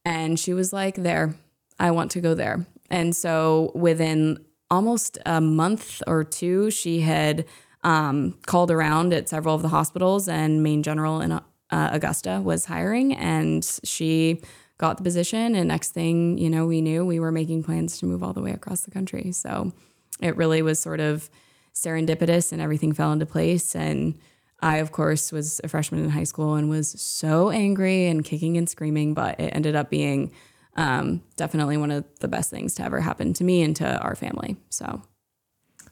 And 0.04 0.40
she 0.40 0.54
was 0.54 0.74
like, 0.74 0.96
There, 0.96 1.36
I 1.80 1.92
want 1.92 2.12
to 2.12 2.22
go 2.22 2.34
there. 2.34 2.66
And 2.90 3.16
so 3.16 3.72
within 3.76 4.44
almost 4.70 5.20
a 5.26 5.40
month 5.40 6.02
or 6.08 6.24
two, 6.24 6.72
she 6.72 7.02
had 7.02 7.46
um, 7.84 8.38
called 8.46 8.72
around 8.72 9.14
at 9.14 9.30
several 9.30 9.56
of 9.56 9.62
the 9.62 9.70
hospitals, 9.70 10.28
and 10.28 10.64
Maine 10.64 10.84
General 10.84 11.22
in 11.22 11.32
uh, 11.32 11.42
Augusta 11.72 12.42
was 12.44 12.66
hiring, 12.66 13.14
and 13.14 13.64
she 13.84 14.42
got 14.78 14.98
the 14.98 15.04
position. 15.04 15.56
And 15.56 15.68
next 15.68 15.90
thing 15.90 16.40
you 16.40 16.50
know, 16.50 16.66
we 16.66 16.82
knew 16.82 17.06
we 17.06 17.20
were 17.20 17.32
making 17.32 17.64
plans 17.64 18.00
to 18.00 18.08
move 18.08 18.24
all 18.24 18.34
the 18.34 18.42
way 18.42 18.52
across 18.52 18.82
the 18.82 18.92
country. 18.92 19.32
So 19.32 19.74
it 20.22 20.38
really 20.38 20.62
was 20.62 20.80
sort 20.80 21.00
of 21.00 21.30
serendipitous, 21.74 22.52
and 22.52 22.62
everything 22.62 22.94
fell 22.94 23.12
into 23.12 23.26
place. 23.26 23.76
And 23.76 24.20
I, 24.62 24.78
of 24.78 24.92
course, 24.92 25.32
was 25.32 25.60
a 25.64 25.68
freshman 25.68 26.04
in 26.04 26.10
high 26.10 26.24
school 26.24 26.56
and 26.56 26.70
was 26.70 26.90
so 27.02 27.50
angry 27.50 28.08
and 28.08 28.24
kicking 28.24 28.58
and 28.58 28.70
screaming, 28.70 29.14
but 29.14 29.40
it 29.40 29.50
ended 29.56 29.76
up 29.76 29.90
being 29.90 30.32
um, 30.78 31.22
definitely 31.36 31.78
one 31.78 31.92
of 31.92 32.06
the 32.20 32.28
best 32.28 32.50
things 32.50 32.76
to 32.76 32.84
ever 32.84 33.02
happen 33.02 33.34
to 33.34 33.44
me 33.44 33.62
and 33.62 33.76
to 33.78 34.00
our 34.00 34.16
family. 34.16 34.58
So. 34.70 35.02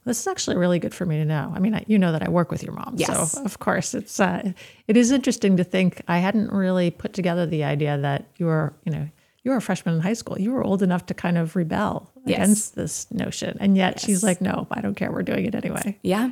This 0.05 0.21
is 0.21 0.27
actually 0.27 0.55
really 0.55 0.79
good 0.79 0.93
for 0.93 1.05
me 1.05 1.17
to 1.17 1.25
know. 1.25 1.51
I 1.53 1.59
mean, 1.59 1.75
I, 1.75 1.83
you 1.85 1.99
know 1.99 2.13
that 2.13 2.23
I 2.23 2.29
work 2.29 2.51
with 2.51 2.63
your 2.63 2.73
mom, 2.73 2.95
yes. 2.97 3.33
so 3.33 3.43
of 3.43 3.59
course 3.59 3.93
it's 3.93 4.19
uh, 4.19 4.53
it 4.87 4.97
is 4.97 5.11
interesting 5.11 5.57
to 5.57 5.63
think. 5.63 6.01
I 6.07 6.19
hadn't 6.19 6.51
really 6.51 6.89
put 6.89 7.13
together 7.13 7.45
the 7.45 7.65
idea 7.65 7.97
that 7.97 8.25
you 8.37 8.45
were, 8.45 8.73
you 8.85 8.93
know, 8.93 9.09
you 9.43 9.51
were 9.51 9.57
a 9.57 9.61
freshman 9.61 9.95
in 9.95 10.01
high 10.01 10.13
school. 10.13 10.39
You 10.39 10.51
were 10.51 10.63
old 10.63 10.81
enough 10.81 11.05
to 11.07 11.13
kind 11.13 11.37
of 11.37 11.55
rebel 11.55 12.11
yes. 12.25 12.37
against 12.37 12.75
this 12.75 13.11
notion, 13.11 13.57
and 13.59 13.77
yet 13.77 13.95
yes. 13.95 14.05
she's 14.05 14.23
like, 14.23 14.41
"No, 14.41 14.67
I 14.71 14.81
don't 14.81 14.95
care. 14.95 15.11
We're 15.11 15.23
doing 15.23 15.45
it 15.45 15.55
anyway." 15.55 15.97
Yeah, 16.01 16.31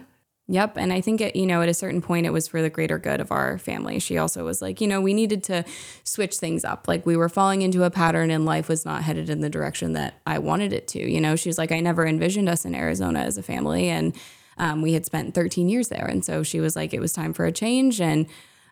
Yep. 0.50 0.78
And 0.78 0.94
I 0.94 1.02
think, 1.02 1.20
it, 1.20 1.36
you 1.36 1.46
know, 1.46 1.62
at 1.62 1.68
a 1.68 1.74
certain 1.74 2.02
point, 2.02 2.26
it 2.26 2.30
was 2.30 2.48
for 2.48 2.62
the 2.62 2.70
greater 2.70 2.98
good 2.98 3.20
of 3.20 3.34
our 3.34 3.58
family. 3.58 4.00
She 4.00 4.18
also 4.18 4.46
was 4.46 4.62
like, 4.62 4.80
you 4.80 4.88
know, 4.88 5.02
we 5.02 5.14
needed 5.14 5.44
to 5.46 5.66
switch 6.06 6.38
things 6.38 6.64
up. 6.64 6.88
Like 6.88 7.06
we 7.06 7.18
were 7.18 7.28
falling 7.28 7.64
into 7.64 7.84
a 7.84 7.92
pattern 7.92 8.32
and 8.32 8.46
life 8.46 8.70
was 8.70 8.86
not 8.86 9.04
headed 9.04 9.30
in 9.30 9.42
the 9.42 9.50
direction 9.50 9.92
that 9.94 10.22
I 10.26 10.40
wanted 10.40 10.72
it 10.72 10.88
to. 10.90 11.00
You 11.00 11.20
know, 11.20 11.36
she's 11.36 11.58
like, 11.58 11.74
I 11.74 11.82
never 11.82 12.08
envisioned 12.08 12.48
us 12.48 12.64
in 12.64 12.76
Arizona 12.76 13.20
as 13.20 13.38
a 13.38 13.44
family. 13.44 13.90
And 13.90 14.16
um, 14.58 14.82
we 14.82 14.94
had 14.94 15.06
spent 15.06 15.36
13 15.36 15.68
years 15.68 15.90
there. 15.90 16.06
And 16.06 16.24
so 16.24 16.44
she 16.44 16.62
was 16.62 16.78
like, 16.78 16.94
it 16.94 17.02
was 17.02 17.12
time 17.12 17.34
for 17.34 17.46
a 17.46 17.52
change. 17.52 18.00
And 18.00 18.26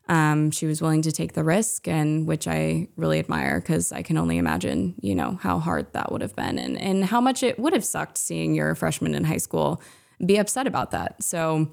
um, 0.08 0.52
she 0.52 0.65
was 0.65 0.82
willing 0.82 1.02
to 1.04 1.12
take 1.12 1.34
the 1.34 1.44
risk, 1.44 1.88
and 1.88 2.28
which 2.28 2.48
I 2.48 2.88
really 2.96 3.20
admire 3.20 3.60
because 3.60 3.91
I 3.91 4.04
can 4.04 4.18
only 4.18 4.38
imagine, 4.38 4.96
you 5.02 5.15
know, 5.15 5.39
how 5.41 5.60
hard 5.60 5.91
that 5.94 6.12
would 6.12 6.22
have 6.22 6.36
been 6.36 6.60
and, 6.60 6.80
and 6.80 7.06
how 7.06 7.20
much 7.20 7.41
it 7.41 7.58
would 7.58 7.74
have 7.74 7.86
sucked 7.86 8.18
seeing 8.18 8.54
your 8.54 8.76
freshman 8.76 9.15
in 9.15 9.24
high 9.24 9.38
school 9.38 9.82
be 10.24 10.38
upset 10.38 10.68
about 10.68 10.91
that. 10.91 11.22
So, 11.24 11.70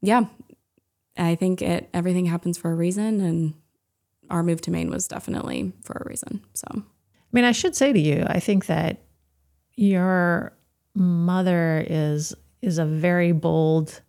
yeah, 0.00 0.26
I 1.18 1.34
think 1.34 1.62
it 1.62 1.90
everything 1.92 2.26
happens 2.26 2.56
for 2.58 2.70
a 2.70 2.74
reason, 2.74 3.20
and 3.20 3.54
our 4.30 4.42
move 4.42 4.60
to 4.62 4.70
Maine 4.70 4.90
was 4.90 5.08
definitely 5.08 5.72
for 5.82 5.94
a 5.94 6.08
reason. 6.08 6.42
So, 6.54 6.66
I 6.72 6.82
mean, 7.32 7.44
I 7.44 7.52
should 7.52 7.74
say 7.74 7.92
to 7.92 8.00
you, 8.00 8.24
I 8.26 8.40
think 8.40 8.66
that 8.66 9.02
your 9.76 10.56
mother 10.94 11.84
is 11.88 12.34
is 12.62 12.78
a 12.78 12.86
very 12.86 13.32
bold 13.32 14.00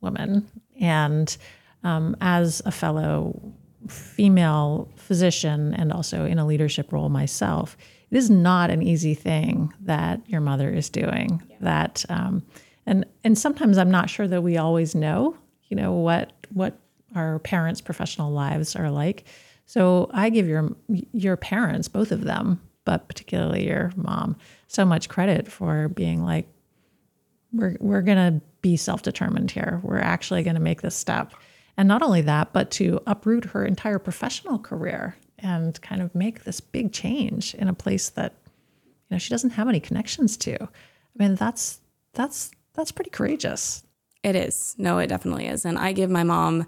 woman, 0.00 0.48
and 0.80 1.36
um, 1.84 2.16
as 2.20 2.62
a 2.64 2.70
fellow 2.70 3.52
female 3.88 4.90
physician 4.96 5.74
and 5.74 5.92
also 5.92 6.24
in 6.24 6.38
a 6.38 6.46
leadership 6.46 6.92
role 6.92 7.08
myself, 7.08 7.76
it 8.10 8.16
is 8.16 8.30
not 8.30 8.70
an 8.70 8.82
easy 8.82 9.14
thing 9.14 9.72
that 9.80 10.20
your 10.28 10.40
mother 10.40 10.70
is 10.70 10.88
doing. 10.90 11.42
Yeah. 11.48 11.56
That 11.60 12.04
um, 12.08 12.42
and 12.86 13.04
and 13.24 13.38
sometimes 13.38 13.78
I'm 13.78 13.90
not 13.90 14.10
sure 14.10 14.26
that 14.28 14.42
we 14.42 14.56
always 14.56 14.94
know, 14.94 15.36
you 15.68 15.76
know, 15.76 15.92
what 15.92 16.32
what 16.52 16.78
our 17.14 17.38
parents' 17.40 17.80
professional 17.80 18.32
lives 18.32 18.74
are 18.76 18.90
like. 18.90 19.24
So 19.66 20.10
I 20.12 20.30
give 20.30 20.48
your 20.48 20.74
your 21.12 21.36
parents, 21.36 21.88
both 21.88 22.10
of 22.10 22.24
them, 22.24 22.60
but 22.84 23.06
particularly 23.06 23.66
your 23.66 23.92
mom, 23.96 24.36
so 24.66 24.84
much 24.84 25.10
credit 25.10 25.46
for 25.50 25.88
being 25.88 26.24
like, 26.24 26.48
we're 27.52 27.76
we're 27.80 28.02
gonna 28.02 28.40
be 28.62 28.76
self 28.76 29.02
determined 29.02 29.50
here. 29.50 29.80
We're 29.82 29.98
actually 29.98 30.42
gonna 30.42 30.60
make 30.60 30.80
this 30.80 30.94
step, 30.94 31.34
and 31.78 31.86
not 31.86 32.02
only 32.02 32.20
that, 32.22 32.52
but 32.52 32.72
to 32.72 33.00
uproot 33.06 33.46
her 33.46 33.64
entire 33.64 34.00
professional 34.00 34.58
career 34.58 35.16
and 35.38 35.80
kind 35.80 36.02
of 36.02 36.12
make 36.12 36.42
this 36.42 36.60
big 36.60 36.92
change 36.92 37.54
in 37.54 37.68
a 37.68 37.72
place 37.72 38.10
that 38.10 38.34
you 38.84 39.14
know 39.14 39.18
she 39.18 39.30
doesn't 39.30 39.50
have 39.50 39.68
any 39.68 39.78
connections 39.78 40.36
to. 40.38 40.60
I 40.60 40.68
mean, 41.16 41.36
that's 41.36 41.80
that's 42.14 42.50
that's 42.74 42.90
pretty 42.90 43.10
courageous. 43.10 43.84
It 44.24 44.34
is. 44.34 44.74
No, 44.76 44.98
it 44.98 45.06
definitely 45.06 45.46
is. 45.46 45.64
And 45.64 45.78
I 45.78 45.92
give 45.92 46.10
my 46.10 46.24
mom 46.24 46.66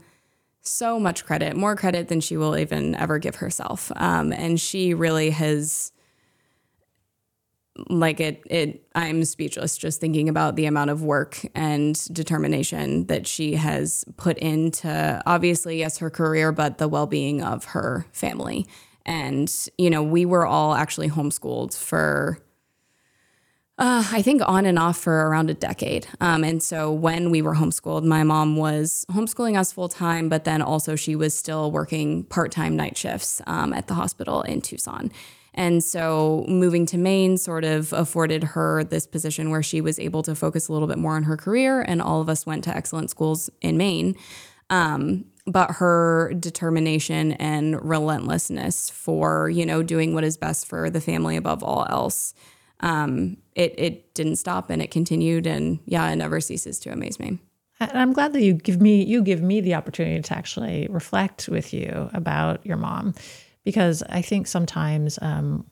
so 0.63 1.01
much 1.01 1.27
credit, 1.27 1.57
more 1.57 1.75
credit 1.75 2.07
than 2.07 2.21
she 2.21 2.37
will 2.37 2.57
even 2.57 2.95
ever 2.95 3.19
give 3.19 3.37
herself. 3.37 3.91
Um, 3.97 4.33
and 4.33 4.61
she 4.61 4.95
really 4.95 5.31
has 5.31 5.91
like 7.89 8.21
it 8.21 8.43
it 8.47 8.87
I'm 8.95 9.25
speechless 9.25 9.77
just 9.77 10.01
thinking 10.01 10.29
about 10.29 10.57
the 10.57 10.67
amount 10.67 10.91
of 10.91 11.03
work 11.03 11.41
and 11.55 11.97
determination 12.13 13.07
that 13.07 13.27
she 13.27 13.55
has 13.55 14.05
put 14.17 14.39
into 14.39 15.23
obviously 15.27 15.79
yes 15.79 15.99
her 15.99 16.11
career 16.11 16.53
but 16.53 16.79
the 16.79 16.89
well-being 16.89 17.43
of 17.43 17.65
her 17.67 18.07
family. 18.13 18.67
And 19.07 19.53
you 19.79 19.91
know, 19.91 20.03
we 20.03 20.25
were 20.25 20.47
all 20.47 20.75
actually 20.75 21.09
homeschooled 21.09 21.77
for 21.77 22.39
uh, 23.81 24.05
I 24.13 24.21
think 24.21 24.43
on 24.45 24.67
and 24.67 24.79
off 24.79 24.99
for 24.99 25.29
around 25.29 25.49
a 25.49 25.55
decade. 25.55 26.07
Um, 26.21 26.45
and 26.45 26.63
so 26.63 26.93
when 26.93 27.31
we 27.31 27.41
were 27.41 27.55
homeschooled, 27.55 28.05
my 28.05 28.23
mom 28.23 28.57
was 28.57 29.07
homeschooling 29.11 29.59
us 29.59 29.73
full 29.73 29.89
time, 29.89 30.29
but 30.29 30.45
then 30.45 30.61
also 30.61 30.97
she 30.97 31.17
was 31.17 31.37
still 31.37 31.73
working 31.73 32.25
part 32.25 32.53
time 32.53 32.77
night 32.77 32.99
shifts 32.99 33.41
um, 33.47 33.73
at 33.73 33.87
the 33.87 33.95
hospital 33.95 34.43
in 34.43 34.61
Tucson. 34.61 35.11
And 35.55 35.83
so 35.83 36.45
moving 36.49 36.87
to 36.87 36.99
Maine 36.99 37.37
sort 37.37 37.65
of 37.65 37.93
afforded 37.93 38.45
her 38.45 38.85
this 38.85 39.07
position 39.07 39.51
where 39.51 39.63
she 39.63 39.81
was 39.81 39.99
able 39.99 40.23
to 40.23 40.35
focus 40.35 40.69
a 40.69 40.73
little 40.73 40.89
bit 40.89 40.99
more 40.99 41.17
on 41.17 41.25
her 41.25 41.37
career. 41.37 41.83
And 41.83 42.01
all 42.01 42.21
of 42.21 42.29
us 42.29 42.47
went 42.47 42.65
to 42.65 42.77
excellent 42.77 43.11
schools 43.11 43.51
in 43.61 43.77
Maine. 43.77 44.17
Um, 44.71 45.25
but 45.47 45.73
her 45.73 46.33
determination 46.39 47.33
and 47.33 47.83
relentlessness 47.85 48.89
for, 48.91 49.51
you 49.51 49.67
know, 49.67 49.83
doing 49.83 50.15
what 50.15 50.23
is 50.23 50.37
best 50.37 50.67
for 50.67 50.91
the 50.91 51.01
family 51.01 51.37
above 51.37 51.63
all 51.63 51.87
else 51.91 52.35
um, 52.81 53.37
it 53.55 53.75
it 53.79 54.15
didn't 54.15 54.37
stop 54.37 54.71
and 54.71 54.83
it 54.83 54.91
continued 54.91 55.47
and 55.47 55.79
yeah, 55.85 56.09
it 56.11 56.17
never 56.17 56.41
ceases 56.41 56.79
to 56.81 56.93
amaze 56.93 57.19
me. 57.19 57.39
And 57.79 57.93
I'm 57.93 58.13
glad 58.13 58.33
that 58.35 58.43
you 58.43 58.55
give 58.55 58.81
me 58.81 59.05
you 59.05 59.23
give 59.23 59.43
me 59.43 59.61
the 59.61 59.75
opportunity 59.75 60.21
to 60.21 60.37
actually 60.37 60.87
reflect 60.91 61.49
with 61.49 61.73
you 61.73 62.11
about 62.13 62.65
your 62.65 62.77
mom, 62.77 63.15
because 63.65 64.03
I 64.09 64.23
think 64.23 64.47
sometimes 64.47 65.19
um, 65.23 65.67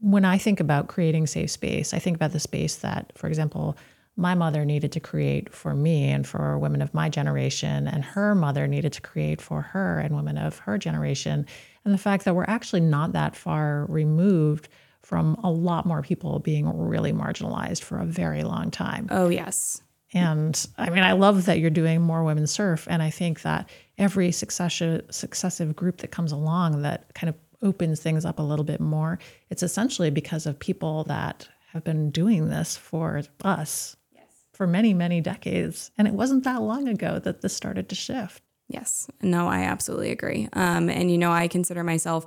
when 0.00 0.24
I 0.24 0.38
think 0.38 0.60
about 0.60 0.88
creating 0.88 1.26
safe 1.26 1.50
space, 1.50 1.92
I 1.92 1.98
think 1.98 2.16
about 2.16 2.32
the 2.32 2.40
space 2.40 2.76
that, 2.76 3.12
for 3.16 3.26
example, 3.26 3.76
my 4.16 4.34
mother 4.34 4.64
needed 4.64 4.92
to 4.92 5.00
create 5.00 5.52
for 5.54 5.74
me 5.74 6.10
and 6.10 6.26
for 6.26 6.58
women 6.58 6.82
of 6.82 6.92
my 6.92 7.08
generation, 7.08 7.86
and 7.86 8.04
her 8.04 8.34
mother 8.34 8.66
needed 8.66 8.92
to 8.94 9.00
create 9.00 9.40
for 9.40 9.62
her 9.62 9.98
and 9.98 10.14
women 10.14 10.36
of 10.36 10.58
her 10.58 10.78
generation, 10.78 11.46
and 11.84 11.94
the 11.94 11.98
fact 11.98 12.24
that 12.24 12.34
we're 12.34 12.44
actually 12.44 12.80
not 12.80 13.12
that 13.12 13.36
far 13.36 13.86
removed 13.88 14.68
from 15.02 15.34
a 15.42 15.50
lot 15.50 15.86
more 15.86 16.02
people 16.02 16.38
being 16.38 16.68
really 16.76 17.12
marginalized 17.12 17.82
for 17.82 17.98
a 17.98 18.04
very 18.04 18.42
long 18.42 18.70
time. 18.70 19.06
Oh, 19.10 19.28
yes. 19.28 19.82
And 20.12 20.66
I 20.76 20.90
mean, 20.90 21.02
I 21.02 21.12
love 21.12 21.46
that 21.46 21.60
you're 21.60 21.70
doing 21.70 22.02
more 22.02 22.24
women 22.24 22.46
surf. 22.46 22.86
And 22.90 23.02
I 23.02 23.10
think 23.10 23.42
that 23.42 23.68
every 24.00 24.32
successive, 24.32 25.04
successive 25.10 25.76
group 25.76 25.98
that 25.98 26.10
comes 26.10 26.32
along 26.32 26.82
that 26.82 27.14
kind 27.14 27.28
of 27.28 27.36
opens 27.62 28.00
things 28.00 28.24
up 28.24 28.38
a 28.38 28.42
little 28.42 28.64
bit 28.64 28.80
more, 28.80 29.18
it's 29.50 29.62
essentially 29.62 30.10
because 30.10 30.46
of 30.46 30.58
people 30.58 31.04
that 31.04 31.46
have 31.72 31.84
been 31.84 32.10
doing 32.10 32.48
this 32.48 32.76
for 32.76 33.22
us 33.44 33.96
yes. 34.12 34.24
for 34.52 34.66
many, 34.66 34.94
many 34.94 35.20
decades. 35.20 35.90
And 35.98 36.08
it 36.08 36.14
wasn't 36.14 36.44
that 36.44 36.62
long 36.62 36.88
ago 36.88 37.20
that 37.20 37.42
this 37.42 37.54
started 37.54 37.88
to 37.90 37.94
shift. 37.94 38.42
Yes. 38.68 39.08
No, 39.20 39.46
I 39.48 39.64
absolutely 39.64 40.10
agree. 40.10 40.48
Um, 40.54 40.88
and, 40.88 41.10
you 41.10 41.18
know, 41.18 41.32
I 41.32 41.46
consider 41.48 41.84
myself 41.84 42.24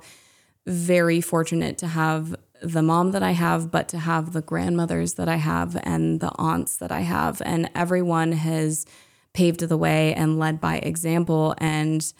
very 0.66 1.20
fortunate 1.20 1.76
to 1.78 1.88
have 1.88 2.36
the 2.62 2.82
mom 2.82 3.10
that 3.10 3.22
I 3.22 3.32
have, 3.32 3.70
but 3.70 3.88
to 3.88 3.98
have 3.98 4.32
the 4.32 4.40
grandmothers 4.40 5.14
that 5.14 5.28
I 5.28 5.36
have 5.36 5.76
and 5.82 6.20
the 6.20 6.30
aunts 6.36 6.76
that 6.76 6.92
I 6.92 7.00
have. 7.00 7.42
And 7.44 7.68
everyone 7.74 8.32
has 8.32 8.86
paved 9.34 9.60
the 9.60 9.76
way 9.76 10.14
and 10.14 10.38
led 10.38 10.60
by 10.60 10.78
example. 10.78 11.54
And 11.58 12.12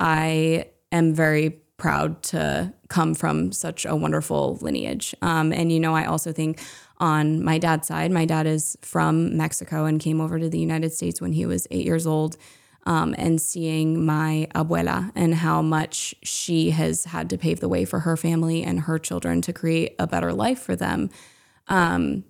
I 0.00 0.66
am 0.90 1.14
very 1.14 1.50
proud 1.76 2.22
to 2.22 2.72
come 2.88 3.14
from 3.14 3.52
such 3.52 3.84
a 3.84 3.94
wonderful 3.94 4.58
lineage. 4.60 5.14
Um, 5.22 5.52
and, 5.52 5.70
you 5.70 5.80
know, 5.80 5.94
I 5.94 6.04
also 6.04 6.32
think 6.32 6.60
on 6.98 7.44
my 7.44 7.58
dad's 7.58 7.88
side, 7.88 8.10
my 8.10 8.24
dad 8.24 8.46
is 8.46 8.76
from 8.82 9.36
Mexico 9.36 9.84
and 9.84 10.00
came 10.00 10.20
over 10.20 10.38
to 10.38 10.48
the 10.48 10.58
United 10.58 10.92
States 10.92 11.20
when 11.20 11.32
he 11.32 11.46
was 11.46 11.66
eight 11.70 11.84
years 11.84 12.06
old 12.06 12.36
um, 12.86 13.14
and 13.18 13.40
seeing 13.40 14.04
my 14.04 14.46
abuela 14.54 15.10
and 15.14 15.34
how 15.34 15.62
much 15.62 16.14
she 16.22 16.70
has 16.70 17.04
had 17.06 17.30
to 17.30 17.38
pave 17.38 17.60
the 17.60 17.68
way 17.68 17.84
for 17.84 18.00
her 18.00 18.16
family 18.16 18.62
and 18.62 18.80
her 18.80 18.98
children 18.98 19.40
to 19.42 19.52
create 19.52 19.94
a 19.98 20.06
better 20.06 20.32
life 20.32 20.60
for 20.60 20.76
them. 20.76 21.10
Um, 21.68 22.24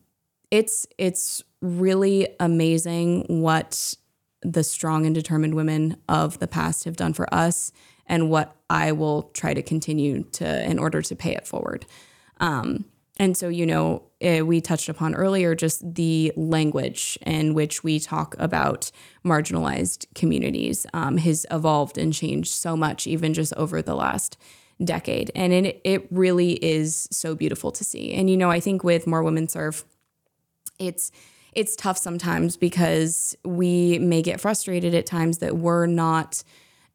it's 0.50 0.86
it's 0.98 1.42
really 1.60 2.28
amazing 2.38 3.24
what 3.28 3.94
the 4.42 4.64
strong 4.64 5.06
and 5.06 5.14
determined 5.14 5.54
women 5.54 5.96
of 6.08 6.38
the 6.38 6.48
past 6.48 6.84
have 6.84 6.96
done 6.96 7.12
for 7.12 7.32
us 7.32 7.72
and 8.06 8.30
what 8.30 8.56
I 8.68 8.92
will 8.92 9.30
try 9.34 9.54
to 9.54 9.62
continue 9.62 10.24
to 10.32 10.70
in 10.70 10.78
order 10.78 11.02
to 11.02 11.14
pay 11.16 11.34
it 11.34 11.46
forward. 11.46 11.86
Um, 12.40 12.84
and 13.18 13.36
so, 13.36 13.48
you 13.48 13.66
know, 13.66 14.02
eh, 14.20 14.40
we 14.40 14.60
touched 14.60 14.88
upon 14.88 15.14
earlier 15.14 15.54
just 15.54 15.94
the 15.94 16.32
language 16.34 17.18
in 17.24 17.54
which 17.54 17.84
we 17.84 18.00
talk 18.00 18.34
about 18.38 18.90
marginalized 19.24 20.06
communities 20.14 20.86
um, 20.92 21.18
has 21.18 21.46
evolved 21.50 21.98
and 21.98 22.12
changed 22.12 22.50
so 22.50 22.76
much, 22.76 23.06
even 23.06 23.34
just 23.34 23.52
over 23.54 23.82
the 23.82 23.94
last 23.94 24.38
decade. 24.82 25.30
And 25.34 25.52
it, 25.52 25.80
it 25.84 26.10
really 26.10 26.54
is 26.64 27.06
so 27.12 27.34
beautiful 27.34 27.70
to 27.72 27.84
see. 27.84 28.12
And, 28.14 28.28
you 28.28 28.36
know, 28.36 28.50
I 28.50 28.60
think 28.60 28.82
with 28.82 29.06
More 29.06 29.22
Women 29.22 29.46
Surf, 29.46 29.84
it's 30.78 31.12
it's 31.54 31.76
tough 31.76 31.98
sometimes 31.98 32.56
because 32.56 33.36
we 33.44 33.98
may 33.98 34.22
get 34.22 34.40
frustrated 34.40 34.94
at 34.94 35.06
times 35.06 35.38
that 35.38 35.56
we're 35.56 35.86
not 35.86 36.42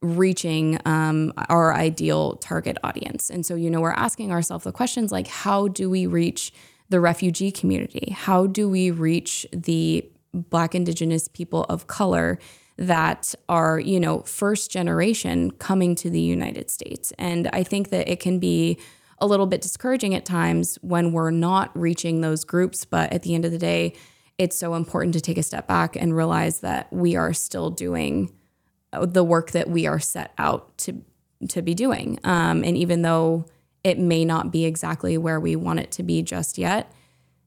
reaching 0.02 0.80
um, 0.86 1.34
our 1.50 1.74
ideal 1.74 2.36
target 2.36 2.78
audience. 2.84 3.30
And 3.30 3.46
so, 3.46 3.56
you 3.56 3.70
know, 3.70 3.82
we're 3.82 3.92
asking 3.92 4.32
ourselves 4.32 4.64
the 4.64 4.72
questions 4.72 5.12
like, 5.12 5.28
how 5.28 5.68
do 5.68 5.90
we 5.90 6.06
reach 6.06 6.54
the 6.90 7.00
refugee 7.00 7.52
community? 7.52 8.12
How 8.12 8.48
do 8.48 8.70
we 8.70 8.92
reach 8.92 9.46
the 9.52 10.10
Black, 10.34 10.76
Indigenous 10.76 11.28
people 11.28 11.64
of 11.64 11.88
color 11.88 12.38
that 12.78 13.34
are, 13.50 13.80
you 13.80 14.00
know, 14.00 14.22
first 14.22 14.70
generation 14.70 15.52
coming 15.52 15.96
to 15.96 16.10
the 16.10 16.22
United 16.22 16.70
States? 16.70 17.12
And 17.18 17.50
I 17.52 17.64
think 17.64 17.90
that 17.90 18.08
it 18.08 18.20
can 18.20 18.40
be 18.40 18.80
a 19.20 19.26
little 19.26 19.48
bit 19.48 19.62
discouraging 19.62 20.14
at 20.14 20.26
times 20.26 20.78
when 20.82 21.12
we're 21.12 21.32
not 21.32 21.72
reaching 21.76 22.22
those 22.22 22.44
groups. 22.44 22.86
But 22.86 23.12
at 23.12 23.24
the 23.24 23.34
end 23.34 23.46
of 23.46 23.52
the 23.52 23.58
day, 23.58 23.94
it's 24.38 24.58
so 24.58 24.76
important 24.76 25.14
to 25.16 25.22
take 25.22 25.38
a 25.38 25.44
step 25.44 25.68
back 25.68 25.96
and 25.96 26.16
realize 26.16 26.60
that 26.60 26.92
we 26.92 27.16
are 27.16 27.34
still 27.34 27.70
doing 27.70 28.34
the 28.92 29.24
work 29.24 29.52
that 29.52 29.70
we 29.70 29.86
are 29.88 30.00
set 30.00 30.34
out 30.38 30.78
to 30.78 31.04
to 31.50 31.62
be 31.62 31.76
doing. 31.76 32.20
Um, 32.24 32.64
and 32.64 32.76
even 32.76 33.04
though 33.04 33.46
it 33.84 34.00
may 34.00 34.26
not 34.26 34.52
be 34.52 34.66
exactly 34.66 35.18
where 35.18 35.40
we 35.40 35.56
want 35.56 35.80
it 35.80 35.92
to 35.92 36.04
be 36.04 36.24
just 36.24 36.58
yet, 36.58 36.92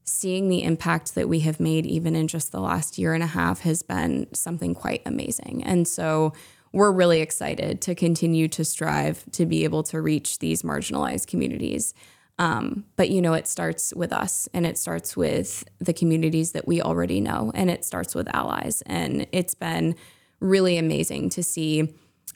seeing 0.05 0.49
the 0.49 0.63
impact 0.63 1.15
that 1.15 1.29
we 1.29 1.41
have 1.41 1.61
made 1.61 1.87
even 1.87 2.15
in 2.15 2.29
just 2.29 2.53
the 2.53 2.61
last 2.61 2.99
year 2.99 3.15
and 3.15 3.23
a 3.23 3.29
half 3.29 3.61
has 3.61 3.83
been 3.83 4.33
something 4.33 4.75
quite 4.75 5.03
amazing. 5.07 5.63
And 5.65 5.87
so 5.89 6.33
we're 6.73 6.93
really 6.93 7.21
excited 7.21 7.81
to 7.83 7.95
continue 7.95 8.47
to 8.49 8.65
strive 8.65 9.25
to 9.33 9.45
be 9.45 9.65
able 9.65 9.83
to 9.85 10.01
reach 10.01 10.39
these 10.39 10.63
marginalized 10.63 11.27
communities. 11.27 11.95
Um, 12.41 12.87
but 12.97 13.11
you 13.11 13.21
know, 13.21 13.35
it 13.35 13.47
starts 13.47 13.93
with 13.95 14.15
us 14.15 14.49
and 14.55 14.65
it 14.65 14.79
starts 14.79 15.15
with 15.15 15.63
the 15.79 15.93
communities 15.93 16.53
that 16.53 16.67
we 16.67 16.81
already 16.81 17.21
know 17.21 17.53
and 17.55 17.71
it 17.71 17.85
starts 17.85 18.15
with 18.15 18.35
allies. 18.35 18.83
And 18.87 19.27
it's 19.31 19.55
been 19.55 19.95
really 20.41 20.79
amazing 20.79 21.29
to 21.31 21.43
see 21.43 21.93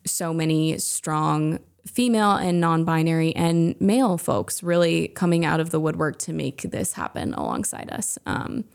so 0.07 0.35
many 0.35 0.77
strong 0.77 1.59
female 1.87 2.33
and 2.33 2.61
non 2.61 2.85
binary 2.85 3.35
and 3.35 3.81
male 3.81 4.19
folks 4.19 4.63
really 4.63 5.09
coming 5.09 5.47
out 5.47 5.59
of 5.59 5.71
the 5.71 5.81
woodwork 5.81 6.19
to 6.19 6.35
make 6.35 6.61
this 6.71 6.93
happen 6.93 7.33
alongside 7.33 7.91
us. 7.91 8.19
Um, 8.27 8.67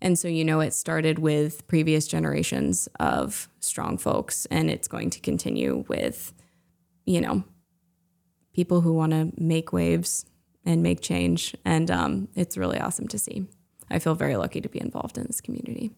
and 0.00 0.18
so, 0.18 0.26
you 0.26 0.42
know, 0.42 0.60
it 0.60 0.72
started 0.72 1.18
with 1.18 1.66
previous 1.66 2.06
generations 2.06 2.88
of 2.98 3.50
strong 3.60 3.98
folks, 3.98 4.46
and 4.46 4.70
it's 4.70 4.88
going 4.88 5.10
to 5.10 5.20
continue 5.20 5.84
with, 5.88 6.32
you 7.04 7.20
know, 7.20 7.44
people 8.54 8.80
who 8.80 8.94
want 8.94 9.12
to 9.12 9.32
make 9.36 9.72
waves 9.72 10.24
and 10.68 10.82
make 10.82 11.00
change. 11.00 11.56
And 11.64 11.90
um, 11.90 12.28
it's 12.34 12.58
really 12.58 12.78
awesome 12.78 13.08
to 13.08 13.18
see. 13.18 13.46
I 13.90 13.98
feel 13.98 14.14
very 14.14 14.36
lucky 14.36 14.60
to 14.60 14.68
be 14.68 14.80
involved 14.80 15.16
in 15.16 15.24
this 15.26 15.40
community. 15.40 15.90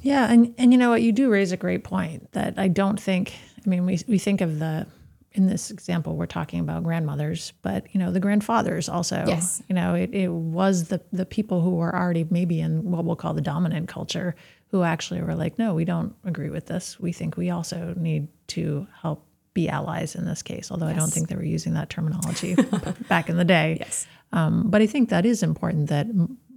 Yeah, 0.00 0.32
and 0.32 0.54
and 0.56 0.72
you 0.72 0.78
know 0.78 0.88
what, 0.88 1.02
you 1.02 1.12
do 1.12 1.28
raise 1.30 1.52
a 1.52 1.58
great 1.58 1.84
point 1.84 2.32
that 2.32 2.58
I 2.58 2.68
don't 2.68 2.98
think. 2.98 3.34
I 3.64 3.68
mean, 3.68 3.84
we 3.84 4.00
we 4.08 4.18
think 4.18 4.40
of 4.40 4.58
the 4.58 4.86
in 5.32 5.46
this 5.46 5.70
example 5.70 6.16
we're 6.16 6.24
talking 6.24 6.60
about 6.60 6.82
grandmothers, 6.82 7.52
but 7.60 7.86
you 7.92 8.00
know 8.00 8.10
the 8.10 8.20
grandfathers 8.20 8.88
also. 8.88 9.22
Yes. 9.26 9.62
You 9.68 9.74
know, 9.74 9.94
it, 9.94 10.14
it 10.14 10.28
was 10.28 10.84
the 10.84 11.02
the 11.12 11.26
people 11.26 11.60
who 11.60 11.72
were 11.76 11.94
already 11.94 12.26
maybe 12.30 12.58
in 12.60 12.90
what 12.90 13.04
we'll 13.04 13.16
call 13.16 13.34
the 13.34 13.42
dominant 13.42 13.88
culture 13.88 14.34
who 14.70 14.82
actually 14.82 15.20
were 15.20 15.34
like, 15.34 15.58
no, 15.58 15.74
we 15.74 15.84
don't 15.84 16.14
agree 16.24 16.48
with 16.48 16.66
this. 16.66 16.98
We 16.98 17.12
think 17.12 17.36
we 17.36 17.50
also 17.50 17.92
need 17.98 18.28
to 18.48 18.86
help 19.02 19.26
be 19.54 19.68
allies 19.68 20.14
in 20.14 20.24
this 20.24 20.42
case. 20.42 20.70
Although 20.70 20.86
yes. 20.86 20.96
I 20.96 20.98
don't 20.98 21.12
think 21.12 21.28
they 21.28 21.36
were 21.36 21.44
using 21.44 21.74
that 21.74 21.90
terminology 21.90 22.54
back 23.08 23.28
in 23.28 23.36
the 23.36 23.44
day. 23.44 23.78
Yes. 23.80 24.06
Um, 24.32 24.70
but 24.70 24.80
I 24.80 24.86
think 24.86 25.08
that 25.08 25.26
is 25.26 25.42
important 25.42 25.88
that 25.88 26.06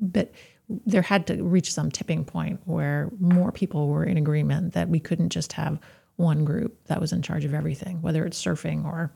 but 0.02 0.32
there 0.70 1.02
had 1.02 1.28
to 1.28 1.44
reach 1.44 1.74
some 1.74 1.91
tipping 1.91 2.24
point 2.24 2.60
where 2.66 3.10
more 3.20 3.52
people 3.52 3.88
were 3.88 4.04
in 4.04 4.18
agreement 4.18 4.74
that 4.74 4.89
we 4.89 5.00
couldn't 5.00 5.30
just 5.30 5.54
have 5.54 5.80
one 6.16 6.46
group 6.46 6.86
that 6.86 7.02
was 7.02 7.12
in 7.12 7.22
charge 7.22 7.46
of 7.46 7.54
everything, 7.54 8.02
whether 8.02 8.26
it's 8.26 8.41
surfing 8.41 8.86
or, 8.86 9.12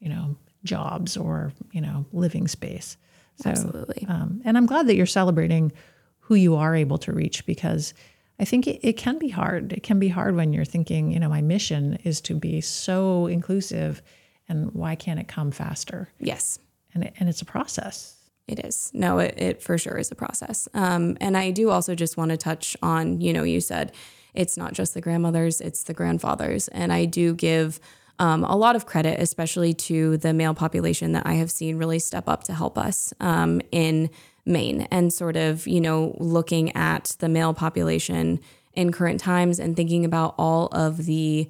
you 0.00 0.08
know, 0.08 0.36
jobs 0.64 1.16
or 1.16 1.52
you 1.72 1.80
know, 1.80 2.04
living 2.12 2.48
space. 2.48 2.96
So, 3.36 3.50
Absolutely. 3.50 4.06
Um, 4.08 4.42
and 4.44 4.56
I'm 4.56 4.66
glad 4.66 4.88
that 4.88 4.96
you're 4.96 5.06
celebrating 5.06 5.72
who 6.18 6.34
you 6.34 6.56
are 6.56 6.74
able 6.74 6.98
to 6.98 7.12
reach 7.12 7.46
because 7.46 7.94
I 8.40 8.44
think 8.44 8.66
it, 8.66 8.80
it 8.82 8.96
can 8.96 9.18
be 9.18 9.28
hard. 9.28 9.72
It 9.72 9.82
can 9.82 9.98
be 9.98 10.08
hard 10.08 10.36
when 10.36 10.52
you're 10.52 10.64
thinking, 10.64 11.10
you 11.10 11.18
know, 11.18 11.28
my 11.28 11.42
mission 11.42 11.98
is 12.04 12.20
to 12.22 12.34
be 12.34 12.60
so 12.60 13.26
inclusive, 13.26 14.02
and 14.48 14.72
why 14.72 14.94
can't 14.94 15.20
it 15.20 15.28
come 15.28 15.50
faster? 15.50 16.08
Yes. 16.18 16.58
And 16.94 17.04
it, 17.04 17.14
and 17.18 17.28
it's 17.28 17.42
a 17.42 17.46
process. 17.46 18.14
It 18.46 18.60
is. 18.64 18.90
No, 18.94 19.18
it, 19.18 19.34
it 19.36 19.62
for 19.62 19.76
sure 19.76 19.98
is 19.98 20.10
a 20.10 20.14
process. 20.14 20.68
Um, 20.72 21.18
and 21.20 21.36
I 21.36 21.50
do 21.50 21.68
also 21.68 21.94
just 21.94 22.16
want 22.16 22.30
to 22.30 22.36
touch 22.36 22.76
on, 22.82 23.20
you 23.20 23.32
know, 23.32 23.42
you 23.42 23.60
said 23.60 23.92
it's 24.34 24.56
not 24.56 24.72
just 24.72 24.94
the 24.94 25.02
grandmothers, 25.02 25.60
it's 25.60 25.82
the 25.82 25.92
grandfathers. 25.92 26.68
And 26.68 26.92
I 26.92 27.04
do 27.04 27.34
give 27.34 27.78
um, 28.18 28.44
a 28.44 28.56
lot 28.56 28.74
of 28.74 28.86
credit, 28.86 29.20
especially 29.20 29.74
to 29.74 30.16
the 30.16 30.32
male 30.32 30.54
population 30.54 31.12
that 31.12 31.26
I 31.26 31.34
have 31.34 31.50
seen 31.50 31.76
really 31.76 31.98
step 31.98 32.28
up 32.28 32.44
to 32.44 32.54
help 32.54 32.78
us 32.78 33.12
um, 33.20 33.60
in 33.70 34.10
Maine 34.48 34.88
and 34.90 35.12
sort 35.12 35.36
of, 35.36 35.66
you 35.66 35.80
know, 35.80 36.16
looking 36.18 36.74
at 36.74 37.16
the 37.20 37.28
male 37.28 37.54
population 37.54 38.40
in 38.72 38.92
current 38.92 39.20
times 39.20 39.58
and 39.60 39.76
thinking 39.76 40.04
about 40.04 40.34
all 40.38 40.66
of 40.68 41.04
the 41.06 41.48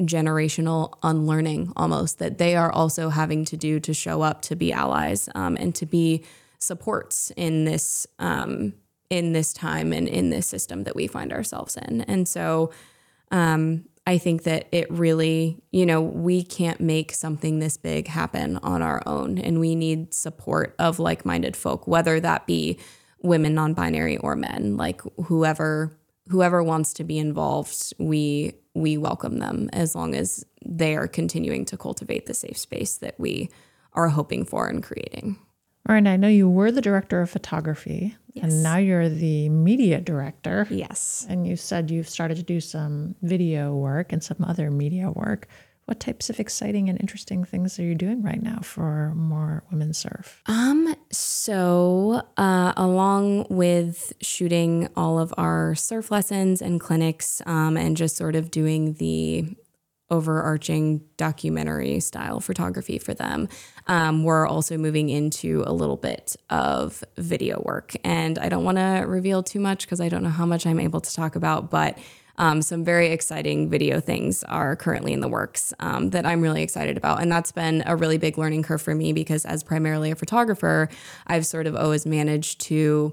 generational 0.00 0.94
unlearning 1.02 1.72
almost 1.76 2.18
that 2.18 2.38
they 2.38 2.56
are 2.56 2.72
also 2.72 3.10
having 3.10 3.44
to 3.44 3.56
do 3.56 3.78
to 3.80 3.92
show 3.92 4.22
up 4.22 4.40
to 4.42 4.56
be 4.56 4.72
allies 4.72 5.28
um, 5.34 5.56
and 5.60 5.74
to 5.74 5.84
be 5.84 6.24
supports 6.58 7.30
in 7.36 7.64
this 7.64 8.06
um, 8.18 8.72
in 9.10 9.32
this 9.32 9.52
time 9.52 9.92
and 9.92 10.08
in 10.08 10.30
this 10.30 10.46
system 10.46 10.84
that 10.84 10.94
we 10.94 11.06
find 11.06 11.32
ourselves 11.32 11.76
in. 11.76 12.00
And 12.02 12.28
so 12.28 12.70
um, 13.30 13.84
I 14.06 14.18
think 14.18 14.44
that 14.44 14.66
it 14.72 14.90
really, 14.90 15.62
you 15.70 15.86
know, 15.86 16.00
we 16.00 16.42
can't 16.42 16.80
make 16.80 17.12
something 17.12 17.58
this 17.58 17.76
big 17.76 18.08
happen 18.08 18.56
on 18.58 18.82
our 18.82 19.02
own, 19.06 19.38
and 19.38 19.60
we 19.60 19.74
need 19.74 20.14
support 20.14 20.74
of 20.78 20.98
like 20.98 21.24
minded 21.24 21.56
folk, 21.56 21.86
whether 21.86 22.18
that 22.20 22.46
be 22.46 22.78
women, 23.22 23.54
non 23.54 23.74
binary, 23.74 24.16
or 24.16 24.34
men, 24.36 24.76
like 24.76 25.02
whoever 25.26 25.96
whoever 26.28 26.62
wants 26.62 26.92
to 26.94 27.04
be 27.04 27.18
involved 27.18 27.92
we 27.98 28.54
we 28.74 28.96
welcome 28.96 29.38
them 29.38 29.68
as 29.72 29.94
long 29.94 30.14
as 30.14 30.44
they 30.64 30.94
are 30.94 31.08
continuing 31.08 31.64
to 31.64 31.76
cultivate 31.76 32.26
the 32.26 32.34
safe 32.34 32.56
space 32.56 32.98
that 32.98 33.18
we 33.18 33.50
are 33.94 34.08
hoping 34.08 34.44
for 34.44 34.68
and 34.68 34.82
creating 34.82 35.36
all 35.88 35.94
right, 35.94 35.98
and 35.98 36.08
I 36.08 36.16
know 36.16 36.28
you 36.28 36.48
were 36.48 36.70
the 36.70 36.82
director 36.82 37.20
of 37.22 37.30
photography, 37.30 38.16
yes. 38.34 38.44
and 38.44 38.62
now 38.62 38.76
you're 38.76 39.08
the 39.08 39.48
media 39.48 40.00
director. 40.00 40.66
Yes. 40.70 41.26
And 41.28 41.46
you 41.46 41.56
said 41.56 41.90
you've 41.90 42.08
started 42.08 42.36
to 42.36 42.42
do 42.42 42.60
some 42.60 43.14
video 43.22 43.74
work 43.74 44.12
and 44.12 44.22
some 44.22 44.44
other 44.46 44.70
media 44.70 45.10
work. 45.10 45.48
what 45.90 45.98
types 45.98 46.30
of 46.30 46.38
exciting 46.38 46.88
and 46.88 47.00
interesting 47.00 47.42
things 47.42 47.76
are 47.80 47.82
you 47.82 47.96
doing 47.96 48.22
right 48.22 48.40
now 48.40 48.60
for 48.62 49.12
more 49.16 49.64
women 49.72 49.92
surf? 49.92 50.40
Um, 50.46 50.94
so 51.10 52.22
uh, 52.36 52.72
along 52.76 53.46
with 53.50 54.12
shooting 54.20 54.88
all 54.94 55.18
of 55.18 55.34
our 55.36 55.74
surf 55.74 56.12
lessons 56.12 56.62
and 56.62 56.78
clinics, 56.78 57.42
um, 57.44 57.76
and 57.76 57.96
just 57.96 58.16
sort 58.16 58.36
of 58.36 58.52
doing 58.52 58.94
the 58.94 59.56
overarching 60.10 61.02
documentary 61.16 62.00
style 62.00 62.40
photography 62.40 62.98
for 62.98 63.14
them. 63.14 63.48
Um, 63.86 64.24
we're 64.24 64.46
also 64.46 64.76
moving 64.76 65.08
into 65.08 65.62
a 65.66 65.72
little 65.72 65.96
bit 65.96 66.36
of 66.48 67.04
video 67.16 67.62
work. 67.64 67.94
And 68.04 68.38
I 68.38 68.48
don't 68.48 68.64
want 68.64 68.78
to 68.78 69.04
reveal 69.06 69.42
too 69.42 69.60
much 69.60 69.86
because 69.86 70.00
I 70.00 70.08
don't 70.08 70.22
know 70.22 70.30
how 70.30 70.46
much 70.46 70.66
I'm 70.66 70.80
able 70.80 71.00
to 71.00 71.14
talk 71.14 71.36
about, 71.36 71.70
but 71.70 71.98
um, 72.38 72.62
some 72.62 72.84
very 72.84 73.08
exciting 73.08 73.68
video 73.68 74.00
things 74.00 74.42
are 74.44 74.74
currently 74.74 75.12
in 75.12 75.20
the 75.20 75.28
works 75.28 75.74
um, 75.78 76.10
that 76.10 76.24
I'm 76.24 76.40
really 76.40 76.62
excited 76.62 76.96
about. 76.96 77.20
And 77.20 77.30
that's 77.30 77.52
been 77.52 77.82
a 77.84 77.96
really 77.96 78.16
big 78.16 78.38
learning 78.38 78.62
curve 78.62 78.80
for 78.80 78.94
me 78.94 79.12
because, 79.12 79.44
as 79.44 79.62
primarily 79.62 80.10
a 80.10 80.16
photographer, 80.16 80.88
I've 81.26 81.44
sort 81.44 81.66
of 81.66 81.76
always 81.76 82.06
managed 82.06 82.60
to. 82.62 83.12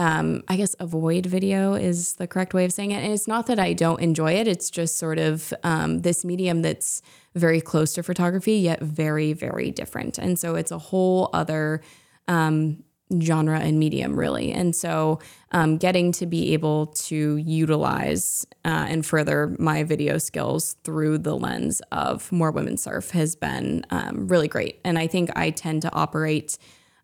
Um, 0.00 0.42
I 0.48 0.56
guess 0.56 0.74
avoid 0.80 1.26
video 1.26 1.74
is 1.74 2.14
the 2.14 2.26
correct 2.26 2.54
way 2.54 2.64
of 2.64 2.72
saying 2.72 2.92
it. 2.92 3.04
And 3.04 3.12
it's 3.12 3.28
not 3.28 3.46
that 3.48 3.58
I 3.58 3.74
don't 3.74 4.00
enjoy 4.00 4.32
it, 4.32 4.48
it's 4.48 4.70
just 4.70 4.96
sort 4.96 5.18
of 5.18 5.52
um, 5.62 6.00
this 6.00 6.24
medium 6.24 6.62
that's 6.62 7.02
very 7.34 7.60
close 7.60 7.92
to 7.92 8.02
photography, 8.02 8.54
yet 8.54 8.80
very, 8.80 9.34
very 9.34 9.70
different. 9.70 10.16
And 10.16 10.38
so 10.38 10.54
it's 10.54 10.70
a 10.70 10.78
whole 10.78 11.28
other 11.34 11.82
um, 12.28 12.82
genre 13.20 13.60
and 13.60 13.78
medium, 13.78 14.18
really. 14.18 14.52
And 14.52 14.74
so, 14.74 15.18
um, 15.52 15.76
getting 15.76 16.12
to 16.12 16.24
be 16.24 16.54
able 16.54 16.86
to 16.86 17.36
utilize 17.36 18.46
uh, 18.64 18.86
and 18.88 19.04
further 19.04 19.54
my 19.58 19.84
video 19.84 20.16
skills 20.16 20.76
through 20.82 21.18
the 21.18 21.36
lens 21.36 21.82
of 21.92 22.32
more 22.32 22.52
women 22.52 22.78
surf 22.78 23.10
has 23.10 23.36
been 23.36 23.84
um, 23.90 24.28
really 24.28 24.48
great. 24.48 24.80
And 24.82 24.98
I 24.98 25.08
think 25.08 25.28
I 25.36 25.50
tend 25.50 25.82
to 25.82 25.92
operate 25.92 26.56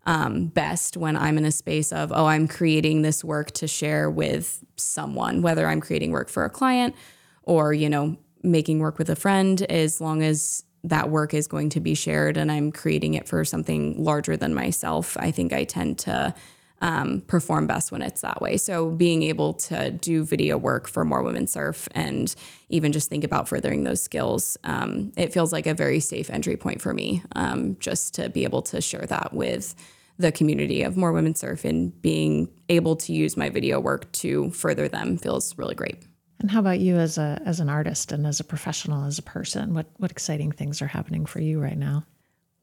um, 0.07 0.46
best 0.46 0.96
when 0.96 1.16
I'm 1.16 1.36
in 1.36 1.44
a 1.44 1.52
space 1.52 1.92
of, 1.92 2.12
oh, 2.12 2.26
I'm 2.26 2.48
creating 2.48 3.02
this 3.02 3.24
work 3.24 3.50
to 3.52 3.66
share 3.66 4.09
with 4.09 4.64
someone, 4.76 5.42
whether 5.42 5.66
I'm 5.66 5.80
creating 5.80 6.12
work 6.12 6.28
for 6.28 6.44
a 6.44 6.50
client 6.50 6.94
or, 7.42 7.72
you 7.72 7.90
know, 7.90 8.16
making 8.42 8.78
work 8.78 8.98
with 8.98 9.11
a 9.11 9.16
friend, 9.16 9.62
as 9.62 10.00
long 10.00 10.22
as 10.22 10.62
that 10.84 11.11
work 11.11 11.34
is 11.34 11.48
going 11.48 11.68
to 11.70 11.80
be 11.80 11.94
shared 11.94 12.36
and 12.36 12.50
I'm 12.52 12.70
creating 12.70 13.14
it 13.14 13.26
for 13.26 13.44
something 13.44 14.02
larger 14.02 14.36
than 14.36 14.54
myself, 14.54 15.16
I 15.18 15.32
think 15.32 15.52
I 15.52 15.64
tend 15.64 15.98
to 16.00 16.32
um, 16.80 17.22
perform 17.22 17.66
best 17.66 17.90
when 17.90 18.02
it's 18.02 18.20
that 18.20 18.40
way. 18.40 18.57
So 18.59 18.90
being 18.90 19.22
able 19.22 19.54
to 19.54 19.90
do 19.90 20.24
video 20.24 20.57
work 20.59 20.86
for 20.86 21.04
more 21.04 21.22
women 21.22 21.46
surf 21.46 21.88
and 21.92 22.32
even 22.68 22.92
just 22.92 23.09
think 23.09 23.24
about 23.24 23.48
furthering 23.48 23.82
those 23.82 24.02
skills, 24.02 24.57
um, 24.62 25.11
it 25.16 25.32
feels 25.32 25.52
like 25.52 25.66
a 25.66 25.74
very 25.74 25.98
safe 26.00 26.30
entry 26.30 26.57
point 26.57 26.80
for 26.80 26.92
me 26.92 27.22
um, 27.34 27.76
just 27.80 28.14
to 28.14 28.28
be 28.28 28.44
able 28.44 28.62
to 28.62 28.80
share 28.80 29.07
that 29.07 29.32
with 29.32 29.74
the 30.18 30.32
community 30.32 30.82
of 30.82 30.96
more 30.96 31.12
women 31.12 31.34
surf 31.34 31.64
and 31.64 32.00
being 32.02 32.48
able 32.68 32.96
to 32.96 33.12
use 33.12 33.36
my 33.36 33.48
video 33.50 33.78
work 33.78 34.10
to 34.12 34.50
further 34.50 34.88
them 34.88 35.18
feels 35.18 35.56
really 35.58 35.74
great. 35.74 36.04
And 36.40 36.50
how 36.50 36.60
about 36.60 36.80
you 36.80 36.96
as 36.96 37.16
a 37.18 37.40
as 37.46 37.60
an 37.60 37.68
artist 37.68 38.12
and 38.12 38.26
as 38.26 38.40
a 38.40 38.44
professional, 38.44 39.04
as 39.04 39.18
a 39.18 39.22
person? 39.22 39.74
What 39.74 39.86
what 39.96 40.10
exciting 40.10 40.52
things 40.52 40.82
are 40.82 40.86
happening 40.86 41.26
for 41.26 41.40
you 41.40 41.60
right 41.60 41.78
now? 41.78 42.04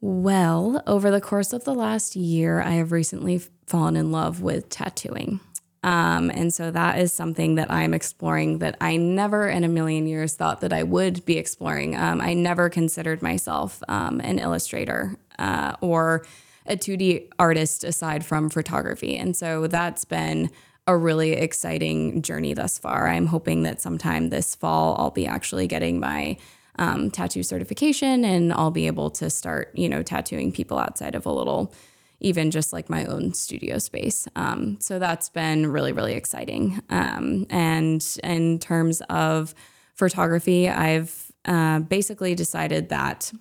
Well, 0.00 0.82
over 0.86 1.10
the 1.10 1.20
course 1.20 1.52
of 1.52 1.64
the 1.64 1.74
last 1.74 2.14
year, 2.14 2.60
I 2.60 2.72
have 2.72 2.92
recently 2.92 3.40
fallen 3.66 3.96
in 3.96 4.12
love 4.12 4.42
with 4.42 4.68
tattooing. 4.68 5.40
Um, 5.82 6.30
and 6.30 6.52
so 6.52 6.70
that 6.70 6.98
is 6.98 7.12
something 7.12 7.56
that 7.56 7.70
I'm 7.70 7.92
exploring 7.92 8.58
that 8.58 8.76
I 8.80 8.96
never 8.96 9.48
in 9.48 9.64
a 9.64 9.68
million 9.68 10.06
years 10.06 10.34
thought 10.34 10.60
that 10.62 10.72
I 10.72 10.82
would 10.82 11.24
be 11.24 11.36
exploring. 11.36 11.94
Um, 11.96 12.20
I 12.20 12.32
never 12.32 12.70
considered 12.70 13.22
myself 13.22 13.82
um, 13.88 14.20
an 14.20 14.38
illustrator 14.38 15.16
uh, 15.38 15.76
or 15.80 16.24
a 16.66 16.76
2D 16.76 17.28
artist 17.38 17.84
aside 17.84 18.24
from 18.24 18.48
photography. 18.48 19.16
And 19.16 19.36
so 19.36 19.66
that's 19.66 20.04
been 20.04 20.50
a 20.86 20.96
really 20.96 21.32
exciting 21.32 22.22
journey 22.22 22.54
thus 22.54 22.78
far. 22.78 23.08
I'm 23.08 23.26
hoping 23.26 23.62
that 23.62 23.80
sometime 23.80 24.30
this 24.30 24.54
fall 24.54 24.96
I'll 24.98 25.10
be 25.10 25.26
actually 25.26 25.66
getting 25.66 25.98
my 25.98 26.36
um, 26.78 27.10
tattoo 27.10 27.42
certification 27.42 28.24
and 28.24 28.52
I'll 28.52 28.70
be 28.70 28.86
able 28.86 29.10
to 29.10 29.30
start, 29.30 29.70
you 29.74 29.88
know, 29.88 30.02
tattooing 30.02 30.52
people 30.52 30.78
outside 30.78 31.14
of 31.14 31.24
a 31.24 31.32
little, 31.32 31.72
even 32.20 32.50
just 32.50 32.72
like 32.72 32.90
my 32.90 33.04
own 33.06 33.32
studio 33.32 33.78
space. 33.78 34.26
Um, 34.36 34.78
so 34.80 34.98
that's 34.98 35.28
been 35.28 35.70
really, 35.70 35.92
really 35.92 36.14
exciting. 36.14 36.82
Um, 36.90 37.46
and 37.48 38.04
in 38.22 38.58
terms 38.58 39.00
of 39.08 39.54
photography, 39.94 40.68
I've 40.68 41.32
uh, 41.44 41.80
basically 41.80 42.34
decided 42.34 42.88
that 42.88 43.32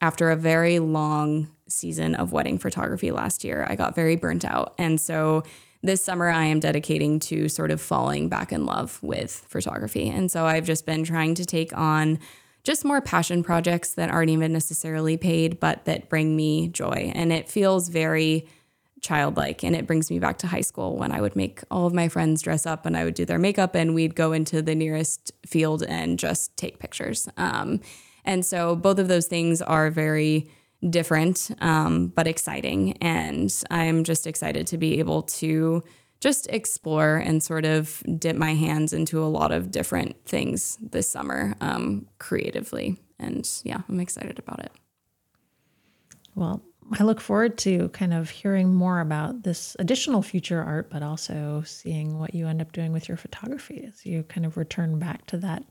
after 0.00 0.30
a 0.30 0.36
very 0.36 0.78
long 0.78 1.48
season 1.68 2.14
of 2.14 2.32
wedding 2.32 2.58
photography 2.58 3.10
last 3.10 3.44
year, 3.44 3.66
I 3.68 3.76
got 3.76 3.94
very 3.94 4.16
burnt 4.16 4.44
out. 4.44 4.74
And 4.78 5.00
so 5.00 5.42
this 5.82 6.04
summer 6.04 6.28
I 6.28 6.44
am 6.44 6.60
dedicating 6.60 7.18
to 7.20 7.48
sort 7.48 7.70
of 7.70 7.80
falling 7.80 8.28
back 8.28 8.52
in 8.52 8.64
love 8.64 8.98
with 9.02 9.44
photography. 9.48 10.08
And 10.08 10.30
so 10.30 10.46
I've 10.46 10.66
just 10.66 10.86
been 10.86 11.04
trying 11.04 11.34
to 11.34 11.44
take 11.44 11.76
on 11.76 12.18
just 12.62 12.84
more 12.84 13.00
passion 13.00 13.42
projects 13.42 13.94
that 13.94 14.08
aren't 14.08 14.30
even 14.30 14.52
necessarily 14.52 15.16
paid, 15.16 15.58
but 15.58 15.84
that 15.86 16.08
bring 16.08 16.36
me 16.36 16.68
joy. 16.68 17.10
And 17.14 17.32
it 17.32 17.48
feels 17.48 17.88
very 17.88 18.46
childlike. 19.00 19.64
And 19.64 19.74
it 19.74 19.86
brings 19.86 20.10
me 20.10 20.20
back 20.20 20.38
to 20.38 20.46
high 20.46 20.60
school 20.60 20.96
when 20.96 21.10
I 21.10 21.20
would 21.20 21.34
make 21.34 21.62
all 21.72 21.86
of 21.86 21.92
my 21.92 22.08
friends 22.08 22.40
dress 22.40 22.64
up 22.64 22.86
and 22.86 22.96
I 22.96 23.04
would 23.04 23.14
do 23.14 23.24
their 23.24 23.38
makeup 23.38 23.74
and 23.74 23.94
we'd 23.94 24.14
go 24.14 24.32
into 24.32 24.62
the 24.62 24.76
nearest 24.76 25.32
field 25.44 25.82
and 25.82 26.18
just 26.20 26.56
take 26.56 26.78
pictures. 26.78 27.28
Um, 27.36 27.80
and 28.24 28.46
so 28.46 28.76
both 28.76 29.00
of 29.00 29.08
those 29.08 29.26
things 29.26 29.60
are 29.60 29.90
very 29.90 30.48
different, 30.88 31.50
um, 31.60 32.08
but 32.08 32.26
exciting. 32.26 32.96
And 32.98 33.52
I'm 33.70 34.04
just 34.04 34.26
excited 34.26 34.66
to 34.68 34.78
be 34.78 34.98
able 34.98 35.22
to 35.22 35.82
just 36.20 36.46
explore 36.48 37.16
and 37.16 37.42
sort 37.42 37.64
of 37.64 38.02
dip 38.18 38.36
my 38.36 38.54
hands 38.54 38.92
into 38.92 39.22
a 39.22 39.26
lot 39.26 39.50
of 39.50 39.70
different 39.70 40.24
things 40.24 40.78
this 40.80 41.10
summer 41.10 41.54
um, 41.60 42.06
creatively. 42.18 42.96
And 43.18 43.48
yeah, 43.64 43.82
I'm 43.88 44.00
excited 44.00 44.38
about 44.38 44.60
it. 44.60 44.72
Well, 46.34 46.62
I 46.98 47.04
look 47.04 47.20
forward 47.20 47.58
to 47.58 47.88
kind 47.90 48.12
of 48.12 48.30
hearing 48.30 48.74
more 48.74 49.00
about 49.00 49.42
this 49.42 49.76
additional 49.78 50.22
future 50.22 50.62
art, 50.62 50.90
but 50.90 51.02
also 51.02 51.62
seeing 51.66 52.18
what 52.18 52.34
you 52.34 52.46
end 52.46 52.60
up 52.60 52.72
doing 52.72 52.92
with 52.92 53.08
your 53.08 53.16
photography 53.16 53.84
as 53.86 54.04
you 54.04 54.22
kind 54.24 54.46
of 54.46 54.56
return 54.56 54.98
back 54.98 55.26
to 55.26 55.38
that 55.38 55.64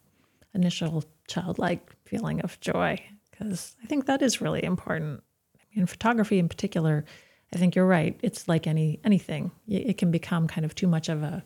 initial 0.53 1.03
childlike 1.27 1.95
feeling 2.05 2.41
of 2.41 2.59
joy 2.59 3.01
because 3.41 3.75
I 3.83 3.87
think 3.87 4.05
that 4.05 4.21
is 4.21 4.41
really 4.41 4.63
important. 4.63 5.23
I 5.55 5.63
mean, 5.75 5.85
photography 5.85 6.39
in 6.39 6.49
particular, 6.49 7.05
I 7.53 7.57
think 7.57 7.75
you're 7.75 7.87
right. 7.87 8.19
It's 8.21 8.47
like 8.47 8.67
any 8.67 8.99
anything; 9.03 9.51
it 9.67 9.97
can 9.97 10.11
become 10.11 10.47
kind 10.47 10.65
of 10.65 10.75
too 10.75 10.87
much 10.87 11.09
of 11.09 11.23
a 11.23 11.43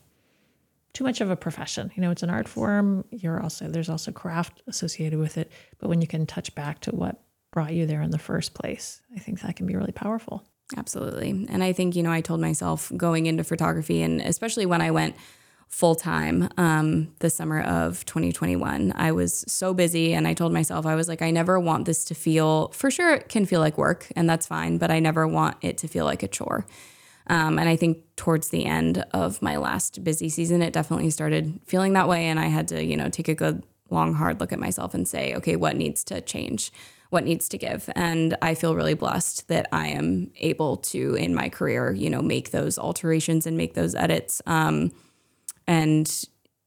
too 0.93 1.03
much 1.03 1.21
of 1.21 1.29
a 1.29 1.35
profession. 1.35 1.91
You 1.95 2.01
know, 2.01 2.11
it's 2.11 2.23
an 2.23 2.29
art 2.29 2.47
form. 2.47 3.05
You're 3.11 3.41
also 3.41 3.67
there's 3.67 3.89
also 3.89 4.11
craft 4.11 4.61
associated 4.67 5.19
with 5.19 5.37
it, 5.37 5.51
but 5.79 5.89
when 5.89 6.01
you 6.01 6.07
can 6.07 6.25
touch 6.25 6.53
back 6.55 6.81
to 6.81 6.91
what 6.91 7.21
brought 7.51 7.73
you 7.73 7.85
there 7.85 8.01
in 8.01 8.11
the 8.11 8.19
first 8.19 8.53
place, 8.53 9.01
I 9.15 9.19
think 9.19 9.41
that 9.41 9.55
can 9.55 9.65
be 9.65 9.75
really 9.75 9.93
powerful. 9.93 10.43
Absolutely. 10.75 11.45
And 11.47 11.63
I 11.63 11.73
think, 11.73 11.95
you 11.95 12.01
know, 12.01 12.11
I 12.11 12.21
told 12.21 12.41
myself 12.41 12.91
going 12.97 13.27
into 13.27 13.43
photography 13.43 14.01
and 14.01 14.19
especially 14.19 14.65
when 14.65 14.81
I 14.81 14.89
went 14.91 15.15
full 15.67 15.95
time 15.95 16.49
um, 16.57 17.13
the 17.19 17.29
summer 17.29 17.61
of 17.61 18.05
2021. 18.05 18.93
I 18.95 19.11
was 19.11 19.43
so 19.47 19.73
busy, 19.73 20.13
and 20.13 20.27
I 20.27 20.33
told 20.33 20.53
myself, 20.53 20.85
I 20.85 20.95
was 20.95 21.07
like, 21.07 21.21
I 21.21 21.31
never 21.31 21.59
want 21.59 21.85
this 21.85 22.05
to 22.05 22.15
feel, 22.15 22.69
for 22.69 22.89
sure, 22.89 23.13
it 23.15 23.29
can 23.29 23.45
feel 23.45 23.59
like 23.59 23.77
work, 23.77 24.07
and 24.15 24.29
that's 24.29 24.47
fine, 24.47 24.77
but 24.77 24.91
I 24.91 24.99
never 24.99 25.27
want 25.27 25.57
it 25.61 25.77
to 25.79 25.87
feel 25.87 26.05
like 26.05 26.23
a 26.23 26.27
chore. 26.27 26.65
Um, 27.27 27.57
and 27.57 27.67
I 27.67 27.75
think 27.75 28.03
towards 28.15 28.49
the 28.49 28.65
end 28.65 29.03
of 29.11 29.41
my 29.41 29.57
last 29.57 30.03
busy 30.03 30.29
season, 30.29 30.61
it 30.61 30.73
definitely 30.73 31.09
started 31.09 31.59
feeling 31.65 31.93
that 31.93 32.07
way. 32.07 32.25
And 32.25 32.39
I 32.39 32.45
had 32.47 32.67
to, 32.69 32.83
you 32.83 32.95
know, 32.95 33.09
take 33.09 33.27
a 33.27 33.35
good, 33.35 33.63
long, 33.89 34.13
hard 34.13 34.39
look 34.39 34.53
at 34.53 34.59
myself 34.59 34.93
and 34.93 35.07
say, 35.07 35.33
okay, 35.35 35.55
what 35.55 35.75
needs 35.75 36.03
to 36.05 36.21
change? 36.21 36.71
What 37.09 37.23
needs 37.23 37.47
to 37.49 37.57
give? 37.57 37.89
And 37.95 38.35
I 38.41 38.55
feel 38.55 38.75
really 38.75 38.93
blessed 38.93 39.47
that 39.47 39.67
I 39.71 39.87
am 39.87 40.31
able 40.37 40.77
to, 40.77 41.15
in 41.15 41.33
my 41.33 41.49
career, 41.49 41.91
you 41.93 42.09
know, 42.09 42.21
make 42.21 42.51
those 42.51 42.77
alterations 42.77 43.47
and 43.47 43.57
make 43.57 43.73
those 43.73 43.95
edits. 43.95 44.41
Um, 44.45 44.91
and, 45.67 46.09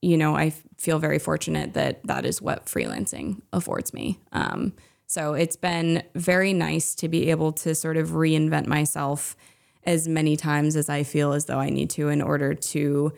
you 0.02 0.16
know, 0.16 0.36
I 0.36 0.50
feel 0.78 0.98
very 0.98 1.18
fortunate 1.18 1.74
that 1.74 2.06
that 2.06 2.24
is 2.24 2.40
what 2.40 2.66
freelancing 2.66 3.40
affords 3.52 3.92
me. 3.92 4.20
Um, 4.32 4.72
so 5.06 5.34
it's 5.34 5.56
been 5.56 6.02
very 6.14 6.52
nice 6.52 6.94
to 6.96 7.08
be 7.08 7.30
able 7.30 7.52
to 7.52 7.74
sort 7.74 7.96
of 7.96 8.10
reinvent 8.10 8.66
myself 8.66 9.36
as 9.84 10.06
many 10.06 10.36
times 10.36 10.76
as 10.76 10.88
I 10.88 11.02
feel 11.02 11.32
as 11.32 11.46
though 11.46 11.58
I 11.58 11.70
need 11.70 11.90
to 11.90 12.08
in 12.08 12.20
order 12.20 12.54
to 12.54 13.12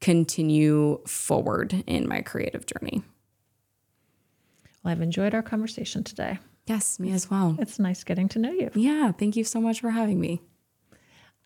continue 0.00 1.00
forward 1.06 1.84
in 1.86 2.08
my 2.08 2.20
creative 2.20 2.66
journey. 2.66 3.02
Well, 4.82 4.92
I've 4.92 5.00
enjoyed 5.00 5.34
our 5.34 5.42
conversation 5.42 6.04
today. 6.04 6.38
Yes, 6.66 6.98
me 6.98 7.12
as 7.12 7.30
well. 7.30 7.56
It's 7.60 7.78
nice 7.78 8.02
getting 8.02 8.28
to 8.30 8.40
know 8.40 8.50
you. 8.50 8.70
Yeah, 8.74 9.12
thank 9.12 9.36
you 9.36 9.44
so 9.44 9.60
much 9.60 9.80
for 9.80 9.90
having 9.90 10.20
me. 10.20 10.42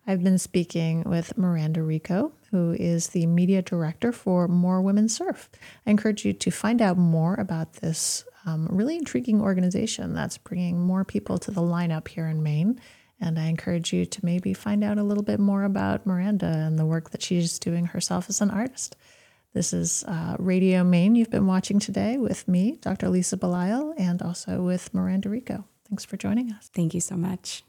I've 0.07 0.23
been 0.23 0.39
speaking 0.39 1.03
with 1.03 1.37
Miranda 1.37 1.83
Rico, 1.83 2.31
who 2.49 2.71
is 2.71 3.09
the 3.09 3.27
media 3.27 3.61
director 3.61 4.11
for 4.11 4.47
More 4.47 4.81
Women 4.81 5.07
Surf. 5.07 5.49
I 5.85 5.91
encourage 5.91 6.25
you 6.25 6.33
to 6.33 6.51
find 6.51 6.81
out 6.81 6.97
more 6.97 7.35
about 7.35 7.73
this 7.73 8.25
um, 8.45 8.67
really 8.71 8.97
intriguing 8.97 9.41
organization 9.41 10.13
that's 10.13 10.37
bringing 10.37 10.79
more 10.79 11.05
people 11.05 11.37
to 11.39 11.51
the 11.51 11.61
lineup 11.61 12.07
here 12.07 12.27
in 12.27 12.41
Maine. 12.41 12.81
And 13.19 13.37
I 13.37 13.45
encourage 13.45 13.93
you 13.93 14.05
to 14.07 14.25
maybe 14.25 14.55
find 14.55 14.83
out 14.83 14.97
a 14.97 15.03
little 15.03 15.23
bit 15.23 15.39
more 15.39 15.63
about 15.63 16.07
Miranda 16.07 16.47
and 16.47 16.79
the 16.79 16.85
work 16.85 17.11
that 17.11 17.21
she's 17.21 17.59
doing 17.59 17.85
herself 17.85 18.27
as 18.29 18.41
an 18.41 18.49
artist. 18.49 18.95
This 19.53 19.73
is 19.73 20.03
uh, 20.05 20.35
Radio 20.39 20.83
Maine 20.83 21.15
you've 21.15 21.29
been 21.29 21.45
watching 21.45 21.77
today 21.77 22.17
with 22.17 22.47
me, 22.47 22.77
Dr. 22.81 23.09
Lisa 23.09 23.37
Belisle, 23.37 23.93
and 23.97 24.21
also 24.21 24.63
with 24.63 24.93
Miranda 24.93 25.29
Rico. 25.29 25.65
Thanks 25.87 26.05
for 26.05 26.17
joining 26.17 26.51
us. 26.51 26.71
Thank 26.73 26.93
you 26.93 27.01
so 27.01 27.15
much. 27.15 27.63